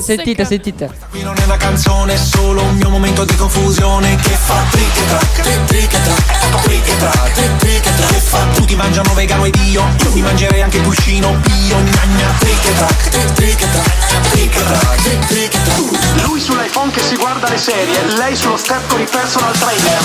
[0.00, 0.90] Sentite, sentite.
[1.10, 4.96] Qui non è una canzone, è solo un mio momento di confusione che fa trick
[4.96, 8.12] e track, trick, trick e track, trick e track, trick, trick e track.
[8.12, 8.46] Che fa?
[8.54, 12.74] Tutti mangiano vegano ed io, io mi mangerei anche il cuscino pio, gnagna, trick e
[12.74, 16.22] track, trick, trick e track, trick e track, trick, trick e track.
[16.22, 19.98] Lui sull'iPhone che si guarda le serie, lei sullo step con i personal trainer.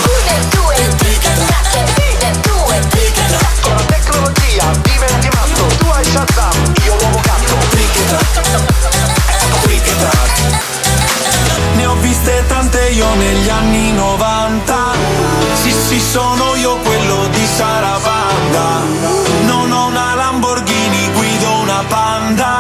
[3.62, 7.42] Con la tecnologia diventi matto, tu hai Shazam, io l'uomo gatto.
[11.76, 14.76] Ne ho viste tante io negli anni 90
[15.54, 18.82] Sì sì sono io quello di Sarabanda
[19.46, 22.60] Non ho una Lamborghini, guido una Panda.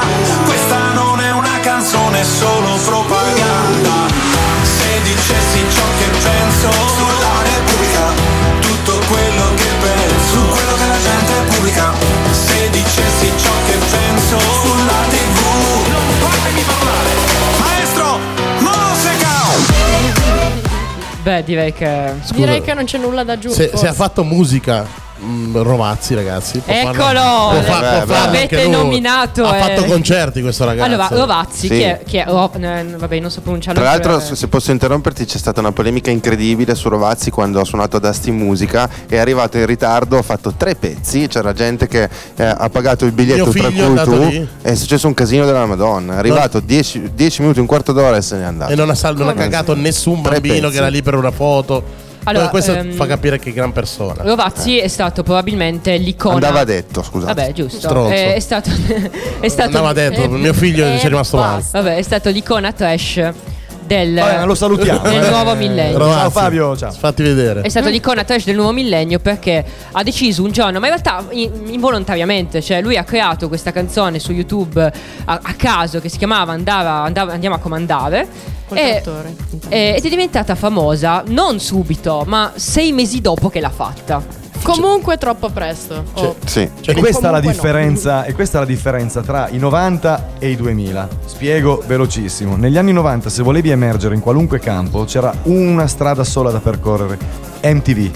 [2.23, 3.50] Solo propaganda
[21.21, 22.13] Beh, direi che.
[22.33, 24.85] direi che non c'è nulla da aggiungere Se, se ha fatto musica,
[25.23, 26.59] mm, Rovazzi, ragazzi.
[26.59, 26.93] può Eccolo!
[27.51, 28.71] può fa- Beh, può farlo Avete anche lui.
[28.71, 29.59] nominato, Ha eh.
[29.75, 30.87] fatto concerti questo ragazzo.
[30.87, 31.73] Allora, Rovazzi, Sì.
[31.75, 32.01] chi è?
[32.05, 32.25] Chi è?
[32.27, 33.79] Eh, vabbè, non so pronunciarlo.
[33.81, 37.65] Tra l'altro, per- se posso interromperti, c'è stata una polemica incredibile su Rovazzi quando ha
[37.65, 38.89] suonato ad Asti Musica.
[39.07, 41.27] È arrivato in ritardo, ha fatto tre pezzi.
[41.27, 44.27] C'era gente che eh, ha pagato il biglietto Mio tra figlio è cui andato tu.
[44.27, 44.47] lì.
[44.61, 46.15] È successo un casino della Madonna.
[46.15, 47.09] È arrivato 10
[47.41, 48.71] minuti, un quarto d'ora e se n'è andato.
[48.71, 50.71] E non ha, sal- non ha cagato nessun Tre bambino pezzi.
[50.71, 52.09] che era lì per una foto.
[52.23, 54.23] Allora, questo ehm, fa capire che gran persona.
[54.23, 56.35] Rovazzi è stato probabilmente l'icona.
[56.35, 57.33] Andava detto, scusate.
[57.33, 57.79] Vabbè, giusto.
[57.79, 58.13] Stronzo.
[58.13, 58.69] Eh, È, stato.
[59.39, 61.63] è stato Andava detto, mio figlio ci è rimasto male.
[61.71, 63.31] Vabbè, è stato l'icona trash
[63.91, 64.13] del.
[64.13, 64.99] Vabbè, lo salutiamo.
[65.01, 65.29] Del eh.
[65.29, 65.97] nuovo millennio.
[65.97, 66.91] Rovazzi, Ciao Fabio, ciao.
[66.91, 67.61] Fatti vedere.
[67.61, 71.25] È stato l'icona trash del nuovo millennio perché ha deciso un giorno, ma in realtà
[71.31, 74.81] in- involontariamente, cioè lui ha creato questa canzone su YouTube
[75.25, 78.27] a, a caso che si chiamava Andava- Andava- Andiamo a comandare.
[78.67, 79.35] Col E, trattore.
[79.69, 84.23] e- ed è diventata famosa non subito, ma sei mesi dopo che l'ha fatta.
[84.63, 86.03] Comunque troppo presto.
[86.13, 86.35] Oh.
[86.45, 86.69] Sì.
[86.79, 87.51] Cioè, E questa, è la Comunque no.
[87.51, 91.07] differenza, e questa è la differenza tra i 90 e i 2000.
[91.25, 92.55] Spiego velocissimo.
[92.55, 97.17] Negli anni 90, se volevi emergere in qualunque campo, c'era una strada sola da percorrere:
[97.63, 98.11] MTV.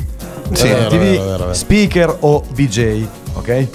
[0.51, 0.67] Sì.
[0.67, 1.53] Vero, MTV, vero, vero, vero.
[1.53, 3.67] speaker o VJ, ok?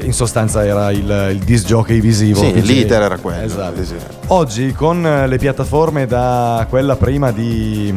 [0.00, 2.40] In sostanza era il, il disc jockey visivo.
[2.40, 3.44] Sì, il leader era quello.
[3.44, 3.80] Esatto.
[4.28, 7.94] Oggi con le piattaforme da quella prima di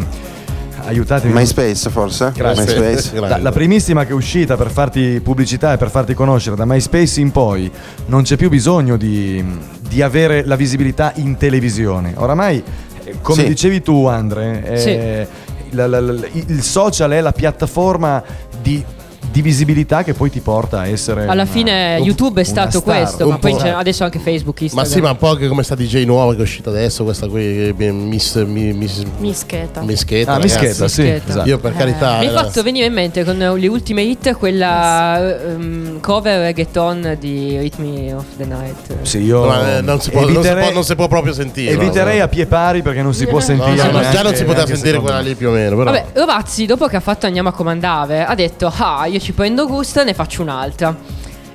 [0.86, 1.34] aiutatemi.
[1.34, 2.32] MySpace forse?
[2.36, 2.64] Grazie.
[2.80, 3.20] MySpace.
[3.28, 7.20] La, la primissima che è uscita per farti pubblicità e per farti conoscere da MySpace
[7.20, 7.72] in poi
[8.08, 9.44] non c'è più bisogno di,
[9.88, 12.14] di avere la visibilità in televisione.
[12.16, 12.64] Oramai,
[13.04, 13.48] eh, come Sì.
[13.48, 15.28] dicevi tu, Andre, eh,
[15.72, 18.24] la- la- la- il social è la piattaforma
[18.62, 18.84] di,
[19.32, 21.24] di visibilità che poi ti porta a essere.
[21.24, 22.84] Alla una- fine un- YouTube è stato star.
[22.84, 24.92] questo, ma poi adesso anche Facebook, Ma Instagram.
[24.92, 27.68] sì, ma un po' anche come sta DJ nuova che è uscita adesso, questa qui,
[27.78, 29.82] eh, Miss, mi- Miss Mischeta.
[29.82, 30.34] Mischeta.
[30.34, 30.38] Ah.
[30.40, 31.48] Mischeta, sì, esatto.
[31.48, 32.18] Io per carità.
[32.20, 35.18] Mi hai era- fatto venire in mente con le ultime hit quella
[35.52, 38.96] ehm, cover reggaeton di Rhythm of the Night.
[39.04, 41.34] Sì, io Ma, eh, non, si può, non, si eviterei- può, non si può proprio
[41.34, 41.72] sentire.
[41.72, 42.24] Eviterei no?
[42.24, 43.76] a pie pari perché non si può No, sentire.
[43.76, 45.76] già non- neanche- già non si poteva sentire quella lì più o meno.
[45.78, 45.92] Però.
[45.92, 49.68] Vabbè, Rovazzi, dopo che ha fatto Andiamo a comandare, ha detto: Ah, io ci prendo
[49.68, 50.96] gusto e ne faccio un'altra.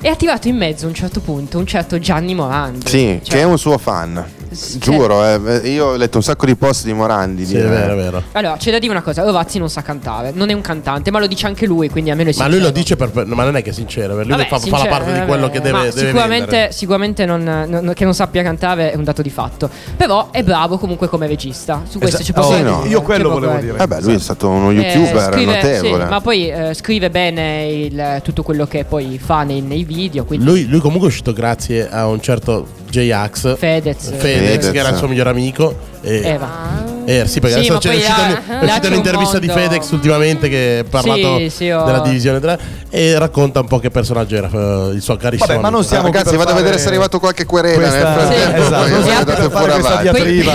[0.00, 2.86] E ha tirato in mezzo a un certo punto un certo Gianni Morandi.
[2.88, 4.22] Sì, Cioè, che è un suo fan.
[4.78, 7.44] Giuro, eh, io ho letto un sacco di post di Morandi.
[7.44, 8.22] Sì, di- è vero, è vero.
[8.32, 11.18] Allora, c'è da dire una cosa: Rovazzi non sa cantare, non è un cantante, ma
[11.18, 12.56] lo dice anche lui, quindi almeno è Ma sincero.
[12.62, 13.10] lui lo dice per.
[13.10, 15.18] per- Ma non è che è sincero, lui Vabbè, fa, fa la sincero, parte di
[15.18, 16.72] vabbè, quello che deve, ma deve sicuramente, vendere.
[16.72, 19.68] sicuramente non, non- che non sappia cantare è un dato di fatto.
[19.97, 21.82] Però è bravo comunque come regista.
[21.89, 22.68] Su questo ci posso Sì, dire.
[22.70, 22.85] no.
[22.86, 23.76] Io quello volevo da dire.
[23.76, 26.02] Vabbè, lui è stato uno Eh, youtuber scrive- notevole.
[26.05, 30.24] sì, ma poi eh, scrive bene il- tutto quello che poi fa nei, nei video.
[30.24, 32.66] Quindi Lui, lui comunque è uscito grazie a un certo
[33.00, 33.96] J-Ax Fedez.
[34.16, 34.70] Fedez, Fedez.
[34.70, 35.92] che era il suo migliore amico.
[36.02, 36.84] E, Eva.
[37.06, 39.62] eh, sì, perché Sì, adesso c'è uscita, è uscita un'intervista di mondo.
[39.62, 42.58] Fedex ultimamente che ha parlato Sì, sì, ho- della divisione 3
[42.96, 46.10] e racconta un po' che personaggio era eh, il suo carissimo Vabbè, ma non siamo
[46.10, 48.62] qui Ragazzi, vado a vedere se è arrivato qualche querela questa- nel frattempo.
[48.62, 50.52] Esatto, poi per fare questa diatriba.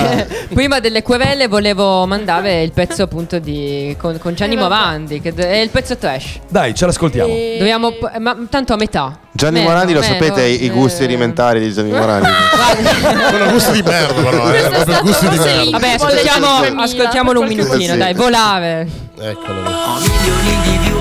[0.53, 5.57] Prima delle querele volevo mandare il pezzo appunto di con, con Gianni Morandi, che è
[5.57, 6.39] il pezzo trash.
[6.47, 7.33] Dai, ce l'ascoltiamo.
[7.57, 9.19] Dobbiamo, ma tanto a metà.
[9.31, 11.05] Gianni Meno, Morandi, lo meno, sapete, i i gusti eh.
[11.05, 12.29] alimentari di Gianni Morandi.
[13.31, 14.53] Sono gusti di merda, però.
[14.53, 15.69] Eh, proprio gusti di merda.
[15.71, 17.97] Vabbè, ascoltiamo, ascoltiamolo un minutino, Sì.
[17.97, 18.87] dai, volare.
[19.19, 19.59] Eccolo.
[19.59, 20.98] Ho milioni di view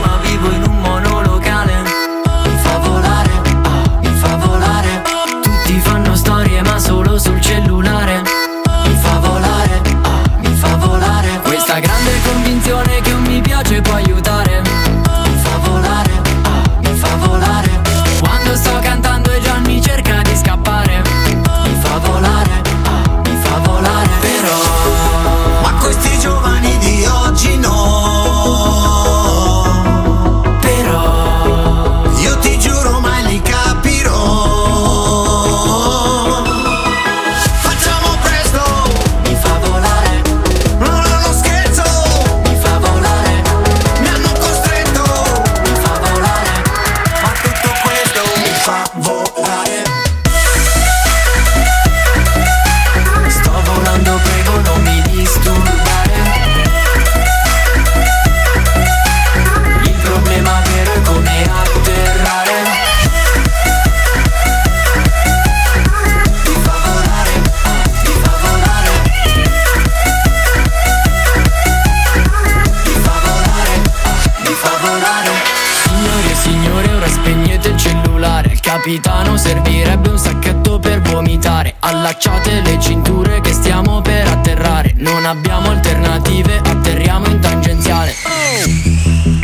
[82.09, 84.95] Allacciate le cinture che stiamo per atterrare.
[84.97, 88.15] Non abbiamo alternative, atterriamo in tangenziale.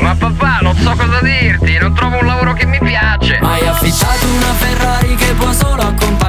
[0.01, 3.37] Ma papà, non so cosa dirti, non trovo un lavoro che mi piace.
[3.37, 6.24] Hai affittato una Ferrari che può solo accompagnare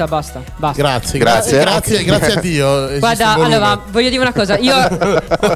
[0.00, 0.82] Basta, basta, basta.
[0.82, 1.58] Grazie, Grazie.
[1.60, 2.88] grazie, grazie a Dio.
[2.98, 4.56] Guarda, allora, voglio dire una cosa.
[4.56, 4.74] Io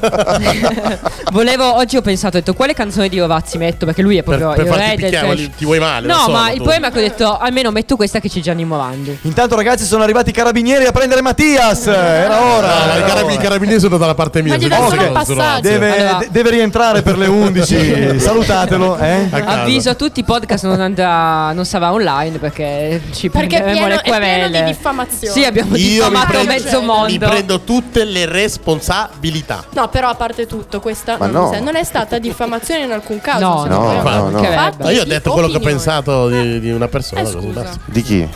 [1.31, 3.85] volevo, oggi ho pensato, ho detto, quale canzone di Rovazzi metto?
[3.85, 5.35] Perché lui è per, proprio per il farti re del picchiare, trash.
[5.37, 6.07] voglio- ti vuoi male.
[6.07, 6.63] No, so, ma il tu.
[6.63, 9.17] problema è che ho detto, almeno metto questa che c'è Gianni Morandi.
[9.23, 11.87] Intanto, ragazzi, sono arrivati i carabinieri a prendere Mattias.
[11.87, 12.67] Era ora.
[12.67, 13.33] No, ma i era carabini- ora.
[13.33, 14.53] i carabinieri sono dalla parte mia.
[14.53, 15.49] Ma gli se dà no solo si un considerano.
[15.49, 15.67] passaggio.
[15.69, 18.19] Deve, Allora- de- deve rientrare per le 11.
[18.21, 19.27] Salutatelo, eh?
[19.31, 19.61] A casa.
[19.61, 23.87] Avviso a tutti, il podcast non, andrà, non sarà online perché ci Perché è prenderemo
[23.87, 24.09] pieno, le è.
[24.49, 25.33] Di diffamazione.
[25.33, 27.27] Sì, abbiamo Io mi diffamato prendo, mezzo mi mondo.
[27.27, 29.63] prendo tutte le responsabilità.
[29.71, 31.49] No, però a parte tutto, questa Ma non, no.
[31.51, 33.39] mi non è stata diffamazione in alcun caso.
[33.39, 34.01] No, no, me.
[34.01, 34.43] no, no.
[34.43, 37.21] Fatti Ma io ho detto quello che ho pensato di, di una persona.
[37.21, 37.65] Eh.
[37.85, 38.27] Di chi?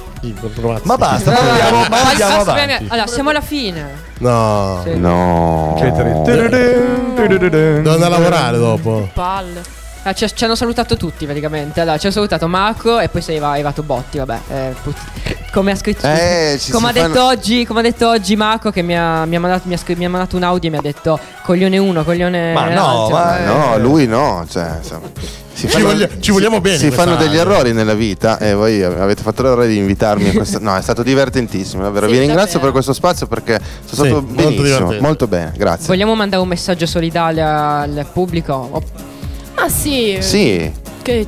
[0.83, 2.85] Ma basta, ma andiamo, ma ma andiamo basta, avanti.
[2.89, 3.87] Allora, siamo alla fine.
[4.17, 4.81] No.
[4.83, 4.97] Sì.
[4.97, 5.75] No.
[5.79, 6.23] Devo
[7.93, 9.09] andare a lavorare dopo.
[9.13, 9.77] Palle.
[10.03, 11.81] Ah, ci, ci hanno salutato tutti praticamente.
[11.81, 14.17] Allora, ci ha salutato Marco e poi sei arriva- arrivato Botti.
[14.17, 14.97] Vabbè, eh, put-
[15.51, 16.05] come ha scritto.
[16.07, 18.97] Eh, ci come, ha si fanno- detto oggi, come ha detto oggi Marco, che mi
[18.97, 20.81] ha, mi ha mandato, mi ha scri- mi ha mandato un audio e mi ha
[20.81, 22.53] detto coglione 1, coglione.
[22.53, 24.45] Ma no, ma- No, lui no.
[24.49, 25.07] Cioè, insomma,
[25.53, 27.41] si Ci voglia- ci vogliamo bene Si fanno degli radio.
[27.41, 30.57] errori nella vita e voi avete fatto l'errore di invitarmi a questa.
[30.59, 32.05] No, è stato divertentissimo, davvero.
[32.07, 32.63] Sì, Vi ringrazio davvero.
[32.65, 34.63] per questo spazio perché sono Sì, stato molto benissimo.
[34.63, 35.01] divertente.
[35.01, 35.87] Molto bene, grazie.
[35.87, 38.81] Vogliamo mandare un messaggio solidale al pubblico?
[39.55, 40.17] Ah sì.
[40.21, 40.71] Sì.
[41.01, 41.27] Che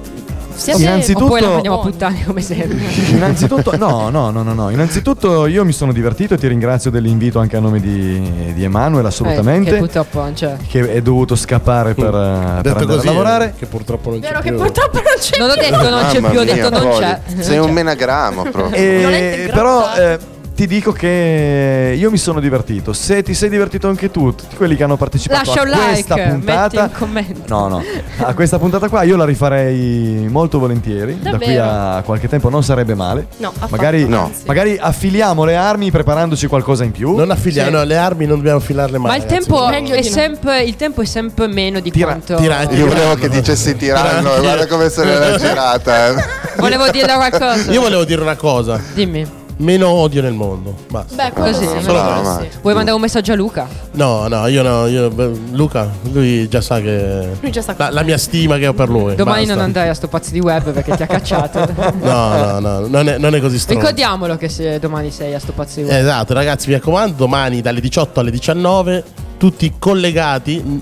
[0.62, 2.78] siete Innanzitutto- Oppure la prendiamo a puttane come sempre.
[3.10, 4.70] Innanzitutto, no, no, no, no, no.
[4.70, 9.08] Innanzitutto io mi sono divertito e ti ringrazio dell'invito anche a nome di, di Emanuele,
[9.08, 9.72] Eh, assolutamente.
[9.72, 10.56] che purtroppo non c'è.
[10.68, 13.54] che è dovuto scappare per, eh, per andare così, a lavorare.
[13.58, 14.58] Che purtroppo non c'è Vero che più.
[14.60, 15.38] purtroppo non c'è.
[15.40, 17.20] Non ho detto non c'è più, ho detto non c'è.
[17.40, 19.10] Sei un menagrammo proprio.
[19.52, 20.20] Però eh,
[20.62, 22.94] ti dico che io mi sono divertito.
[22.94, 26.16] Se ti sei divertito anche tu, tutti quelli che hanno partecipato Lascia a un questa
[26.16, 26.84] like, metti puntata.
[26.84, 27.42] un commento.
[27.48, 27.84] No, no,
[28.20, 31.18] a questa puntata qua io la rifarei molto volentieri.
[31.20, 31.64] Da qui Davvero?
[31.64, 33.26] a qualche tempo non sarebbe male.
[33.38, 34.44] No, Magari, anzi.
[34.46, 37.16] magari affiliamo le armi preparandoci qualcosa in più.
[37.16, 37.76] Non affiliamo, Sì.
[37.78, 39.08] no, le armi non dobbiamo affilarle mai.
[39.10, 39.48] Ma il ragazzi.
[39.48, 40.04] tempo, è no.
[40.04, 42.36] sempre, il tempo è sempre meno di Tira- quanto.
[42.36, 42.76] tiranti.
[42.76, 46.14] Io volevo che dicessi tiranno, e guarda come se l'era girata.
[46.58, 47.72] Volevo dire qualcosa.
[47.72, 48.80] Io volevo dire una cosa.
[48.94, 49.40] Dimmi.
[49.62, 50.74] Meno odio nel mondo.
[50.90, 51.16] Basta.
[51.16, 51.82] Beh, Così, sì.
[51.84, 53.68] Solo no, ma- Vuoi mandare un messaggio a Luca?
[53.92, 54.88] No, no, io no.
[54.88, 57.30] Io, beh, Luca, lui già sa che.
[57.40, 59.14] Lui già sa La, la mia stima che ho per lui.
[59.16, 59.54] Domani basta.
[59.54, 61.60] non andrai a sto pazzo di web perché ti ha cacciato.
[62.02, 63.82] No, no, no, non è, non è così stronzo.
[63.82, 65.96] Ricordiamolo che se domani sei a sto pazzo di web.
[66.00, 69.04] Esatto, ragazzi, mi raccomando, domani dalle 18 alle 19,
[69.38, 70.82] tutti collegati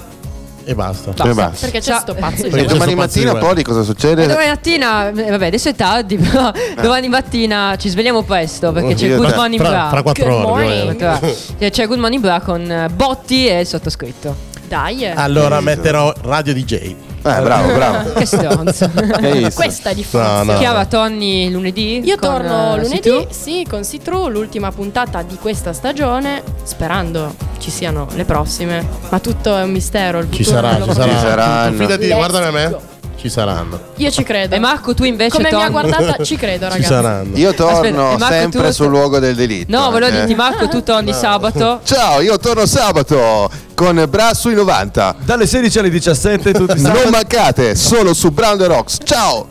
[0.70, 1.12] e basta.
[1.12, 1.30] Basta.
[1.30, 1.66] E basta.
[1.66, 2.00] Perché c'è Ciao.
[2.00, 4.28] sto pazzo E c'è domani mattina poi cosa E succede?
[4.28, 6.52] domani mattina, eh, vabbè, adesso è tardi, però
[6.82, 9.88] domani mattina ci svegliamo presto perché c'è Good te- Morning Bra.
[9.90, 10.98] fra 4 Good ore.
[11.58, 14.36] Eh, C'è Good Morning Bra con eh, Botti e il sottoscritto.
[14.68, 15.04] Dai.
[15.06, 15.10] eh.
[15.16, 16.96] Allora metterò Radio DJ.
[17.22, 18.14] Eh, bravo, bravo.
[18.20, 18.90] Che stronzo.
[19.54, 20.44] Questa è diffamazione.
[20.46, 20.58] No, no.
[20.58, 22.02] Chiara Tonni lunedì.
[22.04, 23.28] Io con, torno eh, lunedì, Situ.
[23.30, 28.86] sì, con Citru, l'ultima puntata di questa stagione, sperando ci siano le prossime.
[29.10, 30.20] Ma tutto è un mistero.
[30.20, 31.18] Il Ci sarà, ci sarà.
[31.20, 31.78] saranno.
[31.78, 32.70] Fidati, Let's guardami a me.
[32.70, 32.82] go.
[33.20, 33.78] Ci saranno.
[33.98, 34.56] Io ci credo.
[34.56, 36.84] E Marco, tu invece Come mi ha torni- guardata, ci credo, Ci ragazzi.
[36.94, 37.36] saranno.
[37.38, 39.78] Io torno Aspetta, Marco, sempre tu- sul luogo del delitto.
[39.78, 40.20] No, volevo eh.
[40.20, 41.82] dirti Marco, tu torni sabato.
[41.84, 45.16] Ciao, io torno sabato con Bra sui 90.
[45.24, 47.02] Dalle 16 alle 17 tutti i sabati.
[47.04, 48.98] Non mancate, solo su Brown the Rocks.
[49.06, 49.48] Ciao!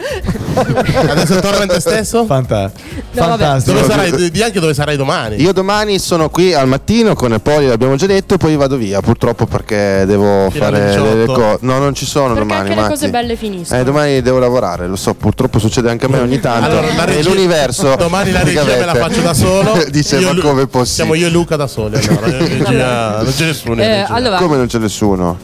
[0.55, 2.27] Adesso torna te stesso?
[2.27, 2.71] Fanta-
[3.13, 3.81] No, fantastico.
[3.81, 4.31] Dove sarai?
[4.31, 5.41] Di anche dove sarai domani.
[5.41, 9.47] Io domani sono qui al mattino con Poli, l'abbiamo già detto, poi vado via purtroppo
[9.47, 11.03] perché devo Fino fare 18.
[11.09, 11.59] delle cose.
[11.63, 12.69] No, non ci sono Perché domani.
[12.69, 13.81] anche le cose belle finiscono.
[13.81, 16.67] Eh, domani devo lavorare, lo so, purtroppo succede anche a me ogni tanto.
[16.67, 17.95] Allora, la e regia- l'universo.
[17.97, 19.83] Domani la regia me la faccio da solo.
[19.89, 20.85] Dice, Io ma e come è possibile?
[20.87, 21.97] Siamo io e Luca da soli.
[22.07, 23.75] Allora, regia- non c'è nessuno.
[23.75, 24.07] in Eh.
[24.19, 25.39] Allora, Come non c'è nessuno?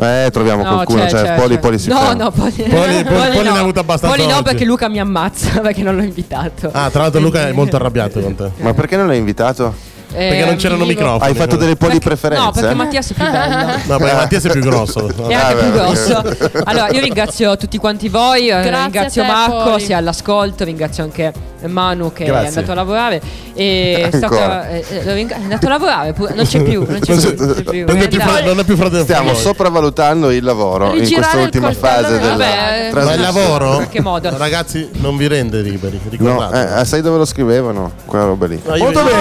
[0.00, 1.60] Eh, troviamo No, qualcuno, c'è, cioè c'è, Poli, c'è.
[1.60, 2.22] Poli si No, ferma.
[2.24, 4.42] no, Poli, Poli- Poli- Poli ne ha avuto abbastanza Poli no, oggi.
[4.44, 6.70] perché Luca mi ammazza perché non l'ho invitato.
[6.72, 8.50] Ah, tra l'altro Luca è molto arrabbiato con te.
[8.58, 9.74] Ma perché non l'hai invitato?
[10.10, 11.30] Perché non c'erano vivo- microfoni.
[11.30, 12.42] Hai fatto delle poli preferenze?
[12.44, 13.66] No, perché Mattias è più bello.
[13.86, 15.08] No, perché Mattias è più grosso.
[15.28, 16.62] E anche Vabbè, più grosso.
[16.64, 21.32] Allora, io ringrazio tutti quanti voi, eh, Grazie ringrazio te, Marco, sia all'ascolto, ringrazio anche
[21.66, 22.44] Manu che Grazie.
[22.44, 23.20] è andato a lavorare.
[23.54, 27.34] E è, eh, eh, è andato a lavorare, non c'è più, non c'è Non più.
[27.34, 27.84] c'è- non c'è più.
[27.86, 28.26] non è più Dai.
[28.28, 29.02] fra- non è più fratello.
[29.02, 33.80] Stiamo sopravvalutando il lavoro in Rigirare questa il ultima fase della Vabbè, Ma il lavoro?
[33.80, 34.36] In che modo?
[34.36, 35.98] Ragazzi, non vi rende liberi.
[36.04, 36.80] No, Ricordate.
[36.80, 37.92] eh, sai dove lo scrivevano?
[38.04, 38.60] Quella roba lì.
[38.64, 39.16] No, Molto bene.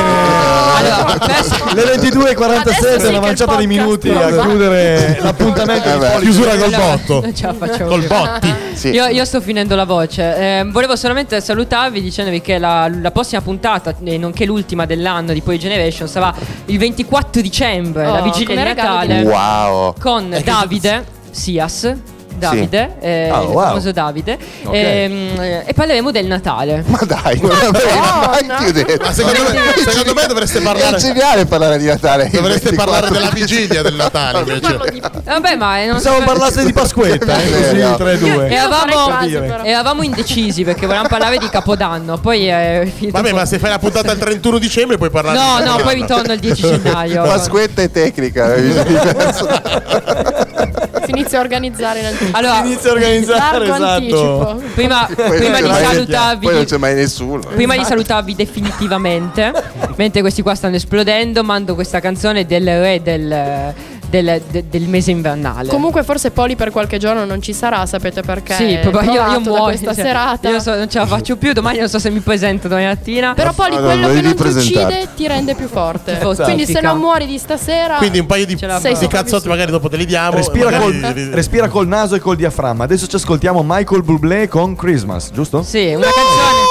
[0.78, 1.16] Allora,
[1.74, 6.20] Le 22.47, Adesso sì una manciata di minuti a chiudere l'appuntamento Eh.
[6.20, 7.22] Chiusura col botto.
[7.22, 8.54] Non ce la facciamo Col botti.
[8.92, 10.36] Io, sto finendo la voce.
[10.38, 15.42] Eh, volevo solamente salutarvi dicendovi che la, la prossima puntata, e nonché l'ultima dell'anno di
[15.42, 16.34] Poi Generation, sarà
[16.66, 19.94] il 24 dicembre, Oh, la vigilia di Natale, Wow.
[20.00, 21.96] con Davide Sias.
[22.38, 23.64] Davide, eh, Oh, il wow.
[23.68, 24.74] famoso Davide, Ok.
[24.74, 26.84] ehm, eh, e parleremo del Natale.
[26.88, 29.04] Ma dai, non l'avrei mai più detto.
[29.04, 30.98] Ma secondo me, secondo me dovreste È parlare.
[30.98, 32.30] geniale parlare di Natale.
[32.32, 34.78] Dovreste 24 parlare della di vigilia del Natale invece.
[35.24, 37.96] Vabbè, ma non Pensavo parlasse di Pasquetta, eh, così No.
[37.98, 38.50] 3-2.
[38.52, 39.40] Eravamo, quasi, dire.
[39.42, 39.64] però.
[39.64, 42.18] eravamo indecisi perché volevamo parlare di Capodanno.
[42.18, 43.18] Poi è finito.
[43.18, 45.96] Vabbè, ma se fai la puntata il 31 dicembre puoi parlare No, di no, poi
[45.96, 47.24] ritorno il 10 gennaio.
[47.24, 48.56] Pasquetta e tecnica.
[51.08, 52.38] Si inizia a organizzare in anticipo.
[52.38, 53.84] Allora, Inizia a organizzare, esatto.
[53.84, 54.62] anticipo.
[54.74, 57.40] Prima, prima di salutarvi, Poi non c'è mai nessuno.
[57.40, 59.54] prima di salutarvi definitivamente,
[59.96, 63.74] mentre questi qua stanno esplodendo, mando questa canzone del re del,
[64.10, 65.70] del- de- del mese invernale.
[65.70, 68.54] Comunque forse Poli per qualche giorno non ci sarà, sapete perché?
[68.54, 69.64] Sì, proprio io, io muoio.
[69.64, 70.50] questa cioè, serata.
[70.50, 71.54] Io so- non ce la faccio più.
[71.54, 73.34] Domani non so se mi presento domani mattina.
[73.34, 76.16] Però Poli, Allora, quello che non ti uccide ti rende più forte.
[76.16, 76.44] Fortifica.
[76.44, 77.96] Quindi se non muori di stasera.
[77.98, 80.36] Quindi un paio di, di cazzotti magari dopo te li diamo.
[80.38, 82.84] Respira magari- col, respira col naso e col diaframma.
[82.84, 85.64] Adesso ci ascoltiamo Michael Bublé con Christmas, giusto?
[85.64, 86.67] Sì, una canzone.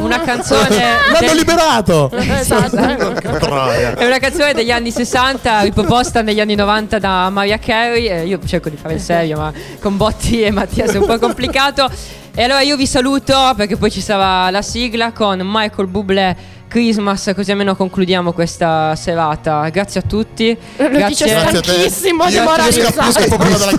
[0.00, 0.76] Una canzone.
[1.12, 2.10] L'hanno del- liberato!
[2.12, 2.76] Esatto.
[2.76, 8.06] È una canzone degli anni 60, riproposta negli anni 90 da Mariah Carey.
[8.06, 11.18] Eh, io cerco di fare il serio, ma con Botti e Mattias è un po'
[11.18, 11.88] complicato.
[12.34, 16.36] E allora io vi saluto perché poi ci sarà la sigla con Michael Bublé
[16.70, 19.68] Christmas, così almeno concludiamo questa serata.
[19.70, 20.56] Grazie a tutti.
[20.76, 21.58] Lo Grazie a te.
[21.60, 22.92] stanchissimo, Io- io demoralizzato.
[22.92, 23.72] scappo, scappo prima della,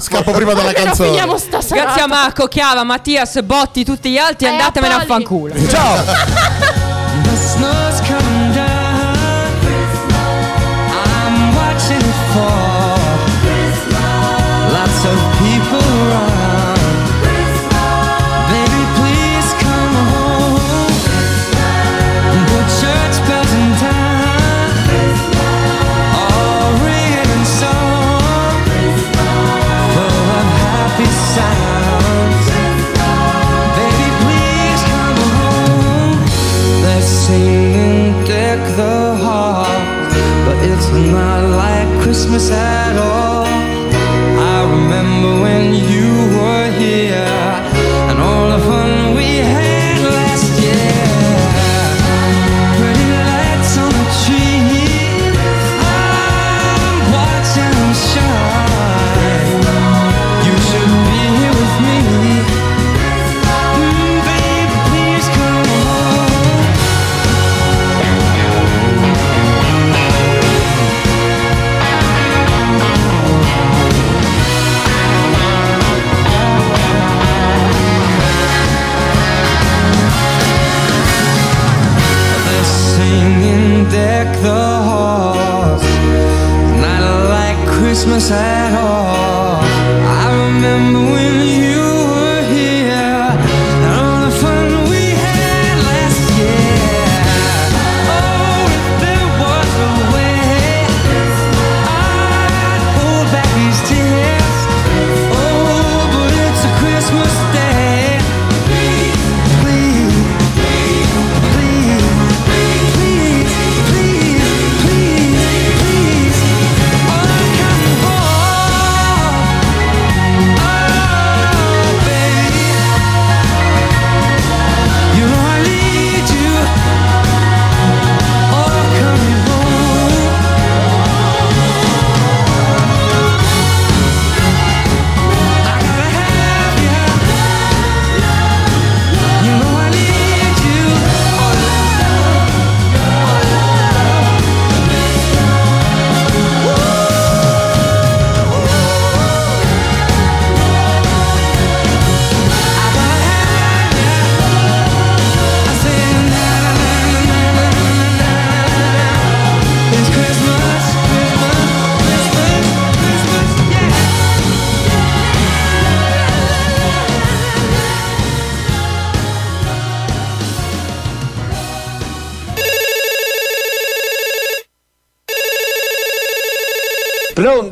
[0.00, 1.08] scappo prima della Almeno canzone.
[1.08, 1.84] finiamo sta serata.
[1.86, 4.46] Grazie a Marco, Chiara, Mattias, Botti, tutti gli altri.
[4.46, 5.08] Eh, Andatevene a Poli.
[5.08, 5.54] fanculo.
[5.68, 7.04] Ciao!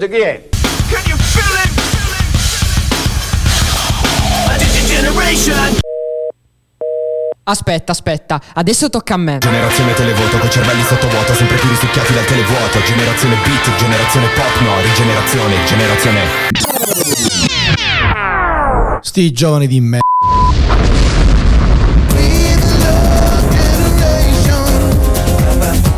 [0.04, 0.48] Pronto, chi è?
[7.44, 9.38] Aspetta, aspetta, adesso tocca a me.
[9.38, 14.80] Generazione televoto con cervelli sottovuoto sempre più risucchiati dal televuoto Generazione beat, generazione pop, no,
[14.80, 16.20] rigenerazione, generazione
[19.00, 19.98] Sti giovani di me.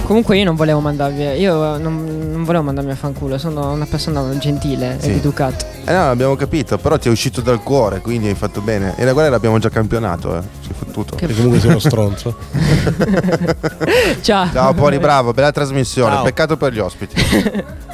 [0.04, 2.15] Comunque io non volevo mandarvi, io non
[2.46, 5.10] volevo mandarmi a fanculo, sono una persona gentile Sì.
[5.10, 5.66] ed educata.
[5.84, 8.94] Eh no, abbiamo capito, però ti è uscito dal cuore, quindi hai fatto bene.
[8.96, 10.40] E la guerra l'abbiamo già campionato, eh.
[10.64, 11.16] Sei fottuto.
[11.16, 12.36] Che comunque sei uno stronzo.
[14.22, 14.50] Ciao.
[14.52, 16.14] Ciao Poli, bravo, bella trasmissione.
[16.14, 16.24] Ciao.
[16.24, 17.14] Peccato per gli ospiti.